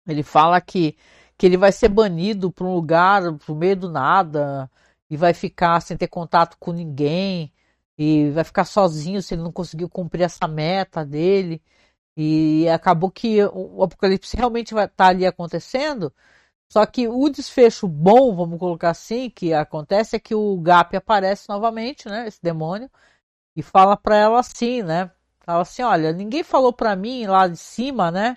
[0.07, 0.97] Ele fala que,
[1.39, 4.71] que ele vai ser banido para um lugar, pro meio do nada,
[5.09, 7.53] e vai ficar sem ter contato com ninguém,
[7.99, 11.63] e vai ficar sozinho se ele não conseguiu cumprir essa meta dele.
[12.17, 16.13] E acabou que o apocalipse realmente vai estar tá ali acontecendo.
[16.73, 21.49] Só que o desfecho bom, vamos colocar assim, que acontece é que o Gap aparece
[21.49, 22.91] novamente, né, esse demônio,
[23.57, 25.11] e fala para ela assim, né?
[25.41, 28.37] Fala assim, olha, ninguém falou para mim lá de cima, né,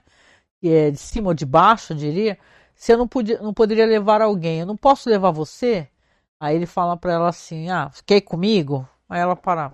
[0.69, 2.37] é, de cima ou de baixo, eu diria,
[2.75, 5.87] se eu não, podia, não poderia levar alguém, eu não posso levar você?
[6.39, 8.87] Aí ele fala para ela assim, ah, quer ir comigo?
[9.09, 9.73] Aí ela para,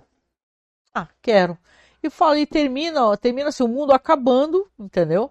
[0.94, 1.58] ah, quero.
[2.02, 5.30] E fala, e termina, termina assim, o mundo acabando, entendeu?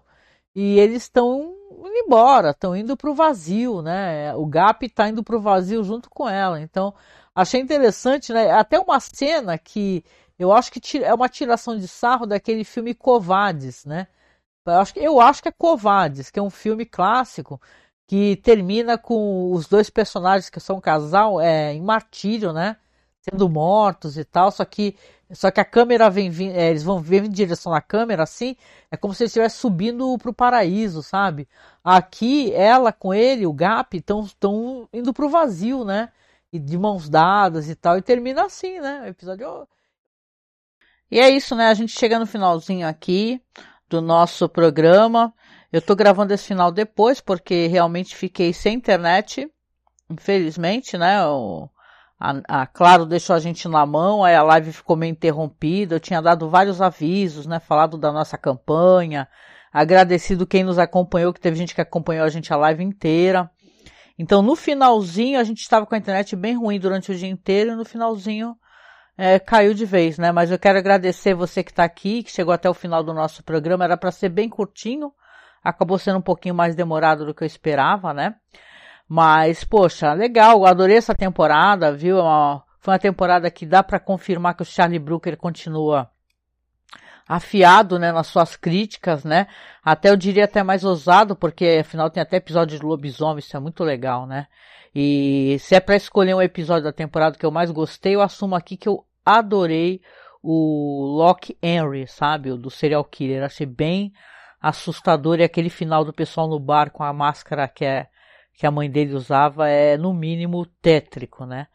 [0.54, 4.34] E eles estão indo embora, estão indo para o vazio, né?
[4.34, 6.60] O Gap está indo para o vazio junto com ela.
[6.60, 6.94] Então,
[7.34, 8.50] achei interessante, né?
[8.50, 10.04] Até uma cena que
[10.38, 14.06] eu acho que é uma tiração de sarro daquele filme Covades, né?
[14.66, 17.60] Eu acho, eu acho que é Covades, que é um filme clássico
[18.06, 22.76] que termina com os dois personagens que são um casal é, em martírio, né?
[23.22, 24.96] sendo mortos e tal, só que
[25.32, 28.56] só que a câmera vem, é, eles vão ver em direção à câmera assim,
[28.90, 31.48] é como se eles estivessem subindo para o paraíso, sabe?
[31.84, 36.10] Aqui ela com ele, o Gap, estão indo para o vazio, né?
[36.52, 39.02] E de mãos dadas e tal, e termina assim, né?
[39.02, 39.68] O episódio
[41.10, 41.68] e é isso, né?
[41.68, 43.42] A gente chega no finalzinho aqui
[43.90, 45.34] do nosso programa.
[45.72, 49.50] Eu tô gravando esse final depois porque realmente fiquei sem internet,
[50.08, 51.26] infelizmente, né?
[51.26, 51.68] O,
[52.18, 55.96] a, a, Claro deixou a gente na mão, aí a live ficou meio interrompida.
[55.96, 57.58] Eu tinha dado vários avisos, né?
[57.58, 59.28] Falado da nossa campanha,
[59.72, 63.50] agradecido quem nos acompanhou, que teve gente que acompanhou a gente a live inteira.
[64.16, 67.72] Então, no finalzinho, a gente estava com a internet bem ruim durante o dia inteiro,
[67.72, 68.54] e no finalzinho
[69.20, 70.32] é, caiu de vez, né?
[70.32, 73.44] Mas eu quero agradecer você que está aqui, que chegou até o final do nosso
[73.44, 73.84] programa.
[73.84, 75.12] Era para ser bem curtinho,
[75.62, 78.34] acabou sendo um pouquinho mais demorado do que eu esperava, né?
[79.06, 82.18] Mas, poxa, legal, adorei essa temporada, viu?
[82.18, 86.10] É foi uma temporada que dá para confirmar que o Charlie Brooker continua
[87.28, 89.46] afiado, né, nas suas críticas, né?
[89.84, 93.60] Até eu diria até mais ousado, porque afinal tem até episódio de lobisomem, isso é
[93.60, 94.46] muito legal, né?
[94.94, 98.56] E se é para escolher um episódio da temporada que eu mais gostei, eu assumo
[98.56, 100.00] aqui que eu adorei
[100.42, 102.50] o Lock Henry, sabe?
[102.50, 103.42] O do serial killer.
[103.42, 104.12] Achei bem
[104.60, 108.08] assustador e aquele final do pessoal no bar com a máscara que, é,
[108.54, 111.66] que a mãe dele usava é, no mínimo, tétrico, né?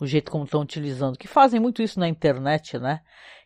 [0.00, 1.18] O jeito como estão utilizando.
[1.18, 3.00] Que fazem muito isso na internet, né?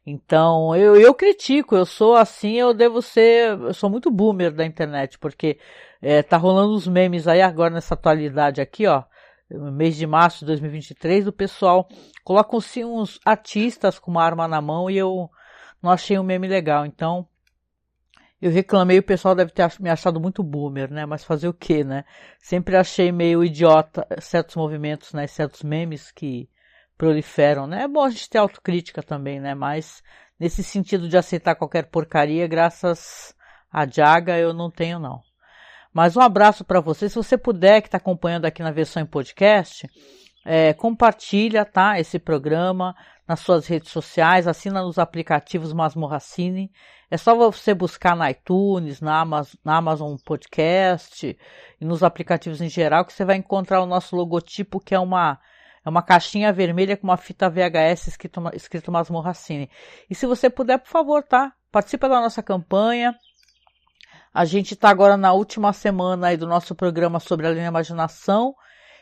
[0.04, 4.64] Então, eu, eu critico, eu sou assim, eu devo ser, eu sou muito boomer da
[4.64, 5.58] internet, porque
[6.00, 9.02] é, tá rolando os memes aí agora nessa atualidade aqui, ó
[9.50, 11.88] mês de março de 2023, o pessoal
[12.24, 15.30] coloca assim, uns artistas com uma arma na mão e eu
[15.82, 16.84] não achei um meme legal.
[16.84, 17.28] Então,
[18.40, 21.06] eu reclamei, o pessoal deve ter me achado muito boomer, né?
[21.06, 22.04] Mas fazer o quê, né?
[22.38, 25.26] Sempre achei meio idiota certos movimentos, né?
[25.26, 26.48] Certos memes que
[26.98, 27.84] proliferam, né?
[27.84, 29.54] É bom a gente ter autocrítica também, né?
[29.54, 30.02] Mas
[30.38, 33.34] nesse sentido de aceitar qualquer porcaria, graças
[33.72, 35.25] a Jaga, eu não tenho, não.
[35.96, 37.08] Mas um abraço para você.
[37.08, 39.88] Se você puder, que está acompanhando aqui na versão em podcast,
[40.44, 41.98] é, compartilha, tá?
[41.98, 42.94] Esse programa
[43.26, 46.70] nas suas redes sociais, assina nos aplicativos Masmorracine.
[47.10, 51.34] É só você buscar na iTunes, na Amazon, na Amazon Podcast
[51.80, 55.40] e nos aplicativos em geral que você vai encontrar o nosso logotipo, que é uma
[55.82, 59.70] é uma caixinha vermelha com uma fita VHS escrito, escrito Masmorracine.
[60.10, 61.54] E se você puder, por favor, tá?
[61.72, 63.14] Participa da nossa campanha,
[64.36, 68.54] a gente está agora na última semana aí do nosso programa sobre a linha imaginação.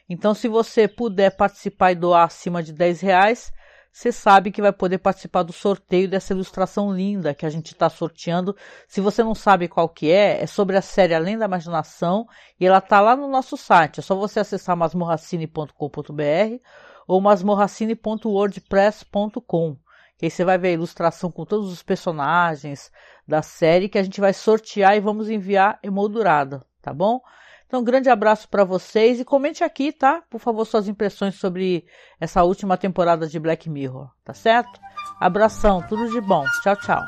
[0.09, 3.53] Então, se você puder participar e doar acima de 10 reais,
[3.91, 7.91] você sabe que vai poder participar do sorteio dessa ilustração linda que a gente está
[7.91, 8.57] sorteando.
[8.87, 12.29] Se você não sabe qual que é, é sobre a série Além da Imaginação
[12.61, 13.99] e ela está lá no nosso site.
[13.99, 16.63] É só você acessar masmorracine.com.br
[17.09, 19.84] ou masmorracine.wordpress.com.
[20.17, 22.91] Que aí você vai ver a ilustração com todos os personagens,
[23.27, 27.21] da série que a gente vai sortear e vamos enviar emoldurada, tá bom?
[27.67, 30.23] Então, um grande abraço para vocês e comente aqui, tá?
[30.31, 31.87] Por favor, suas impressões sobre
[32.21, 34.81] essa última temporada de Black Mirror, tá certo?
[35.19, 36.45] Abração, tudo de bom.
[36.63, 37.03] Tchau, tchau.